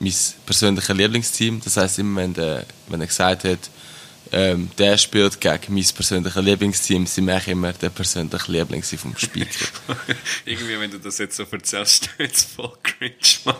mein 0.00 0.14
persönliches 0.44 0.96
Lieblingsteam. 0.96 1.60
Das 1.62 1.76
heisst, 1.76 2.00
immer 2.00 2.22
wenn, 2.22 2.34
der, 2.34 2.66
wenn 2.88 3.00
er 3.00 3.06
gesagt 3.06 3.44
hat, 3.44 3.70
ähm, 4.32 4.70
der 4.78 4.96
spielt 4.96 5.40
gegen 5.40 5.74
mein 5.74 5.84
persönliches 5.84 6.42
Lieblingsteam, 6.42 7.06
sind 7.06 7.26
wir 7.26 7.34
eigentlich 7.34 7.48
immer 7.48 7.72
der 7.72 7.90
persönliche 7.90 8.52
Liebling 8.52 8.82
vom 8.82 9.16
Speaker. 9.16 9.66
Irgendwie, 10.44 10.78
wenn 10.78 10.90
du 10.90 10.98
das 10.98 11.18
jetzt 11.18 11.36
so 11.36 11.44
erzählst, 11.50 12.10
jetzt 12.18 12.50
voll 12.54 12.72
cringe, 12.82 13.14
Mann. 13.44 13.56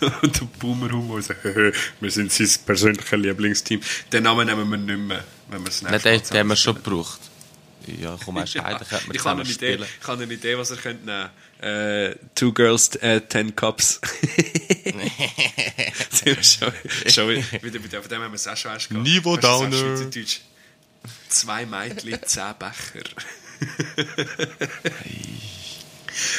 Und 0.22 0.40
der 0.40 0.46
Boomer-Humor 0.58 1.22
so, 1.22 1.34
wir 1.42 2.10
sind 2.10 2.32
sein 2.32 2.48
persönliches 2.66 3.10
Lieblingsteam. 3.12 3.80
Den 4.12 4.24
Namen 4.24 4.46
nehmen 4.46 4.70
wir 4.70 4.76
nicht 4.76 5.08
mehr, 5.08 5.24
wenn 5.48 5.62
wir 5.62 5.68
es 5.68 5.82
Nein, 5.82 6.00
den, 6.00 6.22
den 6.22 6.38
haben 6.38 6.48
wir 6.48 6.56
schon 6.56 6.74
gebraucht. 6.74 7.29
Ja, 7.86 8.16
komm, 8.24 8.36
du 8.36 8.40
heim, 8.42 8.76
dann 8.78 8.88
könnten 8.88 9.08
wir 9.08 9.14
ich, 9.14 9.24
habe 9.24 9.40
eine 9.40 9.50
Idee, 9.50 9.78
ich 10.00 10.06
habe 10.06 10.22
eine 10.22 10.32
Idee, 10.32 10.58
was 10.58 10.70
ihr 10.70 10.76
könnt 10.76 11.04
nehmen 11.06 11.30
äh, 11.60 12.14
Two 12.34 12.52
Girls, 12.52 12.96
äh, 12.96 13.20
Ten 13.22 13.54
Cups. 13.54 14.00
Schon, 16.42 16.72
schon 17.06 17.28
wieder 17.28 17.78
bei 17.78 17.88
dem, 17.88 18.02
von 18.02 18.08
dem 18.10 18.22
haben 18.22 18.32
wir 18.32 18.36
es 18.36 18.46
auch 18.46 18.56
schon 18.56 18.72
erst 18.72 18.88
gehabt. 18.88 19.06
Niveau 19.06 19.36
Downer. 19.36 19.76
Schweizerdeutsch? 19.76 20.40
Zwei 21.28 21.64
Mädchen, 21.64 22.18
zehn 22.24 22.54
Becher. 22.58 23.04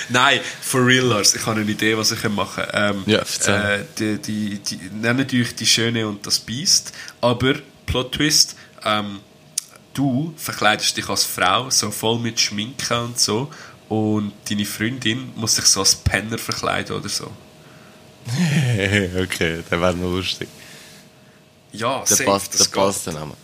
Nein, 0.09 0.39
for 0.61 0.85
real, 0.85 1.05
Lars. 1.05 1.33
Ich 1.33 1.45
habe 1.45 1.61
eine 1.61 1.71
Idee, 1.71 1.97
was 1.97 2.11
ich 2.11 2.23
machen 2.29 2.63
kann. 2.65 2.95
Ähm, 2.95 3.03
Ja, 3.07 3.21
äh, 3.47 3.85
die, 3.97 4.17
die, 4.19 4.59
die, 4.59 4.77
nennt 4.91 5.33
euch 5.33 5.55
die 5.55 5.65
Schöne 5.65 6.07
und 6.07 6.27
das 6.27 6.39
Biest, 6.39 6.93
aber 7.21 7.55
Plot 7.85 8.13
Twist, 8.13 8.55
ähm, 8.83 9.21
du 9.93 10.33
verkleidest 10.37 10.95
dich 10.97 11.09
als 11.09 11.23
Frau, 11.23 11.69
so 11.69 11.91
voll 11.91 12.19
mit 12.19 12.39
Schminke 12.39 13.01
und 13.01 13.19
so, 13.19 13.49
und 13.89 14.31
deine 14.49 14.65
Freundin 14.65 15.31
muss 15.35 15.55
sich 15.55 15.65
so 15.65 15.81
als 15.81 15.95
Penner 15.95 16.37
verkleiden 16.37 16.95
oder 16.95 17.09
so. 17.09 17.29
okay, 18.27 19.63
der 19.69 19.81
wäre 19.81 19.95
noch 19.95 20.11
lustig. 20.11 20.47
Ja, 21.73 21.99
Der 21.99 22.17
safe, 22.17 22.23
passt, 22.23 22.53
das 22.53 22.69
der 22.69 22.79
passt 22.79 23.07
dann 23.07 23.17
auch. 23.17 23.35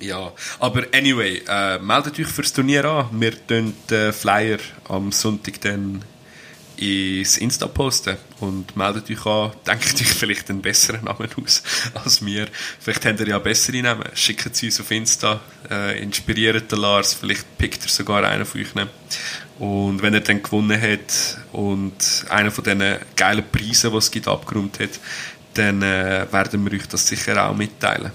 Ja, 0.00 0.32
aber 0.60 0.84
anyway, 0.92 1.42
äh, 1.48 1.78
meldet 1.78 2.18
euch 2.20 2.28
fürs 2.28 2.52
Turnier 2.52 2.84
an. 2.84 3.08
Wir 3.12 3.46
tun 3.46 3.74
den 3.90 4.12
Flyer 4.12 4.58
am 4.88 5.10
Sonntag 5.12 5.60
dann 5.62 6.04
ins 6.78 7.38
Insta 7.38 7.66
posten 7.66 8.16
und 8.40 8.76
meldet 8.76 9.10
euch 9.10 9.26
an. 9.26 9.52
Denkt 9.66 9.94
euch 10.00 10.08
vielleicht 10.08 10.48
einen 10.50 10.62
besseren 10.62 11.04
Namen 11.04 11.28
aus 11.42 11.62
als 11.94 12.24
wir. 12.24 12.48
Vielleicht 12.78 13.04
habt 13.04 13.20
ihr 13.20 13.28
ja 13.28 13.38
bessere 13.38 13.82
Namen. 13.82 14.08
Schickt 14.14 14.54
sie 14.54 14.66
uns 14.66 14.80
auf 14.80 14.90
Insta, 14.90 15.40
äh, 15.70 16.00
inspiriert 16.02 16.70
den 16.70 16.80
Lars, 16.80 17.14
vielleicht 17.14 17.58
pickt 17.58 17.84
er 17.84 17.88
sogar 17.88 18.24
einen 18.24 18.44
von 18.44 18.60
euch. 18.60 18.68
Und 19.58 20.02
wenn 20.02 20.14
er 20.14 20.20
dann 20.20 20.42
gewonnen 20.42 20.80
hat 20.80 21.38
und 21.52 22.26
einen 22.28 22.50
von 22.50 22.64
diesen 22.64 22.96
geilen 23.16 23.44
Preisen, 23.50 23.90
die 23.90 23.96
es 23.96 24.10
gibt, 24.10 24.28
abgeräumt 24.28 24.78
hat, 24.78 25.00
dann 25.54 25.82
äh, 25.82 26.26
werden 26.30 26.64
wir 26.64 26.78
euch 26.78 26.86
das 26.86 27.06
sicher 27.08 27.44
auch 27.44 27.56
mitteilen. 27.56 28.12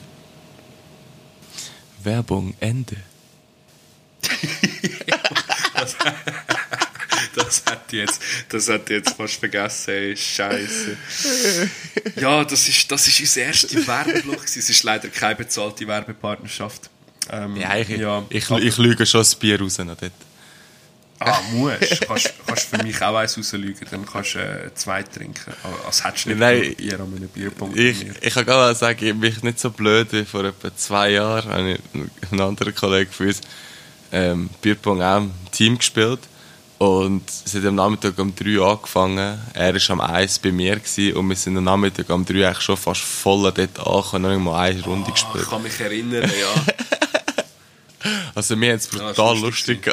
Werbung, 2.01 2.53
Ende. 2.59 2.95
Das 7.53 7.71
hat 7.71 7.91
die 7.91 7.97
jetzt, 7.97 8.21
das 8.49 8.69
hat 8.69 8.89
jetzt 8.89 9.15
fast 9.15 9.35
vergessen, 9.35 9.91
ey, 9.91 10.17
Scheiße. 10.17 10.97
Ja, 12.15 12.43
das 12.43 12.67
ist, 12.67 12.91
das 12.91 13.07
ist 13.07 13.19
unser 13.19 13.41
erster 13.41 13.87
Werbeblock. 13.87 14.43
Es 14.43 14.57
ist 14.57 14.83
leider 14.83 15.09
keine 15.09 15.35
bezahlte 15.35 15.87
Werbepartnerschaft. 15.87 16.89
Ähm, 17.29 17.55
Ja, 17.55 17.77
ich, 17.77 17.89
ja. 17.89 18.23
ich, 18.29 18.49
ich 18.49 18.77
lüge 18.77 19.05
schon 19.05 19.21
das 19.21 19.35
Bier 19.35 19.59
raus 19.59 19.77
noch 19.79 19.95
dort. 19.95 20.11
Ah, 21.19 21.39
musst. 21.51 22.05
Kannst, 22.07 22.33
kannst 22.45 22.69
für 22.69 22.83
mich 22.83 23.01
auch 23.01 23.15
eins 23.15 23.37
rauslügen, 23.37 23.87
dann 23.89 24.05
kannst 24.05 24.35
du 24.35 24.39
äh, 24.39 24.73
zwei 24.73 25.03
trinken. 25.03 25.53
Aber 25.63 25.85
Als 25.85 26.03
hättest 26.03 26.25
du 26.25 26.29
nicht 26.29 26.39
Nein, 26.39 26.75
Bier 26.75 26.99
an 26.99 27.15
einem 27.15 27.29
Bierpunkt. 27.29 27.77
Ich, 27.77 28.05
ich 28.19 28.33
kann 28.33 28.45
gerade 28.45 28.75
sagen, 28.75 29.05
ich 29.05 29.17
bin 29.17 29.33
nicht 29.41 29.59
so 29.59 29.69
blöd 29.69 30.11
wie 30.11 30.25
vor 30.25 30.43
etwa 30.43 30.75
zwei 30.75 31.11
Jahren. 31.11 31.49
Habe 31.49 31.71
ich 31.71 31.79
mit 31.93 32.09
einem 32.31 32.41
anderen 32.41 32.75
Kollegen 32.75 33.11
von 33.11 33.27
uns 33.27 33.41
ähm, 34.11 34.49
Bierpong 34.61 35.01
auch 35.01 35.17
im 35.17 35.31
Team 35.51 35.77
gespielt. 35.77 36.19
Und 36.77 37.23
es 37.45 37.53
hat 37.55 37.65
am 37.65 37.75
Nachmittag 37.75 38.17
um 38.19 38.35
3 38.35 38.59
Uhr 38.59 38.69
angefangen. 38.71 39.39
Er 39.53 39.73
war 39.73 39.89
am 39.89 40.01
1 40.01 40.39
bei 40.39 40.51
mir 40.51 40.75
gewesen, 40.75 41.15
und 41.15 41.29
wir 41.29 41.35
sind 41.35 41.57
am 41.57 41.63
Nachmittag 41.63 42.09
um 42.09 42.25
3 42.25 42.33
Uhr 42.35 42.47
eigentlich 42.47 42.61
schon 42.61 42.77
fast 42.77 43.01
voll 43.01 43.43
dort 43.43 43.59
angekommen 43.59 44.13
und 44.13 44.21
noch 44.21 44.29
nicht 44.29 44.43
mal 44.43 44.59
eine 44.59 44.83
Runde 44.83 45.07
ich 45.09 45.13
gespielt. 45.13 45.49
kann 45.49 45.63
mich 45.63 45.79
erinnern, 45.79 46.23
ja. 46.29 46.73
Also 48.35 48.59
wir 48.59 48.69
haben 48.69 48.77
es 48.77 48.89
Ja, 48.91 48.99
brutal 48.99 49.35
ist 49.35 49.41
lustig. 49.41 49.89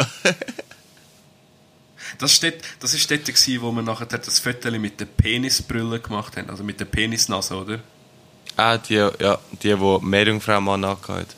Das 2.19 2.33
ist 2.33 2.43
dort, 2.43 2.55
das 2.81 2.95
ist 2.95 3.11
dort 3.11 3.25
gewesen, 3.25 3.63
wo 3.63 3.71
wir 3.71 3.83
nachher 3.83 4.07
das 4.07 4.39
Foto 4.41 4.71
mit 4.73 4.99
der 4.99 5.05
Penisbrille 5.05 6.01
gemacht 6.01 6.37
haben, 6.37 6.51
also 6.51 6.65
mit 6.65 6.81
der 6.81 6.87
Penisnase, 6.87 7.55
oder? 7.55 7.79
ah, 8.57 8.77
die, 8.79 8.95
ja, 8.95 9.39
die, 9.63 9.75
die 9.75 9.99
Meerjungfrau 10.03 10.61
mal 10.61 10.77
nachgehabt 10.77 11.35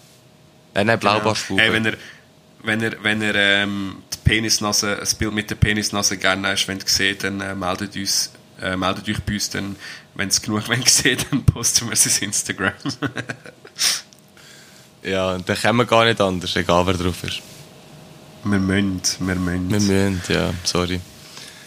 Äh, 0.74 0.84
nein, 0.84 0.98
Blaubarschbube. 0.98 1.60
Hey, 1.60 1.72
wenn 1.72 1.84
er, 1.84 1.94
wenn 2.64 2.80
er, 2.82 3.02
wenn 3.02 3.22
er 3.22 3.34
ähm, 3.34 3.96
die 4.12 4.18
Penisnase, 4.28 4.98
ein 5.00 5.16
Bild 5.18 5.32
mit 5.32 5.50
der 5.50 5.56
Penisnase 5.56 6.16
gerne 6.16 6.48
hast, 6.48 6.66
wenn 6.68 6.78
ihr 6.78 6.84
seht, 6.86 7.24
dann 7.24 7.40
äh, 7.40 7.54
meldet, 7.54 7.96
uns, 7.96 8.30
äh, 8.60 8.76
meldet 8.76 9.08
euch 9.08 9.20
bei 9.22 9.34
uns, 9.34 9.50
dann, 9.50 9.76
wenn 10.14 10.28
es 10.28 10.40
genug 10.42 10.68
wenn 10.68 10.80
ihr 10.82 10.88
seht, 10.88 11.26
dann 11.30 11.44
posten 11.44 11.86
wir 11.86 11.92
es 11.94 12.06
ins 12.06 12.18
Instagram. 12.22 12.72
Ja, 15.04 15.36
dann 15.36 15.56
können 15.56 15.78
wir 15.78 15.84
gar 15.84 16.04
nicht 16.04 16.20
anders, 16.20 16.54
egal 16.54 16.86
wer 16.86 16.94
drauf 16.94 17.24
ist. 17.24 17.40
wir 18.44 18.58
müssen, 18.58 19.00
wir 19.18 19.34
müssen. 19.34 19.70
Wir 19.70 19.80
müssen, 19.80 20.22
ja, 20.28 20.54
sorry. 20.62 21.00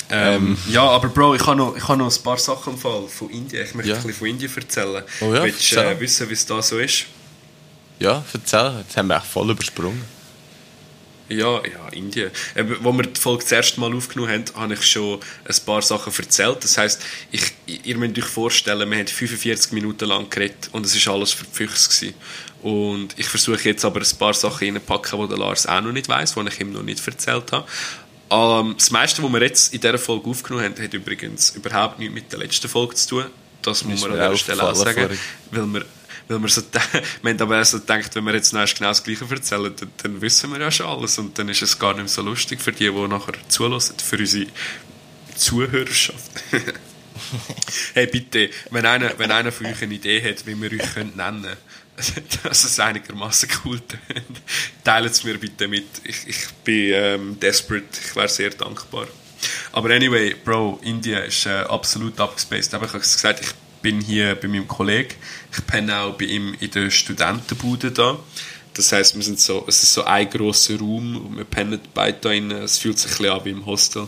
Ähm, 0.10 0.56
ja, 0.70 0.84
aber 0.84 1.10
Bro, 1.10 1.36
ich 1.36 1.46
habe 1.46 1.58
noch, 1.58 1.76
ich 1.76 1.86
habe 1.86 1.98
noch 1.98 2.16
ein 2.16 2.24
paar 2.24 2.38
Sachen 2.38 2.74
im 2.74 2.80
Fall 2.80 3.08
von 3.10 3.30
Indien. 3.32 3.66
Ich 3.66 3.74
möchte 3.74 3.90
Ja. 3.92 3.98
ein 3.98 4.04
bisschen 4.04 4.18
von 4.20 4.28
Indien 4.28 4.52
erzählen. 4.56 5.04
Oh 5.20 5.34
ja, 5.34 5.44
Willst 5.44 5.70
du 5.72 5.80
äh, 5.80 6.00
wissen, 6.00 6.30
wie 6.30 6.34
es 6.34 6.46
da 6.46 6.62
so 6.62 6.78
ist? 6.78 7.08
Ja, 8.00 8.24
erzähl, 8.34 8.76
jetzt 8.88 8.96
haben 8.96 9.08
wir 9.08 9.18
echt 9.18 9.26
voll 9.26 9.50
übersprungen. 9.50 10.02
Ja, 11.30 11.62
ja, 11.66 11.90
Indien. 11.92 12.30
Eben, 12.56 12.78
wo 12.82 12.92
wir 12.94 13.04
die 13.04 13.20
Folge 13.20 13.44
das 13.44 13.52
erste 13.52 13.80
Mal 13.80 13.94
aufgenommen 13.96 14.32
haben, 14.32 14.46
habe 14.56 14.74
ich 14.76 14.86
schon 14.86 15.20
ein 15.44 15.56
paar 15.66 15.82
Sachen 15.82 16.14
erzählt. 16.16 16.64
Das 16.64 16.78
heisst, 16.78 17.02
ich, 17.32 17.54
ihr 17.66 17.98
müsst 17.98 18.18
euch 18.18 18.26
vorstellen, 18.26 18.90
wir 18.90 18.98
haben 19.00 19.08
45 19.08 19.72
Minuten 19.72 20.06
lang 20.06 20.30
geredet 20.30 20.70
und 20.72 20.86
es 20.86 21.08
war 21.08 21.16
alles 21.16 21.34
für 21.34 21.46
die. 22.02 22.14
Und 22.62 23.10
ich 23.18 23.28
versuche 23.28 23.70
jetzt 23.70 23.86
aber 23.86 24.02
ein 24.02 24.18
paar 24.18 24.34
Sachen 24.34 24.68
reinzupacken, 24.68 25.22
die 25.22 25.28
der 25.28 25.38
Lars 25.38 25.66
auch 25.66 25.82
noch 25.82 25.92
nicht 25.92 26.10
weiss, 26.10 26.36
die 26.36 26.48
ich 26.48 26.60
ihm 26.60 26.74
noch 26.74 26.84
nicht 26.84 27.06
erzählt 27.08 27.52
habe. 27.52 27.68
Ähm, 28.30 28.76
das 28.78 28.92
meiste, 28.92 29.22
was 29.24 29.32
wir 29.32 29.42
jetzt 29.42 29.74
in 29.74 29.82
dieser 29.82 29.98
Folge 29.98 30.30
aufgenommen 30.30 30.66
haben, 30.66 30.84
hat 30.84 30.94
übrigens 30.94 31.52
überhaupt 31.52 32.00
nichts 32.00 32.14
mit 32.14 32.32
der 32.32 32.40
letzten 32.40 32.68
Folge 32.68 32.96
zu 32.96 33.10
tun. 33.10 33.26
Das 33.62 33.84
muss 33.84 33.96
Ist 33.96 34.02
man 34.02 34.12
an 34.12 34.18
dieser 34.18 34.32
auch 34.32 34.38
Stelle 34.38 34.64
auch 34.64 34.76
sagen. 34.76 35.20
Weil 35.52 35.66
wir, 35.74 35.86
weil 36.28 36.42
wir, 36.42 36.50
so, 36.50 36.62
wir 37.22 37.32
haben 37.32 37.42
aber 37.42 37.66
so 37.66 37.80
gedacht, 37.80 38.16
wenn 38.16 38.24
wir 38.24 38.34
jetzt 38.34 38.54
noch 38.54 38.66
genau 38.74 38.90
das 38.90 39.04
Gleiche 39.04 39.26
erzählen, 39.30 39.74
dann, 39.76 39.92
dann 40.02 40.22
wissen 40.22 40.52
wir 40.52 40.60
ja 40.60 40.72
schon 40.72 40.88
alles. 40.88 41.18
Und 41.18 41.38
dann 41.38 41.50
ist 41.50 41.62
es 41.62 41.78
gar 41.78 41.94
nicht 41.94 42.00
mehr 42.00 42.08
so 42.08 42.22
lustig 42.22 42.62
für 42.62 42.72
die, 42.72 42.90
die 42.90 43.08
nachher 43.08 43.34
zulassen, 43.48 43.96
für 44.00 44.18
unsere 44.18 44.48
Zuhörerschaft. 45.36 46.32
hey, 47.94 48.08
bitte, 48.08 48.50
wenn 48.72 48.86
einer, 48.86 49.18
wenn 49.18 49.32
einer 49.32 49.52
von 49.52 49.68
euch 49.68 49.82
eine 49.82 49.94
Idee 49.94 50.22
hat, 50.24 50.46
wie 50.46 50.60
wir 50.60 50.72
euch 50.72 50.96
nennen 50.96 51.16
können, 51.16 51.46
dass 52.44 52.66
es 52.66 52.80
einigermaßen 52.80 53.50
cool 53.64 53.80
teilt 54.84 55.12
es 55.12 55.24
mir 55.24 55.38
bitte 55.38 55.68
mit. 55.68 55.86
Ich, 56.04 56.28
ich 56.28 56.48
bin 56.64 56.92
ähm, 56.94 57.40
desperate, 57.40 57.86
ich 58.06 58.16
wäre 58.16 58.28
sehr 58.28 58.50
dankbar. 58.50 59.08
Aber 59.72 59.90
anyway, 59.92 60.36
Bro, 60.44 60.80
Indien 60.84 61.24
ist 61.24 61.46
äh, 61.46 61.50
absolut 61.50 62.20
abgespaced. 62.20 62.74
Aber 62.74 62.86
ich 62.86 62.94
habe 62.94 63.02
gesagt, 63.02 63.42
ich 63.42 63.54
bin 63.86 64.02
hier 64.02 64.34
bei 64.34 64.48
meinem 64.48 64.68
Kollegen. 64.68 65.14
Ich 65.54 65.64
penne 65.68 65.96
auch 66.00 66.18
bei 66.18 66.26
ihm 66.26 66.56
in 66.60 66.72
der 66.72 66.90
Studentenbude 66.90 67.92
da. 67.92 68.18
Das 68.74 68.92
heißt, 68.92 69.16
wir 69.16 69.22
sind 69.22 69.40
so, 69.40 69.64
es 69.68 69.84
ist 69.84 69.94
so 69.94 70.04
ein 70.06 70.28
grosser 70.28 70.80
Raum 70.80 71.16
und 71.18 71.38
wir 71.38 71.44
pennen 71.44 71.80
beide 71.94 72.18
da 72.20 72.30
drin. 72.30 72.50
Es 72.50 72.80
fühlt 72.80 72.98
sich 72.98 73.12
ein 73.12 73.18
bisschen 73.18 73.34
an 73.34 73.46
wie 73.46 73.50
im 73.52 73.66
Hostel. 73.68 74.08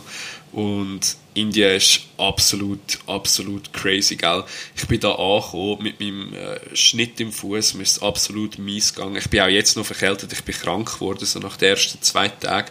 Und 0.50 1.16
Indien 1.34 1.76
ist 1.76 2.00
absolut, 2.16 2.98
absolut 3.06 3.72
crazy, 3.72 4.16
gell? 4.16 4.42
Ich 4.74 4.88
bin 4.88 4.98
da 4.98 5.12
angekommen 5.12 5.82
mit 5.82 6.00
meinem 6.00 6.34
äh, 6.34 6.58
Schnitt 6.74 7.20
im 7.20 7.30
Fuß, 7.30 7.74
mir 7.74 7.82
ist 7.84 7.98
es 7.98 8.02
absolut 8.02 8.58
mies 8.58 8.94
gegangen. 8.94 9.16
Ich 9.16 9.30
bin 9.30 9.40
auch 9.40 9.46
jetzt 9.46 9.76
noch 9.76 9.86
verkältet, 9.86 10.32
ich 10.32 10.42
bin 10.42 10.56
krank 10.56 10.92
geworden, 10.94 11.24
so 11.24 11.38
nach 11.38 11.56
den 11.56 11.68
ersten 11.68 12.02
zwei 12.02 12.28
Tagen. 12.28 12.70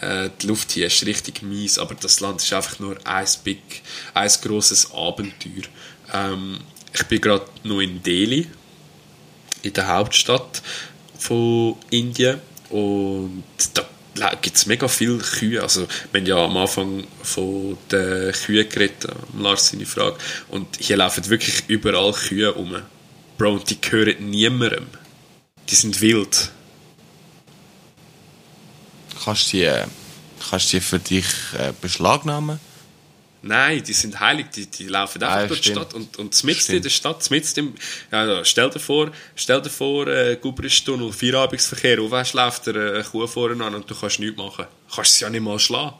Äh, 0.00 0.30
die 0.40 0.46
Luft 0.46 0.72
hier 0.72 0.86
ist 0.86 1.04
richtig 1.04 1.42
mies, 1.42 1.78
aber 1.78 1.94
das 1.94 2.20
Land 2.20 2.42
ist 2.42 2.52
einfach 2.52 2.78
nur 2.78 2.96
ein 3.04 3.26
big, 3.42 3.82
ein 4.12 4.30
grosses 4.42 4.92
Abenteuer. 4.92 5.64
Ähm, 6.12 6.58
ich 6.92 7.02
bin 7.04 7.20
gerade 7.20 7.46
noch 7.64 7.80
in 7.80 8.02
Delhi, 8.02 8.48
in 9.62 9.72
der 9.72 9.88
Hauptstadt 9.88 10.62
von 11.18 11.76
Indien 11.90 12.40
und 12.70 13.44
da 13.74 13.88
gibt 14.40 14.56
es 14.56 14.66
mega 14.66 14.86
viele 14.88 15.18
Kühe. 15.18 15.60
Also, 15.62 15.86
wir 16.12 16.20
haben 16.20 16.26
ja 16.26 16.44
am 16.44 16.56
Anfang 16.56 17.04
von 17.22 17.76
den 17.90 18.32
Kühen 18.32 18.68
geredet, 18.68 19.06
Lars 19.36 19.70
seine 19.70 19.86
Frage. 19.86 20.16
Und 20.48 20.76
hier 20.78 20.96
laufen 20.96 21.28
wirklich 21.28 21.64
überall 21.68 22.12
Kühe 22.12 22.48
rum. 22.48 22.76
Bro, 23.38 23.54
und 23.54 23.70
die 23.70 23.80
gehören 23.80 24.30
niemandem. 24.30 24.86
Die 25.68 25.74
sind 25.74 26.00
wild. 26.00 26.50
Kannst 29.24 29.52
du 29.52 29.58
äh, 29.58 29.86
kannst 30.50 30.72
du 30.72 30.80
für 30.80 30.98
dich 30.98 31.26
äh, 31.58 31.72
beschlagnahmen? 31.80 32.60
Nein, 33.46 33.82
die 33.84 33.92
sind 33.92 34.18
heilig, 34.20 34.46
die, 34.54 34.66
die 34.66 34.84
laufen 34.88 35.22
einfach 35.22 35.36
Ah, 35.36 35.46
durch 35.46 35.60
die 35.60 35.68
stimmt. 35.70 35.86
Stadt 35.90 35.94
und, 35.94 36.16
und 36.18 36.44
mitten 36.44 36.72
in 36.72 36.82
der 36.82 36.88
Stadt, 36.88 37.30
mitten 37.30 37.58
im, 37.58 37.74
stell 38.44 38.70
dir 38.70 38.78
vor, 38.80 39.10
stell 39.36 39.60
dir 39.60 39.68
vor, 39.68 40.06
äh, 40.06 40.36
Gubristunnel, 40.40 41.12
Feierabendverkehr, 41.12 42.02
und 42.02 42.10
weißt, 42.10 42.32
läuft 42.32 42.66
dir 42.66 42.74
eine 42.74 43.04
Kuh 43.04 43.26
vorne 43.26 43.62
an 43.62 43.74
und 43.74 43.90
du 43.90 43.94
kannst 43.94 44.18
nichts 44.18 44.38
machen. 44.38 44.64
Du 44.88 44.94
kannst 44.96 45.14
sie 45.14 45.24
ja 45.24 45.30
nicht 45.30 45.42
mal 45.42 45.58
schlagen. 45.58 45.94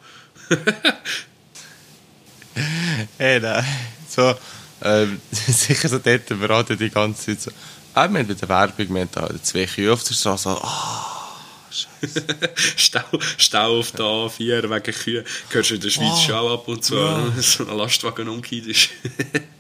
Hey, 3.19 3.41
nein. 3.41 3.65
So, 4.09 4.35
ähm, 4.83 5.21
sicher 5.33 5.89
so 5.89 5.99
dort 5.99 6.27
beraten 6.29 6.79
die 6.79 6.91
ganze 6.91 7.27
Zeit 7.37 7.41
so. 7.41 7.51
Ah, 7.95 8.09
wir 8.09 8.21
haben 8.21 8.27
bei 8.29 8.35
der 8.35 8.49
Werbung, 8.49 8.95
wir 8.95 9.01
haben 9.03 9.09
da 9.13 9.29
zwei 9.43 9.67
Kühe 9.67 9.93
auf 9.93 10.05
der 10.05 10.15
Straße. 10.15 10.49
Ah, 10.51 11.14
Stau, 12.77 13.01
Stau 13.39 13.79
auf 13.81 13.93
der 13.93 14.05
A4 14.05 14.71
wegen 14.71 14.95
Kühe. 14.95 15.25
Hörst 15.51 15.71
du 15.71 15.75
in 15.75 15.81
der 15.81 15.91
Schweiz 15.91 16.13
Oh, 16.13 16.27
schon 16.27 16.53
ab 16.53 16.69
und 16.69 16.85
zu, 16.85 16.95
Bro. 16.95 17.33
so 17.41 17.67
ein 17.67 17.77
Lastwagen 17.77 18.29
umgekehrt 18.29 18.67
ist. 18.67 18.89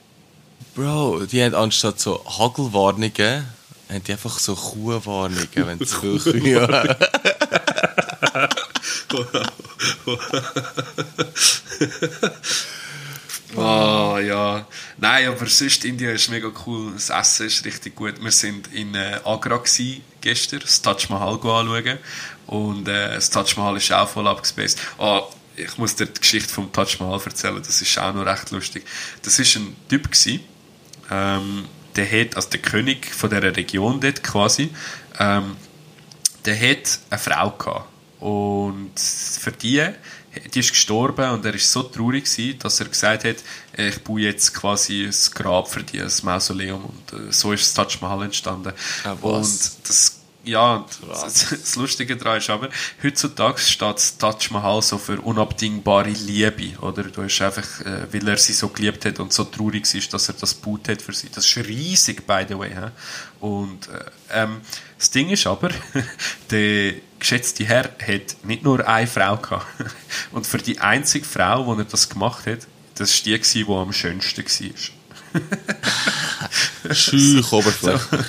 Bro, 0.75 1.27
die 1.27 1.43
haben 1.43 1.55
anstatt 1.55 2.01
so 2.01 2.25
Hagelwarnungen, 2.39 3.47
haben 3.89 4.05
die 4.05 4.13
einfach 4.13 4.39
so 4.39 4.55
Kuhwarnungen, 4.55 5.49
wenn 5.55 5.79
sie 5.79 5.87
viel 5.97 6.19
Kühe 6.19 6.67
haben. 6.67 6.97
Ah, 13.57 14.19
ja. 14.21 14.67
Nein, 14.99 15.29
aber 15.29 15.47
sonst 15.47 15.85
Indien 15.85 16.15
ist 16.15 16.31
mega 16.31 16.51
cool. 16.67 16.93
Das 16.93 17.11
Essen 17.11 17.47
ist 17.47 17.65
richtig 17.65 17.95
gut. 17.95 18.23
Wir 18.23 18.31
sind 18.31 18.73
in 18.73 18.95
äh, 18.95 19.21
Agra 19.25 19.59
gewesen, 19.59 20.03
gestern, 20.21 20.61
das 20.61 20.83
Taj 20.83 21.07
Mahal 21.09 21.35
anschauen. 21.35 21.99
Und 22.47 22.89
äh, 22.89 23.15
das 23.15 23.31
Taj 23.31 23.55
Mahal 23.57 23.77
ist 23.77 23.93
auch 23.93 24.09
voll 24.09 24.27
abgespaced. 24.27 24.79
Ah, 24.99 25.23
ich 25.57 25.79
muss 25.79 25.95
dir 25.95 26.07
die 26.07 26.21
Geschichte 26.21 26.53
vom 26.53 26.73
Taj 26.73 26.97
Mahal 26.99 27.21
erzählen, 27.25 27.63
das 27.65 27.81
ist 27.81 27.99
auch 27.99 28.13
noch 28.13 28.27
recht 28.27 28.51
lustig. 28.51 28.85
Das 29.23 29.39
ist 29.39 29.57
ein 29.57 29.77
Typ 29.89 30.11
gewesen, 30.11 30.41
ähm, 31.11 31.65
der 31.97 32.11
hat, 32.11 32.37
also 32.37 32.49
der 32.51 32.61
König 32.61 33.07
von 33.07 33.31
dieser 33.31 33.57
Region 33.57 34.01
dort 34.01 34.23
quasi, 34.23 34.71
ähm, 35.19 35.57
der 36.45 36.57
hat 36.57 36.99
eine 37.11 37.19
Frau 37.19 37.51
gehabt. 37.51 37.89
Und 38.21 38.99
für 38.99 39.53
die, 39.53 39.87
die 40.55 40.61
ist 40.61 40.71
gestorben 40.71 41.31
und 41.31 41.45
er 41.45 41.55
ist 41.55 41.71
so 41.71 41.83
traurig 41.83 42.25
gewesen, 42.25 42.59
dass 42.59 42.81
er 42.81 42.89
gesagt 42.89 43.25
hat, 43.25 43.37
ich 43.77 44.03
baue 44.03 44.21
jetzt 44.21 44.55
quasi 44.55 45.05
ein 45.05 45.15
Grab 45.35 45.69
für 45.69 45.83
die, 45.83 46.01
ein 46.01 46.13
Mausoleum. 46.23 46.85
Und 46.85 47.13
äh, 47.13 47.33
so 47.33 47.53
ist 47.53 47.77
das 47.77 47.89
Taj 47.89 47.99
Mahal 48.01 48.25
entstanden. 48.25 48.73
Ah, 49.05 49.17
was? 49.21 49.47
und 49.47 49.89
das 49.89 50.24
ja, 50.45 50.85
das, 51.09 51.49
das 51.51 51.77
Lustige 51.77 52.17
daran 52.17 52.39
ist 52.39 52.51
aber, 52.51 52.69
heutzutage 53.03 53.59
steht 53.59 53.97
das 53.97 54.19
Taj 54.19 54.51
Mahal 54.51 54.83
so 54.83 54.99
für 54.99 55.21
unabdingbare 55.21 56.11
Liebe, 56.11 56.79
oder? 56.81 57.05
Du 57.05 57.23
hast 57.23 57.41
einfach, 57.41 57.81
äh, 57.81 58.13
weil 58.13 58.29
er 58.29 58.37
sie 58.37 58.53
so 58.53 58.69
geliebt 58.69 59.05
hat 59.05 59.21
und 59.21 59.33
so 59.33 59.45
traurig 59.45 59.93
ist, 59.95 60.13
dass 60.13 60.29
er 60.29 60.35
das 60.35 60.61
gebaut 60.61 60.89
hat 60.89 61.03
für 61.03 61.13
sie. 61.13 61.29
Das 61.35 61.47
ist 61.47 61.57
riesig, 61.57 62.27
by 62.27 62.45
the 62.49 62.59
way. 62.59 62.71
He? 62.71 62.91
Und 63.41 63.89
äh, 63.89 64.05
ähm, 64.33 64.61
das 64.99 65.11
Ding 65.11 65.31
ist 65.31 65.47
aber, 65.47 65.71
der 66.51 66.95
geschätzte 67.19 67.65
Herr 67.65 67.85
hat 67.85 68.45
nicht 68.45 68.63
nur 68.63 68.87
eine 68.87 69.07
Frau 69.07 69.37
gehabt. 69.37 69.67
Und 70.33 70.47
für 70.47 70.59
die 70.59 70.81
einzige 70.81 71.25
Frau, 71.25 71.75
die 71.75 71.81
er 71.81 71.85
das 71.85 72.09
gemacht 72.09 72.47
hat, 72.47 72.67
das 72.97 73.27
war 73.27 73.39
die, 73.39 73.65
die 73.65 73.69
am 73.69 73.93
schönsten 73.93 74.45
war. 74.45 76.95
Schüch 76.95 77.53
oberflächlich. 77.53 78.27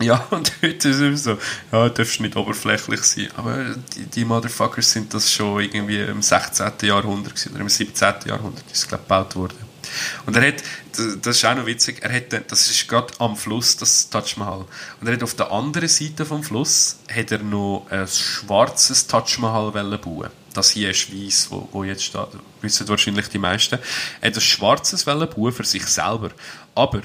Ja, 0.00 0.26
und 0.30 0.52
heute 0.62 0.88
ist 0.88 1.00
es 1.00 1.24
so, 1.24 1.38
ja, 1.72 1.88
du 1.88 1.94
darfst 1.94 2.20
nicht 2.20 2.36
oberflächlich 2.36 3.02
sein. 3.02 3.28
Aber 3.36 3.74
die, 3.94 4.06
die 4.06 4.24
Motherfuckers 4.24 4.92
sind 4.92 5.12
das 5.14 5.32
schon 5.32 5.62
irgendwie 5.62 6.00
im 6.00 6.22
16. 6.22 6.72
Jahrhundert 6.82 7.32
oder 7.50 7.60
im 7.60 7.68
17. 7.68 8.14
Jahrhundert 8.26 8.64
ist 8.70 8.78
es, 8.78 8.88
glaube 8.88 9.02
ich, 9.04 9.08
gebaut 9.08 9.36
worden. 9.36 9.58
Und 10.26 10.36
er 10.36 10.48
hat, 10.48 10.62
das 11.22 11.36
ist 11.36 11.44
auch 11.44 11.54
noch 11.54 11.66
witzig, 11.66 11.98
er 12.02 12.12
hat, 12.12 12.50
das 12.50 12.68
ist 12.68 12.88
gerade 12.88 13.14
am 13.18 13.36
Fluss, 13.36 13.76
das 13.76 14.10
Taj 14.10 14.34
Mahal. 14.36 14.66
Und 15.00 15.06
er 15.06 15.14
hat 15.14 15.22
auf 15.22 15.34
der 15.34 15.52
anderen 15.52 15.88
Seite 15.88 16.26
vom 16.26 16.42
Fluss, 16.42 16.98
hat 17.08 17.30
er 17.30 17.38
noch 17.38 17.86
ein 17.90 18.06
schwarzes 18.08 19.06
Taj 19.06 19.38
Mahal 19.38 19.70
bauen 19.70 20.30
das 20.56 20.70
hier 20.70 20.90
ist 20.90 21.12
weiß, 21.12 21.48
wo, 21.50 21.68
wo 21.72 21.84
jetzt 21.84 22.02
steht, 22.02 22.28
wissen 22.62 22.88
wahrscheinlich 22.88 23.28
die 23.28 23.38
meisten. 23.38 23.78
Er 24.20 24.28
hat 24.28 24.36
ein 24.36 24.40
schwarzes 24.40 25.04
bauen 25.04 25.52
für 25.52 25.64
sich 25.64 25.84
selber. 25.86 26.30
Aber 26.74 27.02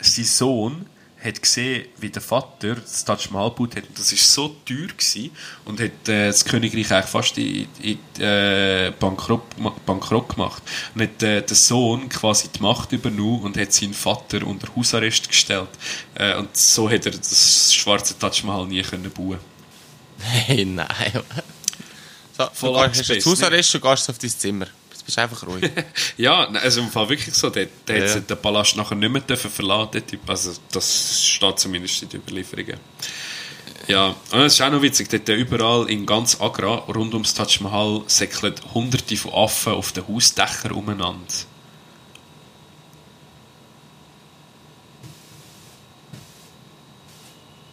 sein 0.00 0.24
Sohn 0.24 0.86
hat 1.22 1.42
gesehen, 1.42 1.86
wie 1.98 2.08
der 2.08 2.22
Vater 2.22 2.76
das 2.76 3.04
Taj 3.04 3.28
Mahal 3.30 3.50
gebaut 3.50 3.76
hat. 3.76 3.84
Das 3.94 4.10
war 4.10 4.18
so 4.18 4.56
teuer 4.64 4.88
gewesen 4.88 5.30
und 5.64 5.80
hat 5.80 6.08
äh, 6.08 6.28
das 6.28 6.44
Königreich 6.44 6.90
eigentlich 6.92 7.10
fast 7.10 7.38
in, 7.38 7.68
in 7.82 7.98
äh, 8.22 8.92
Bankrott, 8.98 9.42
Bankrott 9.84 10.30
gemacht. 10.30 10.62
Und 10.94 11.02
hat 11.02 11.22
äh, 11.22 11.42
der 11.42 11.56
Sohn 11.56 12.08
quasi 12.08 12.48
die 12.48 12.62
Macht 12.62 12.92
übernommen 12.92 13.42
und 13.42 13.58
hat 13.58 13.72
seinen 13.72 13.94
Vater 13.94 14.46
unter 14.46 14.74
Hausarrest 14.74 15.28
gestellt. 15.28 15.68
Äh, 16.14 16.36
und 16.36 16.56
so 16.56 16.88
hat 16.90 17.04
er 17.04 17.12
das 17.12 17.74
schwarze 17.74 18.18
Taj 18.18 18.42
Mahal 18.44 18.66
nie 18.66 18.82
können 18.82 19.10
bauen. 19.10 19.38
Hey, 20.20 20.64
nein. 20.64 21.22
So, 22.36 22.48
Voll 22.52 22.88
du 22.88 22.92
gehst 22.96 23.10
ins 23.10 23.26
Hausarrest 23.26 23.74
und 23.74 23.82
gehst 23.82 24.08
auf 24.08 24.18
dein 24.18 24.30
Zimmer. 24.30 24.66
Jetzt 25.00 25.06
bist 25.06 25.16
du 25.16 25.22
einfach 25.22 25.46
ruhig. 25.46 25.70
Ja, 26.18 26.46
nein, 26.50 26.62
also 26.62 26.80
im 26.82 26.90
Fall 26.90 27.08
wirklich 27.08 27.34
so. 27.34 27.48
Der, 27.48 27.68
der 27.88 28.06
Ja. 28.06 28.14
hat 28.16 28.28
den 28.28 28.36
Palast 28.36 28.76
nachher 28.76 28.94
nicht 28.96 29.10
mehr 29.10 29.22
dürfen 29.22 29.50
verlassen 29.50 29.92
der 29.92 30.06
Typ. 30.06 30.28
Also 30.28 30.52
das 30.72 31.26
steht 31.26 31.58
zumindest 31.58 32.02
in 32.02 32.10
den 32.10 32.20
Überlieferungen. 32.20 32.78
Ja, 33.88 34.14
und 34.30 34.40
es 34.40 34.52
ist 34.54 34.60
auch 34.60 34.70
noch 34.70 34.82
witzig, 34.82 35.08
dort 35.08 35.26
überall 35.30 35.88
in 35.90 36.04
ganz 36.04 36.38
Agra, 36.38 36.74
rund 36.86 37.14
ums 37.14 37.32
Taj 37.32 37.60
Mahal, 37.60 38.02
säckeln 38.08 38.54
hunderte 38.74 39.16
von 39.16 39.32
Affen 39.32 39.72
auf 39.72 39.92
den 39.92 40.06
Hausdächern 40.06 40.72
umeinander. 40.72 41.24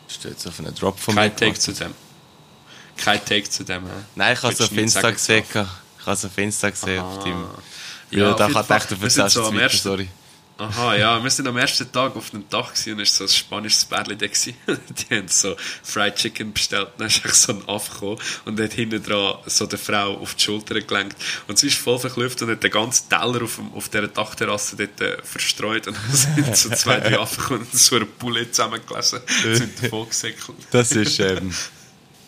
Steht 0.07 0.31
jetzt 0.31 0.47
auf 0.47 0.59
einen 0.59 0.73
Drop 0.73 0.99
von 0.99 1.15
mir. 1.15 1.21
Kein 1.21 1.35
Take 1.35 1.59
zu 1.59 1.73
dem. 1.73 1.93
Kein 2.95 3.23
Take 3.23 3.49
zu 3.49 3.63
dem. 3.63 3.83
hä? 3.85 3.89
Nein, 4.15 4.33
ich 4.33 4.43
habe 4.43 4.53
es 4.53 4.61
auf 4.61 4.69
du 4.69 4.75
Insta 4.81 5.11
gesehen. 5.11 5.43
Es 6.13 6.25
auf 6.25 6.37
Insta 6.37 6.69
gesehen. 6.69 7.01
Auf 7.01 7.23
deinem, 7.23 7.45
Ja, 8.11 8.31
auf 8.31 8.37
da 8.37 8.45
jeden 8.47 8.53
kann 8.53 8.61
ich 8.63 8.67
Fall. 8.67 8.79
dachte, 8.79 8.95
du 8.95 9.01
Wir 9.01 9.09
sind 9.09 9.23
erzählst 9.23 9.47
so 9.51 9.57
ersten- 9.59 9.77
sorry. 9.89 10.07
Aha, 10.59 10.95
ja, 10.95 11.23
wir 11.23 11.29
sind 11.29 11.47
am 11.47 11.55
ersten 11.57 11.91
Tag 11.91 12.15
auf 12.15 12.31
dem 12.31 12.49
Dach 12.49 12.73
gewesen 12.73 12.93
und 12.93 13.01
es 13.01 13.19
war 13.19 13.27
so 13.27 13.31
ein 13.31 13.37
spanisches 13.37 13.85
Bärli 13.85 14.17
da. 14.17 14.25
gewesen. 14.25 14.55
Die 14.67 15.15
haben 15.15 15.27
so 15.27 15.55
Fried 15.83 16.15
Chicken 16.15 16.51
bestellt. 16.51 16.87
Dann 16.97 17.05
ist 17.05 17.23
echt 17.23 17.35
so 17.35 17.51
ein 17.53 17.69
Affe 17.69 17.91
gekommen 17.93 18.17
und 18.45 18.59
hat 18.59 18.73
hinten 18.73 19.03
dran 19.03 19.35
so 19.45 19.67
der 19.67 19.77
Frau 19.77 20.15
auf 20.17 20.33
die 20.33 20.41
Schulter 20.43 20.81
gelenkt. 20.81 21.15
Und 21.47 21.59
sie 21.59 21.67
ist 21.67 21.77
voll 21.77 21.99
verklüpft 21.99 22.41
und 22.41 22.49
hat 22.49 22.63
den 22.63 22.71
ganzen 22.71 23.07
Teller 23.07 23.43
auf, 23.43 23.57
dem, 23.57 23.71
auf 23.75 23.87
dieser 23.89 24.07
Dachterrasse 24.07 24.77
dort 24.77 24.99
äh, 24.99 25.21
verstreut. 25.23 25.85
Und 25.89 25.95
dann 25.95 26.15
sind 26.15 26.57
so 26.57 26.69
zwei, 26.71 27.01
drei 27.01 27.19
Affen 27.19 27.37
gekommen 27.39 27.59
und 27.71 27.79
so 27.79 27.95
eine 27.97 28.05
Pulle 28.07 28.49
zusammengelesen. 28.49 29.19
sind 29.53 29.83
davon 29.83 30.09
gesäckelt. 30.09 30.57
Das 30.71 30.91
ist, 30.91 31.19
ähm, 31.19 31.53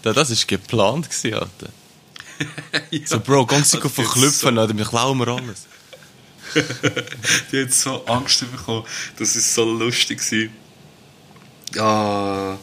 da- 0.04 0.14
das 0.14 0.30
ist 0.30 0.48
geplant 0.48 1.10
gewesen, 1.10 1.34
Alter. 1.34 1.70
Ja. 2.92 3.00
So, 3.06 3.20
Bro, 3.20 3.48
sie 3.50 3.56
Also, 3.56 3.90
verklüpfen, 3.90 4.58
oder 4.58 4.76
wir 4.76 4.86
klauen 4.86 5.18
wir 5.20 5.28
alles. 5.28 5.66
Die 7.52 7.62
hat 7.64 7.74
so 7.74 8.06
Angst 8.06 8.40
bekommen. 8.52 8.86
Das 9.18 9.36
ist 9.36 9.54
so 9.54 9.64
lustig. 9.64 10.20
Ah, 11.78 12.58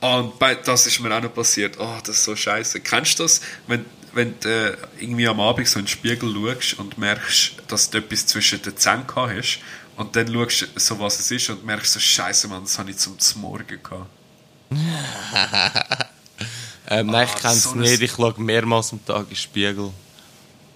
ah, 0.00 0.18
und 0.18 0.38
bei, 0.38 0.54
das 0.54 0.86
ist 0.86 1.00
mir 1.00 1.14
auch 1.16 1.22
noch 1.22 1.32
passiert. 1.32 1.76
Oh, 1.78 1.98
das 2.04 2.16
ist 2.16 2.24
so 2.24 2.36
scheiße. 2.36 2.80
Kennst 2.80 3.18
du 3.18 3.22
das, 3.22 3.40
wenn, 3.66 3.86
wenn 4.12 4.38
du 4.40 4.48
äh, 4.48 4.76
irgendwie 5.00 5.26
am 5.28 5.40
Abend 5.40 5.66
so 5.66 5.78
in 5.78 5.86
den 5.86 5.90
Spiegel 5.90 6.32
schaust 6.34 6.78
und 6.78 6.98
merkst, 6.98 7.52
dass 7.68 7.88
du 7.90 7.98
etwas 7.98 8.26
zwischen 8.26 8.60
den 8.60 8.76
Zähnen 8.76 9.06
gehabt 9.06 9.32
hast 9.34 9.60
und 9.96 10.14
dann 10.14 10.32
schaust 10.32 10.62
du 10.62 10.66
so, 10.76 10.98
was 10.98 11.20
es 11.20 11.30
ist 11.30 11.48
und 11.48 11.64
merkst 11.64 11.94
so, 11.94 12.00
scheiße, 12.00 12.48
Mann, 12.48 12.64
das 12.64 12.78
habe 12.78 12.90
ich 12.90 12.98
zum 12.98 13.16
Morgen 13.40 13.80
gehabt. 13.82 14.10
Ähm, 16.90 17.06
nein, 17.08 17.26
ich 17.28 17.34
Ah, 17.34 17.38
kenne 17.40 17.54
es 17.54 17.62
so 17.64 17.74
nicht. 17.74 18.00
Ich 18.02 18.12
schaue 18.12 18.34
mehrmals 18.38 18.92
am 18.92 19.04
Tag 19.04 19.22
in 19.24 19.28
den 19.28 19.36
Spiegel. 19.36 19.90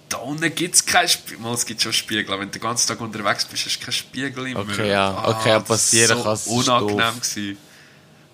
Da 0.09 0.17
unten 0.17 0.53
gibt 0.53 0.75
es 0.75 0.85
keinen 0.85 1.07
Spiegel. 1.07 1.39
Mal, 1.39 1.53
es 1.53 1.65
gibt 1.65 1.81
schon 1.81 1.91
Spiegel. 1.93 2.31
aber 2.31 2.41
Wenn 2.41 2.49
du 2.49 2.59
den 2.59 2.61
ganzen 2.61 2.87
Tag 2.87 3.01
unterwegs 3.01 3.45
bist, 3.45 3.65
hast 3.65 3.77
du 3.79 3.85
keinen 3.85 3.93
Spiegel 3.93 4.47
im 4.47 4.57
Okay, 4.57 4.89
ja. 4.89 5.27
Okay, 5.27 5.49
ja, 5.49 5.59
das 5.59 5.63
ist 5.63 5.67
passieren 5.67 6.17
so 6.17 6.23
kann, 6.23 6.33
es 6.33 6.45
ist 6.45 6.51
unangenehm 6.51 6.97
doof. 6.97 7.15
gewesen. 7.21 7.57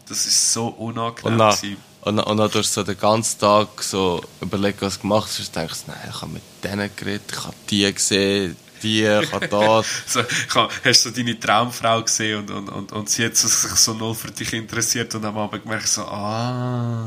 Das 0.10 0.26
ist 0.26 0.54
so 0.54 0.68
unangenehm 0.68 1.34
Und 1.34 1.38
dann, 1.40 1.56
gewesen. 1.56 1.78
und, 2.02 2.18
dann, 2.18 2.26
und 2.26 2.38
dann 2.38 2.52
tust 2.52 2.76
du 2.76 2.82
so 2.82 2.84
den 2.84 2.98
ganzen 3.00 3.40
Tag 3.40 3.82
so 3.82 4.22
überlegen, 4.42 4.78
was 4.82 4.96
du 4.96 5.02
gemacht 5.02 5.30
hast. 5.30 5.40
Und 5.48 5.56
denkst, 5.56 5.80
nein, 5.88 5.98
ich 6.10 6.22
habe 6.22 6.32
mit 6.34 6.42
denen 6.64 6.90
geredet, 6.96 7.32
ich 7.32 7.44
habe 7.46 7.56
die 7.70 7.94
gesehen, 7.94 8.58
die, 8.84 9.08
habe 9.08 9.48
das. 9.50 9.88
So, 10.08 10.22
hab, 10.56 10.72
hast 10.86 11.06
du 11.06 11.10
so 11.10 11.16
deine 11.16 11.40
Traumfrau 11.40 12.04
gesehen 12.04 12.40
und, 12.40 12.52
und, 12.52 12.70
und, 12.70 12.92
und 12.92 13.10
sie 13.10 13.26
hat 13.26 13.36
sich 13.36 13.52
so 13.52 13.94
null 13.94 14.16
für 14.16 14.32
dich 14.32 14.54
interessiert 14.54 15.14
und 15.16 15.26
am 15.26 15.38
Abend 15.38 15.64
gemerkt 15.64 15.88
so, 15.88 16.02
ah. 16.02 17.06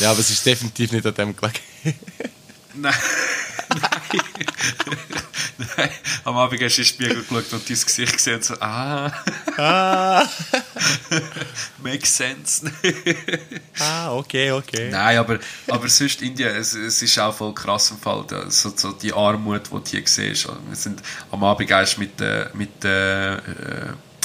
Ja, 0.00 0.10
aber 0.10 0.20
es 0.20 0.30
ist 0.30 0.44
definitiv 0.44 0.92
nicht 0.92 1.06
an 1.06 1.14
dem 1.14 1.36
gelegen. 1.36 1.58
Nein. 2.74 2.94
Nein. 3.68 4.22
Nein. 5.76 5.90
Am 6.24 6.36
Abend 6.36 6.62
hast 6.62 6.76
du 6.76 6.82
in 6.82 6.86
den 6.86 6.94
Spiegel 6.94 7.22
geschaut 7.22 7.52
und 7.52 7.68
dein 7.68 7.80
Gesicht 7.80 8.12
gesehen 8.12 8.34
und 8.36 8.44
so, 8.44 8.54
ah. 8.60 9.12
ah, 9.56 10.24
Makes 11.82 12.16
sense. 12.16 12.72
ah, 13.80 14.12
okay, 14.14 14.52
okay. 14.52 14.90
Nein, 14.90 15.18
aber, 15.18 15.38
aber 15.68 15.88
sonst 15.88 16.22
Indien, 16.22 16.54
es, 16.54 16.74
es 16.74 17.02
ist 17.02 17.18
auch 17.18 17.34
voll 17.34 17.54
krass 17.54 17.90
im 17.90 17.98
Fall, 17.98 18.24
so, 18.48 18.72
so 18.74 18.92
die 18.92 19.12
Armut, 19.12 19.66
die 19.66 19.70
du 19.70 19.82
hier 19.84 20.02
siehst. 20.04 20.46
Wir 20.46 20.76
sind 20.76 21.02
am 21.30 21.42
Abend 21.44 21.70
erst 21.70 21.98
mit, 21.98 22.20
äh, 22.20 22.46
mit 22.54 22.84
äh, 22.84 23.36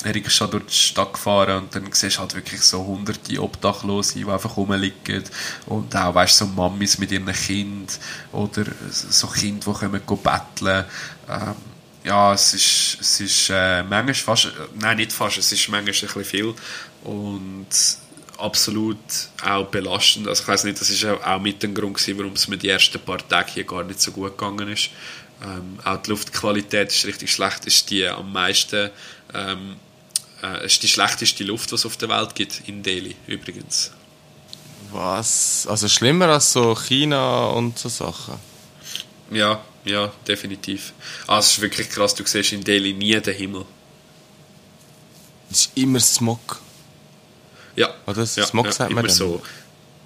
äh, 0.07 0.11
Rikscha 0.11 0.47
durch 0.47 0.65
die 0.65 0.73
Stadt 0.73 1.13
gefahren 1.13 1.63
und 1.63 1.75
dann 1.75 1.91
siehst 1.91 2.17
du 2.17 2.21
halt 2.21 2.35
wirklich 2.35 2.61
so 2.61 2.85
hunderte 2.85 3.41
Obdachlose, 3.41 4.19
die 4.19 4.25
einfach 4.25 4.57
rumliegen 4.57 5.23
und 5.67 5.95
auch, 5.95 6.15
weißt 6.15 6.37
so 6.37 6.47
Mamis 6.47 6.97
mit 6.97 7.11
ihren 7.11 7.31
Kind 7.31 7.99
oder 8.31 8.65
so 8.89 9.27
Kinder, 9.27 9.73
die 9.73 9.99
kommen 9.99 10.01
betteln. 10.23 10.85
Ähm, 11.29 11.55
ja, 12.03 12.33
es 12.33 12.53
ist, 12.53 12.97
es 13.01 13.19
ist 13.19 13.49
äh, 13.49 13.83
manchmal 13.83 14.13
fast, 14.13 14.51
nein, 14.79 14.97
nicht 14.97 15.11
fast, 15.11 15.37
es 15.37 15.51
ist 15.51 15.67
manchmal 15.67 15.79
ein 15.81 15.85
bisschen 15.85 16.23
viel 16.25 16.53
und 17.03 17.67
absolut 18.37 18.97
auch 19.43 19.65
belastend. 19.65 20.27
Also 20.27 20.43
ich 20.43 20.47
weiß 20.47 20.63
nicht, 20.65 20.79
das 20.79 20.89
ist 20.89 21.05
auch 21.05 21.39
mit 21.39 21.61
dem 21.63 21.73
Grund 21.73 21.97
gewesen, 21.97 22.17
warum 22.17 22.33
es 22.33 22.47
mir 22.47 22.57
die 22.57 22.69
ersten 22.69 22.99
paar 22.99 23.27
Tage 23.27 23.51
hier 23.53 23.63
gar 23.65 23.83
nicht 23.83 23.99
so 23.99 24.11
gut 24.11 24.37
gegangen 24.37 24.69
ist. 24.69 24.89
Ähm, 25.43 25.79
auch 25.83 25.97
die 25.97 26.09
Luftqualität 26.09 26.91
ist 26.91 27.05
richtig 27.05 27.31
schlecht, 27.31 27.65
ist 27.65 27.89
die 27.89 28.07
am 28.07 28.31
meisten, 28.31 28.89
ähm, 29.33 29.75
äh, 30.43 30.65
ist 30.65 30.81
die 30.83 30.87
schlechteste 30.87 31.43
Luft, 31.43 31.71
die 31.71 31.75
es 31.75 31.85
auf 31.85 31.97
der 31.97 32.09
Welt 32.09 32.35
gibt, 32.35 32.61
in 32.67 32.83
Delhi 32.83 33.15
übrigens. 33.27 33.91
Was? 34.91 35.67
Also 35.67 35.87
schlimmer 35.87 36.29
als 36.29 36.53
so 36.53 36.75
China 36.75 37.47
und 37.47 37.77
so 37.77 37.89
Sachen? 37.89 38.35
Ja, 39.31 39.61
ja, 39.83 40.11
definitiv. 40.27 40.93
Ah, 41.27 41.39
es 41.39 41.51
ist 41.51 41.61
wirklich 41.61 41.89
krass, 41.89 42.15
du 42.15 42.25
siehst 42.25 42.53
in 42.53 42.63
Delhi 42.63 42.93
nie 42.93 43.19
den 43.19 43.35
Himmel. 43.35 43.65
Es 45.49 45.61
ist 45.61 45.71
immer 45.77 45.99
Smog. 45.99 46.61
Ja. 47.75 47.93
Oder? 48.05 48.23
ja, 48.23 48.45
Smog 48.45 48.65
ja, 48.65 48.71
sagt 48.71 48.91
man 48.91 48.99
immer 48.99 49.07
dann. 49.07 49.15
so, 49.15 49.41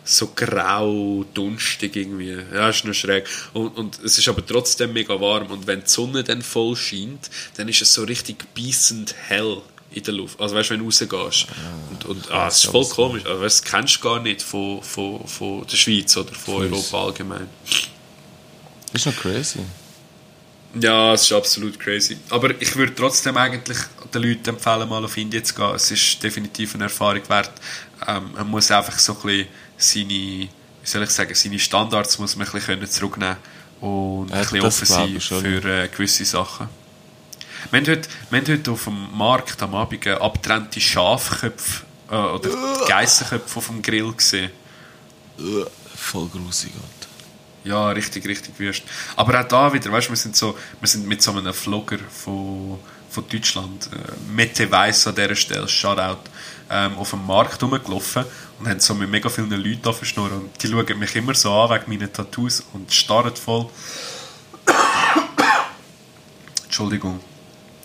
so 0.03 0.27
grau, 0.35 1.25
dunstig 1.33 1.95
irgendwie. 1.95 2.37
Ja, 2.53 2.69
ist 2.69 2.85
nur 2.85 2.93
schräg. 2.93 3.27
Und, 3.53 3.77
und 3.77 3.99
es 4.03 4.17
ist 4.17 4.27
aber 4.27 4.45
trotzdem 4.45 4.93
mega 4.93 5.19
warm. 5.19 5.51
Und 5.51 5.67
wenn 5.67 5.81
die 5.81 5.89
Sonne 5.89 6.23
dann 6.23 6.41
voll 6.41 6.75
scheint, 6.75 7.29
dann 7.57 7.67
ist 7.67 7.81
es 7.81 7.93
so 7.93 8.03
richtig 8.03 8.53
beißend 8.55 9.15
hell 9.27 9.61
in 9.93 10.03
der 10.03 10.13
Luft. 10.13 10.39
Also 10.39 10.55
weißt 10.55 10.69
du, 10.69 10.73
wenn 10.73 10.79
du 10.79 10.85
rausgehst. 10.85 11.47
und, 11.89 12.05
und 12.05 12.31
ah, 12.31 12.47
es 12.47 12.63
ist 12.63 12.71
voll 12.71 12.85
komisch. 12.87 13.25
Also, 13.25 13.41
das 13.41 13.61
kennst 13.61 13.97
du 13.97 13.99
gar 14.01 14.19
nicht 14.19 14.41
von, 14.41 14.81
von, 14.81 15.27
von 15.27 15.65
der 15.67 15.77
Schweiz 15.77 16.15
oder 16.17 16.33
von 16.33 16.55
uns. 16.55 16.71
Europa 16.71 17.05
allgemein. 17.05 17.47
Das 18.91 19.05
ist 19.05 19.05
noch 19.05 19.21
crazy. 19.21 19.59
Ja, 20.79 21.13
es 21.13 21.23
ist 21.23 21.33
absolut 21.33 21.77
crazy. 21.79 22.17
Aber 22.29 22.49
ich 22.61 22.75
würde 22.75 22.95
trotzdem 22.95 23.35
eigentlich 23.35 23.77
den 24.13 24.23
Leuten 24.23 24.49
empfehlen, 24.49 24.87
mal 24.87 25.03
auf 25.03 25.17
Indien 25.17 25.43
zu 25.43 25.53
gehen. 25.53 25.75
Es 25.75 25.91
ist 25.91 26.23
definitiv 26.23 26.75
eine 26.75 26.85
Erfahrung 26.85 27.27
wert. 27.27 27.51
Ähm, 28.07 28.31
man 28.33 28.47
muss 28.49 28.71
einfach 28.71 28.97
so 28.97 29.13
ein 29.13 29.21
bisschen 29.21 29.47
seine, 29.77 30.09
wie 30.09 30.49
soll 30.83 31.03
ich 31.03 31.09
sagen, 31.09 31.35
seine 31.35 31.59
Standards 31.59 32.19
muss 32.19 32.35
man 32.35 32.47
ein 32.47 32.51
bisschen 32.53 32.79
können 32.79 32.89
zurücknehmen 32.89 33.37
und 33.81 34.29
Ja, 34.29 34.35
ein 34.35 34.41
bisschen 34.41 34.61
offen 34.61 34.87
sein 34.87 35.19
für 35.19 35.65
äh, 35.65 35.87
gewisse 35.89 36.23
Sachen. 36.23 36.69
Wir 37.69 37.79
haben, 37.79 37.87
heute, 37.87 38.09
wir 38.29 38.39
haben 38.39 38.47
heute 38.47 38.71
auf 38.71 38.83
dem 38.85 39.17
Markt 39.17 39.61
am 39.61 39.75
Abend 39.75 40.05
äh, 40.05 40.11
abgetrennte 40.13 40.79
Schafköpfe 40.79 41.83
äh, 42.09 42.15
oder 42.15 42.49
Geissenköpfe 42.87 43.57
auf 43.57 43.67
dem 43.67 43.81
Grill 43.81 44.11
gesehen. 44.13 44.51
Ugh, 45.37 45.67
Voll 46.01 46.27
grusig, 46.29 46.71
Alter. 46.73 47.11
Ja, 47.63 47.89
richtig, 47.91 48.27
richtig 48.27 48.57
wüst. 48.57 48.83
Aber 49.15 49.39
auch 49.39 49.47
da 49.47 49.71
wieder, 49.71 49.91
weißt 49.91 50.07
du, 50.07 50.11
wir 50.11 50.17
sind 50.17 50.35
so, 50.35 50.57
wir 50.79 50.87
sind 50.87 51.07
mit 51.07 51.21
so 51.21 51.31
einem 51.31 51.53
Vlogger 51.53 51.99
von, 52.09 52.79
von 53.07 53.23
Deutschland, 53.29 53.87
äh, 53.93 54.31
Mette 54.33 54.69
Weiss 54.71 55.05
an 55.05 55.13
dieser 55.13 55.35
Stelle, 55.35 55.67
Shoutout, 55.67 56.23
ähm, 56.71 56.97
auf 56.97 57.11
dem 57.11 57.25
Markt 57.25 57.61
rumgelaufen 57.61 58.25
und 58.59 58.67
haben 58.67 58.79
so 58.79 58.95
mit 58.95 59.11
mega 59.11 59.29
vielen 59.29 59.51
Leuten 59.51 59.87
aufgeschnurrt 59.87 60.31
und 60.31 60.63
die 60.63 60.67
schauen 60.67 60.97
mich 60.97 61.15
immer 61.15 61.35
so 61.35 61.53
an 61.53 61.69
wegen 61.69 61.91
meinen 61.91 62.11
Tattoos 62.11 62.63
und 62.73 62.91
starren 62.91 63.35
voll. 63.35 63.69
Entschuldigung, 66.63 67.19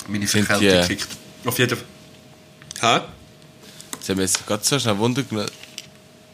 meine 0.09 0.27
Verkältung 0.27 0.61
die- 0.83 0.87
kickt. 0.97 1.09
Auf 1.45 1.59
jeden 1.59 1.77
Fall. 1.79 2.99
Hä? 3.01 3.05
Jetzt 3.95 4.09
haben 4.09 4.17
wir 4.19 4.25
jetzt 4.25 4.47
gerade 4.47 4.65
so 4.65 4.79
schnell 4.79 4.99
Wunder 4.99 5.23
genommen. 5.23 5.51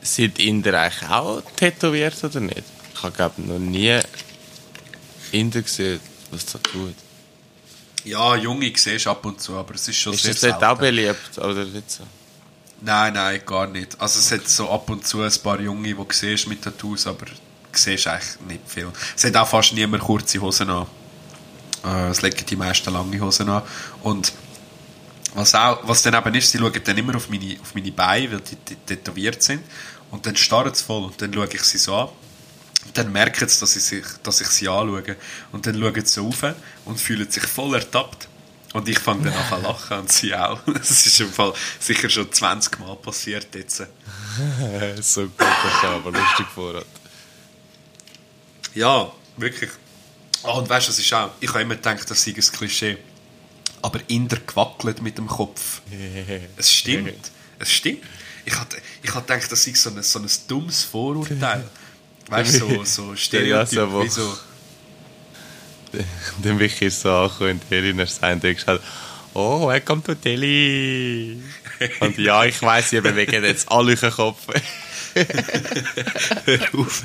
Sind 0.03 0.39
Inder 0.39 0.81
eigentlich 0.81 1.09
auch 1.11 1.43
tätowiert 1.57 2.23
oder 2.25 2.41
nicht? 2.41 2.63
Ich 2.95 3.03
habe, 3.03 3.15
glaube 3.15 3.41
noch 3.43 3.59
nie 3.59 4.01
Inder 5.33 5.63
gesehen, 5.63 6.01
was 6.31 6.45
das 6.47 6.61
tut. 6.63 6.95
Ja, 8.05 8.35
Junge 8.37 8.73
siehst 8.77 9.07
du 9.07 9.11
ab 9.11 9.25
und 9.25 9.41
zu, 9.41 9.57
aber 9.57 9.75
es 9.77 9.87
ist 9.87 9.97
schon 9.97 10.13
Ist 10.15 10.23
sehr 10.25 10.33
das 10.33 10.41
dort 10.59 10.65
auch 10.65 10.79
beliebt, 10.79 11.39
oder 11.39 11.65
nicht 11.65 11.89
so? 11.91 12.03
Nein, 12.81 13.13
nein, 13.15 13.41
gar 13.47 13.69
nicht. 13.69 13.99
Also 14.01 14.19
es 14.19 14.33
hat 14.33 14.49
so 14.49 14.69
ab 14.69 14.91
und 14.91 15.07
zu 15.07 15.23
ein 15.23 15.33
paar 15.43 15.61
Junge, 15.61 15.87
die 15.89 15.95
du 15.95 16.07
siehst 16.11 16.49
mit 16.49 16.63
Tattoos, 16.63 17.07
aber 17.07 17.27
du 17.27 17.33
siehst 17.73 18.09
eigentlich 18.09 18.41
nicht 18.49 18.61
viel. 18.69 18.89
Es 19.17 19.23
hat 19.25 19.37
auch 19.37 19.47
fast 19.47 19.73
niemand 19.73 20.03
kurze 20.03 20.41
Hosen 20.41 20.69
an. 20.69 20.87
Äh, 21.85 22.11
Es 22.11 22.23
legen 22.23 22.45
die 22.47 22.57
meisten 22.57 22.93
lange 22.93 23.21
Hosen 23.21 23.49
an. 23.49 23.63
Und 24.03 24.33
was, 25.35 25.55
auch, 25.55 25.81
was 25.89 26.03
dann 26.03 26.15
eben 26.15 26.35
ist, 26.35 26.51
sie 26.51 26.59
schauen 26.59 26.81
dann 26.85 26.99
immer 26.99 27.17
auf 27.17 27.29
meine, 27.29 27.57
auf 27.61 27.75
meine 27.75 27.93
Beine, 27.93 28.33
weil 28.33 28.41
die, 28.41 28.57
die 28.57 28.77
tätowiert 28.77 29.43
sind. 29.43 29.63
Und 30.11 30.27
dann 30.27 30.37
starren 30.37 30.75
sie 30.75 30.85
voll 30.85 31.05
und 31.05 31.21
dann 31.23 31.33
schaue 31.33 31.49
ich 31.53 31.63
sie 31.63 31.79
so 31.79 31.95
an. 31.97 32.09
Und 32.85 32.99
dann 32.99 33.13
merken 33.13 33.49
sie, 33.49 33.61
dass 33.61 33.77
ich, 33.77 33.83
sich, 33.83 34.05
dass 34.23 34.41
ich 34.41 34.49
sie 34.49 34.69
anschaue. 34.69 35.17
Und 35.53 35.67
dann 35.67 35.81
schauen 35.81 36.05
sie 36.05 36.21
rauf 36.21 36.45
und 36.85 37.01
fühlen 37.01 37.31
sich 37.31 37.45
voll 37.45 37.75
ertappt. 37.75 38.29
Und 38.73 38.89
ich 38.89 38.99
fange 38.99 39.25
dann 39.31 39.35
an 39.35 39.49
zu 39.49 39.69
lachen 39.69 39.99
und 39.99 40.13
sie 40.13 40.35
auch. 40.35 40.61
Das 40.67 40.91
ist 41.07 41.21
im 41.21 41.31
Fall 41.31 41.53
sicher 41.79 42.09
schon 42.09 42.33
20 42.33 42.79
Mal 42.79 42.97
passiert 42.97 43.55
jetzt. 43.55 43.77
so 45.01 45.23
gut, 45.23 45.33
das 45.39 45.75
ist 45.75 45.85
aber 45.85 46.11
lustig 46.11 46.47
vor. 46.55 46.83
Ja, 48.75 49.13
wirklich. 49.37 49.71
Ah, 50.45 50.53
und 50.53 50.69
weißt 50.69 50.89
du, 50.89 50.91
das 50.93 50.99
ist 50.99 51.13
auch, 51.13 51.31
ich 51.41 51.49
habe 51.51 51.63
immer 51.63 51.77
gedacht, 51.77 52.11
das 52.11 52.23
sei 52.25 52.33
ein 52.33 52.41
Klischee. 52.41 52.99
Aber 53.81 54.01
Inder 54.09 54.39
gewackelt 54.47 55.03
mit 55.03 55.19
dem 55.19 55.27
Kopf. 55.27 55.81
Es 56.57 56.73
stimmt. 56.73 57.31
Es 57.59 57.71
stimmt. 57.73 58.03
Ich 58.45 58.59
hatte, 58.59 58.77
ich 59.03 59.15
hatte 59.15 59.33
gedacht, 59.35 59.53
das 59.53 59.63
sei 59.65 59.73
so 59.75 59.91
ein, 59.91 60.03
so 60.03 60.19
ein 60.19 60.27
dummes 60.49 60.83
Vorurteil. 60.85 61.69
Weißt 62.29 62.61
du, 62.61 62.69
so, 62.69 62.85
so 63.11 63.17
Stereotyp, 63.17 63.51
Ja, 63.51 63.85
so, 63.87 63.93
wo- 63.93 64.03
wie 64.05 64.09
so. 64.09 64.37
Dann 66.43 66.59
bin 66.59 66.71
ich 66.81 66.95
so 66.95 67.11
angekommen 67.11 67.61
und 67.61 67.71
Helena 67.71 68.07
sein 68.07 68.41
und 68.41 68.67
halt, 68.67 68.81
oh, 69.35 69.69
welcome 69.69 70.03
to 70.03 70.15
Delhi. 70.15 71.41
Und 72.01 72.17
ja, 72.17 72.45
ich 72.45 72.63
weiss, 72.63 72.93
ihr 72.93 73.03
bewegt 73.03 73.33
jetzt 73.33 73.69
alle 73.71 73.97
den 73.97 74.11
Kopf. 74.13 74.39
Hör 76.45 76.59
auf, 76.81 77.03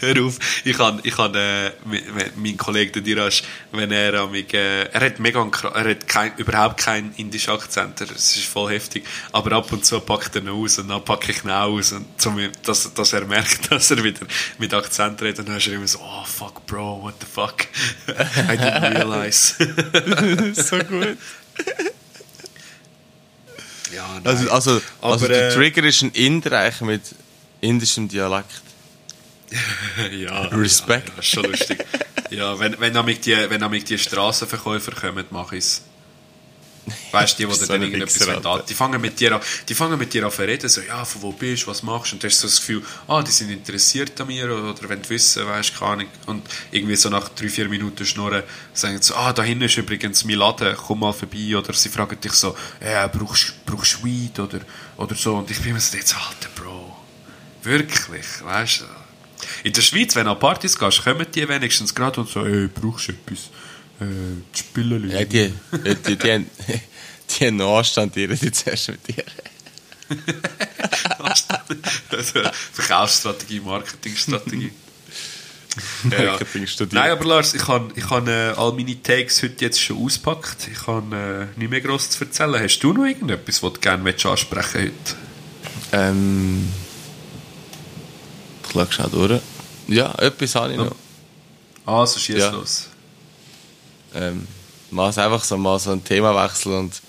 hör 0.00 0.24
auf. 0.24 0.38
Ich 0.64 0.78
habe, 0.78 1.00
ich 1.02 1.16
habe 1.18 1.38
äh, 1.38 1.88
mi- 1.88 2.02
mi- 2.12 2.30
mein 2.36 2.56
Kollege 2.56 2.92
der 2.92 3.02
Dirash, 3.02 3.42
wenn 3.72 3.90
er 3.90 4.22
an 4.22 4.30
mich, 4.30 4.52
äh, 4.54 4.84
er 4.84 5.00
hat 5.00 5.18
mega, 5.20 5.46
er 5.74 5.90
hat 5.90 6.08
kein, 6.08 6.32
überhaupt 6.36 6.78
keinen 6.78 7.12
indischen 7.16 7.52
Akzent, 7.52 8.00
er- 8.00 8.10
es 8.10 8.36
ist 8.36 8.46
voll 8.46 8.72
heftig, 8.72 9.04
aber 9.32 9.52
ab 9.56 9.70
und 9.72 9.84
zu 9.84 10.00
packt 10.00 10.36
er 10.36 10.42
ihn 10.42 10.48
aus 10.48 10.78
und 10.78 10.88
dann 10.88 11.04
packe 11.04 11.32
ich 11.32 11.44
ihn 11.44 11.50
auch 11.50 11.68
aus 11.70 11.92
und 11.92 12.06
zum, 12.20 12.38
dass, 12.62 12.92
dass 12.94 13.12
er 13.12 13.24
merkt, 13.26 13.70
dass 13.70 13.90
er 13.90 14.02
wieder 14.02 14.26
mit 14.58 14.72
Akzent 14.74 15.20
redet 15.22 15.40
und 15.40 15.48
dann 15.48 15.56
ist 15.58 15.66
er 15.68 15.74
immer 15.74 15.88
so, 15.88 15.98
oh 16.00 16.24
fuck 16.24 16.64
bro, 16.66 17.02
what 17.02 17.14
the 17.20 17.26
fuck, 17.26 17.66
I 18.08 18.56
didn't 18.56 18.94
realize. 18.94 19.54
so 20.54 20.78
gut. 20.78 21.16
ja, 23.94 24.06
nein. 24.14 24.26
Also, 24.26 24.50
also, 24.50 24.80
Aber, 25.00 25.12
also 25.14 25.26
der 25.28 25.48
äh, 25.48 25.54
Trigger 25.54 25.84
ist 25.84 26.02
ein 26.02 26.10
Inder 26.12 26.58
eigentlich 26.58 26.80
mit 26.82 27.02
indischem 27.60 28.08
Dialekt. 28.08 28.62
ja, 30.12 30.42
Respekt. 30.52 31.08
Ja, 31.08 31.14
ja, 31.14 31.20
ist 31.20 31.28
schon 31.28 31.44
lustig. 31.44 31.84
ja, 32.30 32.58
wenn, 32.58 32.78
wenn 32.80 32.92
nämlich 32.92 33.20
die, 33.20 33.36
wenn 33.48 33.60
nämlich 33.60 33.84
die 33.84 33.98
Strassenverkäufer 33.98 34.92
kommen, 34.92 35.26
mache 35.30 35.56
ich 35.56 35.64
es. 35.64 35.82
Weißt 37.12 37.38
du, 37.38 37.46
die, 37.46 37.52
die 37.52 37.58
So 37.58 37.66
dann 37.66 37.82
irgendetwas 37.82 38.28
Alter. 38.28 38.64
die 38.68 38.74
fangen 38.74 39.00
mit 39.00 39.20
dir 39.20 39.34
an, 39.34 39.40
die 39.68 39.74
fangen 39.74 39.98
mit 39.98 40.12
dir 40.12 40.24
an 40.24 40.30
zu 40.30 40.42
reden, 40.42 40.68
so, 40.68 40.80
ja, 40.80 41.04
von 41.04 41.22
wo 41.22 41.32
bist 41.32 41.64
du, 41.64 41.66
was 41.68 41.82
machst 41.82 42.12
du? 42.12 42.16
Und 42.16 42.22
du 42.22 42.26
hast 42.26 42.40
so 42.40 42.46
das 42.46 42.58
Gefühl, 42.60 42.82
ah, 43.08 43.22
die 43.22 43.30
sind 43.30 43.50
interessiert 43.50 44.20
an 44.20 44.26
mir, 44.26 44.44
oder, 44.44 44.70
oder 44.70 44.88
wenn 44.88 45.02
du 45.02 45.08
wissen, 45.10 45.46
weißt 45.46 45.78
keine 45.78 45.92
Ahnung. 45.92 46.06
Und 46.26 46.42
irgendwie 46.70 46.96
so 46.96 47.08
nach 47.08 47.28
drei, 47.30 47.48
vier 47.48 47.68
Minuten 47.68 48.04
schnurren, 48.06 48.42
sagen 48.72 48.96
sie 49.00 49.08
so, 49.08 49.14
ah, 49.14 49.32
da 49.32 49.42
hinten 49.42 49.64
ist 49.64 49.76
übrigens 49.76 50.24
mein 50.24 50.36
Laden, 50.36 50.74
komm 50.76 51.00
mal 51.00 51.12
vorbei, 51.12 51.56
oder 51.56 51.72
sie 51.72 51.88
fragen 51.88 52.20
dich 52.20 52.32
so, 52.32 52.56
ja, 52.82 53.06
brauchst, 53.06 53.64
brauchst 53.66 53.98
du 54.00 54.04
Weed, 54.04 54.38
oder, 54.38 54.60
oder 54.96 55.14
so. 55.14 55.36
Und 55.36 55.50
ich 55.50 55.60
bin 55.60 55.74
mir 55.74 55.80
so, 55.80 55.96
jetzt, 55.96 56.14
alter 56.14 56.48
Bro, 56.54 56.96
wirklich, 57.62 58.44
weißt 58.44 58.80
du. 58.82 58.84
In 59.64 59.72
der 59.72 59.82
Schweiz, 59.82 60.14
wenn 60.16 60.26
du 60.26 60.32
an 60.32 60.38
Partys 60.38 60.78
gehst, 60.78 61.02
kommen 61.02 61.26
die 61.34 61.48
wenigstens 61.48 61.94
gerade 61.94 62.20
und 62.20 62.28
so, 62.28 62.44
ey, 62.44 62.68
brauchst 62.68 63.08
du 63.08 63.12
etwas? 63.12 63.50
Äh, 64.00 64.04
die 64.54 64.58
Spüllen. 64.58 65.10
Ja, 65.10 65.24
die, 65.24 65.52
die, 65.72 65.94
die, 65.94 66.16
die, 66.16 66.32
haben, 66.32 66.50
die 67.30 67.46
haben 67.46 67.56
noch 67.56 67.78
Anstand, 67.78 68.14
die 68.16 68.24
reden 68.24 68.52
zuerst 68.52 68.88
mit 68.88 69.08
dir. 69.08 69.24
also, 72.10 72.40
Verkaufsstrategie, 72.72 73.60
Marketingstrategie. 73.60 74.72
ja. 76.10 76.38
Nein, 76.90 77.10
aber 77.10 77.24
Lars, 77.24 77.54
ich 77.54 77.66
habe 77.68 77.92
ich 77.94 78.08
hab, 78.10 78.26
äh, 78.26 78.50
all 78.56 78.72
meine 78.72 79.00
Takes 79.00 79.42
heute 79.42 79.64
jetzt 79.64 79.80
schon 79.80 79.98
ausgepackt. 79.98 80.68
Ich 80.72 80.86
habe 80.86 81.48
äh, 81.56 81.58
nicht 81.58 81.70
mehr 81.70 81.80
gross 81.80 82.10
zu 82.10 82.24
erzählen. 82.24 82.60
Hast 82.60 82.80
du 82.80 82.92
noch 82.92 83.04
irgendetwas, 83.04 83.62
was 83.62 83.72
du 83.74 83.80
gerne 83.80 84.14
ansprechen 84.24 84.80
heute? 84.82 84.92
Ähm. 85.92 86.68
Schaue 88.72 88.92
schnell 88.92 89.08
durch. 89.10 89.40
Ja, 89.88 90.14
etwas 90.18 90.54
habe 90.54 90.72
ich 90.72 90.78
noch. 90.78 90.94
Also, 91.86 92.18
schieß 92.18 92.36
Ja. 92.36 92.50
los. 92.50 92.88
Ähm, 94.14 94.46
mal 94.90 95.06
einfach 95.06 95.44
so, 95.44 95.56
mal 95.56 95.78
so 95.78 95.92
ein 95.92 96.04
Themawechsel 96.04 96.72
und 96.72 97.00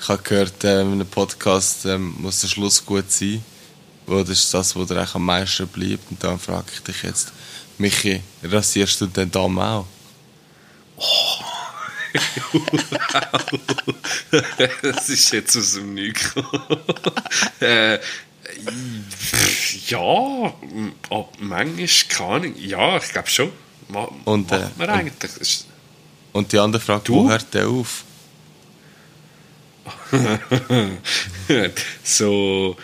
ich 0.00 0.08
habe 0.08 0.22
gehört, 0.22 0.64
ähm, 0.64 0.88
in 0.88 0.92
einem 1.00 1.06
Podcast 1.06 1.86
ähm, 1.86 2.14
muss 2.18 2.40
der 2.40 2.48
Schluss 2.48 2.84
gut 2.84 3.10
sein. 3.10 3.42
Wo 4.06 4.22
das 4.22 4.38
ist 4.38 4.54
das, 4.54 4.76
wo 4.76 4.84
dir 4.84 4.98
eigentlich 4.98 5.14
am 5.14 5.24
meisten 5.24 5.66
bleibt. 5.66 6.10
Und 6.10 6.22
dann 6.22 6.38
frage 6.38 6.66
ich 6.72 6.80
dich 6.80 7.02
jetzt, 7.02 7.32
Michi, 7.78 8.22
rasierst 8.42 9.00
du 9.00 9.06
den 9.06 9.30
Damm 9.30 9.58
auch? 9.58 9.86
das 14.82 15.08
ist 15.08 15.32
jetzt 15.32 15.56
aus 15.56 15.74
dem 15.74 15.96
gekommen. 15.96 16.80
äh, 17.60 17.98
ja, 19.88 20.52
ab 21.10 21.32
manchmal 21.38 21.86
keine 22.08 22.30
Ahnung. 22.30 22.54
Ja, 22.58 22.96
ich 22.98 23.12
glaube 23.12 23.28
schon. 23.28 23.52
Ma 23.88 24.08
Und, 24.24 24.50
äh, 24.52 24.58
man 24.76 24.88
und- 24.88 24.94
eigentlich. 24.94 25.36
Ist- 25.38 25.66
Und 26.32 26.52
die 26.52 26.58
andere 26.58 26.82
Frage, 26.82 27.02
Du? 27.04 27.24
wo 27.24 27.28
hört 27.30 27.52
der 27.54 27.68
auf? 27.68 28.04
so, 32.04 32.76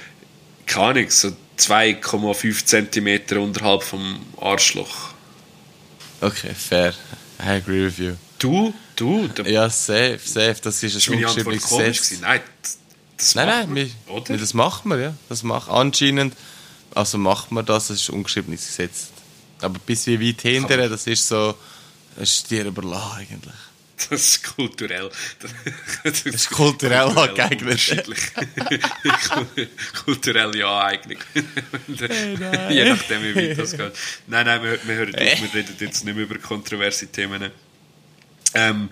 keine 0.66 0.86
Ahnung, 0.86 1.10
so 1.10 1.32
2,5 1.58 2.64
cm 2.64 3.38
unterhalb 3.38 3.82
vom 3.82 4.20
Arschloch. 4.40 5.12
Okay, 6.20 6.54
fair. 6.54 6.94
I 7.44 7.48
agree 7.56 7.84
with 7.86 7.98
you. 7.98 8.12
Du? 8.38 8.72
Du? 8.96 9.28
Ja, 9.44 9.68
safe, 9.70 10.20
safe. 10.24 10.56
Das 10.62 10.82
ist 10.82 11.08
ein 11.08 11.14
ungeschriebenes 11.14 11.64
komisch 11.64 11.98
Gesetz. 12.00 12.20
Nein, 12.20 12.40
das, 13.22 13.34
Nein, 13.36 13.46
nein, 13.46 13.74
wir, 13.74 13.86
wir, 14.26 14.36
das 14.36 14.52
machen 14.52 14.90
wir, 14.90 14.98
ja. 14.98 15.14
Das 15.28 15.42
macht 15.44 15.70
anscheinend, 15.70 16.34
also 16.94 17.18
macht 17.18 17.52
man 17.52 17.64
das, 17.64 17.88
das 17.88 18.00
ist 18.00 18.10
ungeschriebenes 18.10 18.66
Gesetz. 18.66 19.10
Aber 19.60 19.78
bis 19.78 20.06
wie 20.08 20.28
weit 20.28 20.42
hinterher, 20.42 20.88
das 20.88 21.06
ist 21.06 21.28
so, 21.28 21.54
das 22.16 22.30
ist 22.30 22.50
dir 22.50 22.64
überlassen 22.64 23.18
eigentlich. 23.18 23.54
Das 24.10 24.20
ist 24.20 24.42
kulturell. 24.56 25.08
Das 26.02 26.22
ist 26.22 26.50
kulturell 26.50 27.16
angeeignet. 27.16 27.62
unterschiedlich. 27.62 28.18
Kulturelle 30.04 30.66
Aneignung. 30.66 31.18
nein. 31.36 32.72
Je 32.72 32.88
nachdem, 32.88 33.22
wie 33.22 33.36
weit 33.36 33.58
das 33.58 33.76
geht. 33.76 33.92
Nein, 34.26 34.46
nein, 34.46 34.62
wir, 34.64 34.78
wir 34.84 34.94
hören 34.96 35.14
auf, 35.14 35.20
wir 35.20 35.54
reden 35.54 35.76
jetzt 35.78 36.04
nicht 36.04 36.14
mehr 36.16 36.24
über 36.24 36.36
kontroverse 36.38 37.06
Themen. 37.06 37.52
Ähm, 38.54 38.88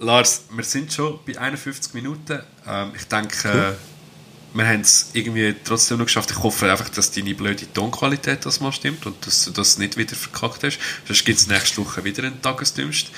Lars, 0.00 0.44
wir 0.50 0.64
sind 0.64 0.92
schon 0.92 1.18
bei 1.26 1.38
51 1.38 1.94
Minuten. 1.94 2.40
Ähm, 2.66 2.92
ich 2.96 3.04
denke, 3.04 3.48
äh, 3.48 4.56
wir 4.56 4.66
haben 4.66 4.80
es 4.80 5.10
irgendwie 5.12 5.54
trotzdem 5.64 5.98
noch 5.98 6.06
geschafft. 6.06 6.30
Ich 6.30 6.42
hoffe 6.42 6.70
einfach, 6.70 6.88
dass 6.88 7.10
deine 7.10 7.34
blöde 7.34 7.72
Tonqualität 7.72 8.44
das 8.46 8.60
mal 8.60 8.72
stimmt 8.72 9.06
und 9.06 9.26
dass 9.26 9.44
du 9.44 9.50
das 9.50 9.78
nicht 9.78 9.96
wieder 9.96 10.14
verkackt 10.14 10.64
hast. 10.64 10.78
Sonst 11.06 11.24
gibt 11.24 11.38
es 11.38 11.46
nächste 11.46 11.78
Woche 11.78 12.04
wieder 12.04 12.24
einen 12.24 12.40
Tagesdümmst. 12.40 13.10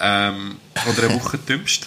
Ähm, 0.00 0.56
oder 0.88 1.08
eine 1.08 1.14
Woche 1.14 1.38
dümmst. 1.38 1.86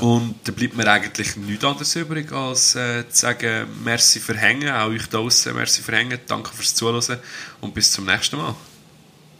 Und 0.00 0.36
da 0.44 0.52
bleibt 0.52 0.76
mir 0.76 0.86
eigentlich 0.86 1.36
nichts 1.36 1.64
anderes 1.64 1.96
übrig, 1.96 2.30
als 2.32 2.74
äh, 2.74 3.08
zu 3.08 3.20
sagen, 3.22 3.66
merci 3.82 4.20
für 4.20 4.36
Hängen, 4.36 4.68
auch 4.70 4.88
euch 4.88 5.08
da 5.08 5.18
draussen, 5.18 5.56
merci 5.56 5.80
für 5.80 5.92
Hängen, 5.92 6.18
danke 6.26 6.52
fürs 6.52 6.74
Zuhören 6.74 7.18
und 7.62 7.72
bis 7.72 7.90
zum 7.90 8.04
nächsten 8.04 8.36
Mal. 8.36 8.54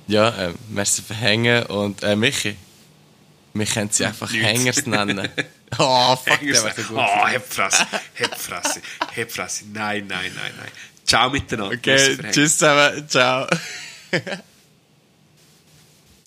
Ja, 0.07 0.35
ähm, 0.39 0.55
merci 0.71 1.03
für 1.03 1.15
Hängen 1.15 1.65
und 1.67 2.03
äh, 2.03 2.17
Michi. 2.17 2.57
Wir 3.55 3.67
können 3.67 3.91
sie 3.91 4.05
einfach 4.05 4.31
Nichts. 4.31 4.47
Hängers 4.47 4.87
nennen. 4.87 5.29
Oh, 5.79 6.17
fuck, 6.25 6.41
Hängers, 6.41 6.63
der 6.65 6.75
so 6.75 6.83
gut. 6.83 6.99
oh, 6.99 7.27
Hebfresse, 7.29 7.87
Hebfresse, 8.15 8.83
Hebfresse, 9.13 9.65
nein, 9.73 10.07
nein, 10.09 10.33
nein, 10.35 10.53
nein. 10.57 10.71
Ciao 11.07 11.31
miteinander. 11.31 11.77
Okay, 11.77 12.17
tschüss 12.33 12.59
zusammen, 12.59 13.09
ciao. 13.09 13.47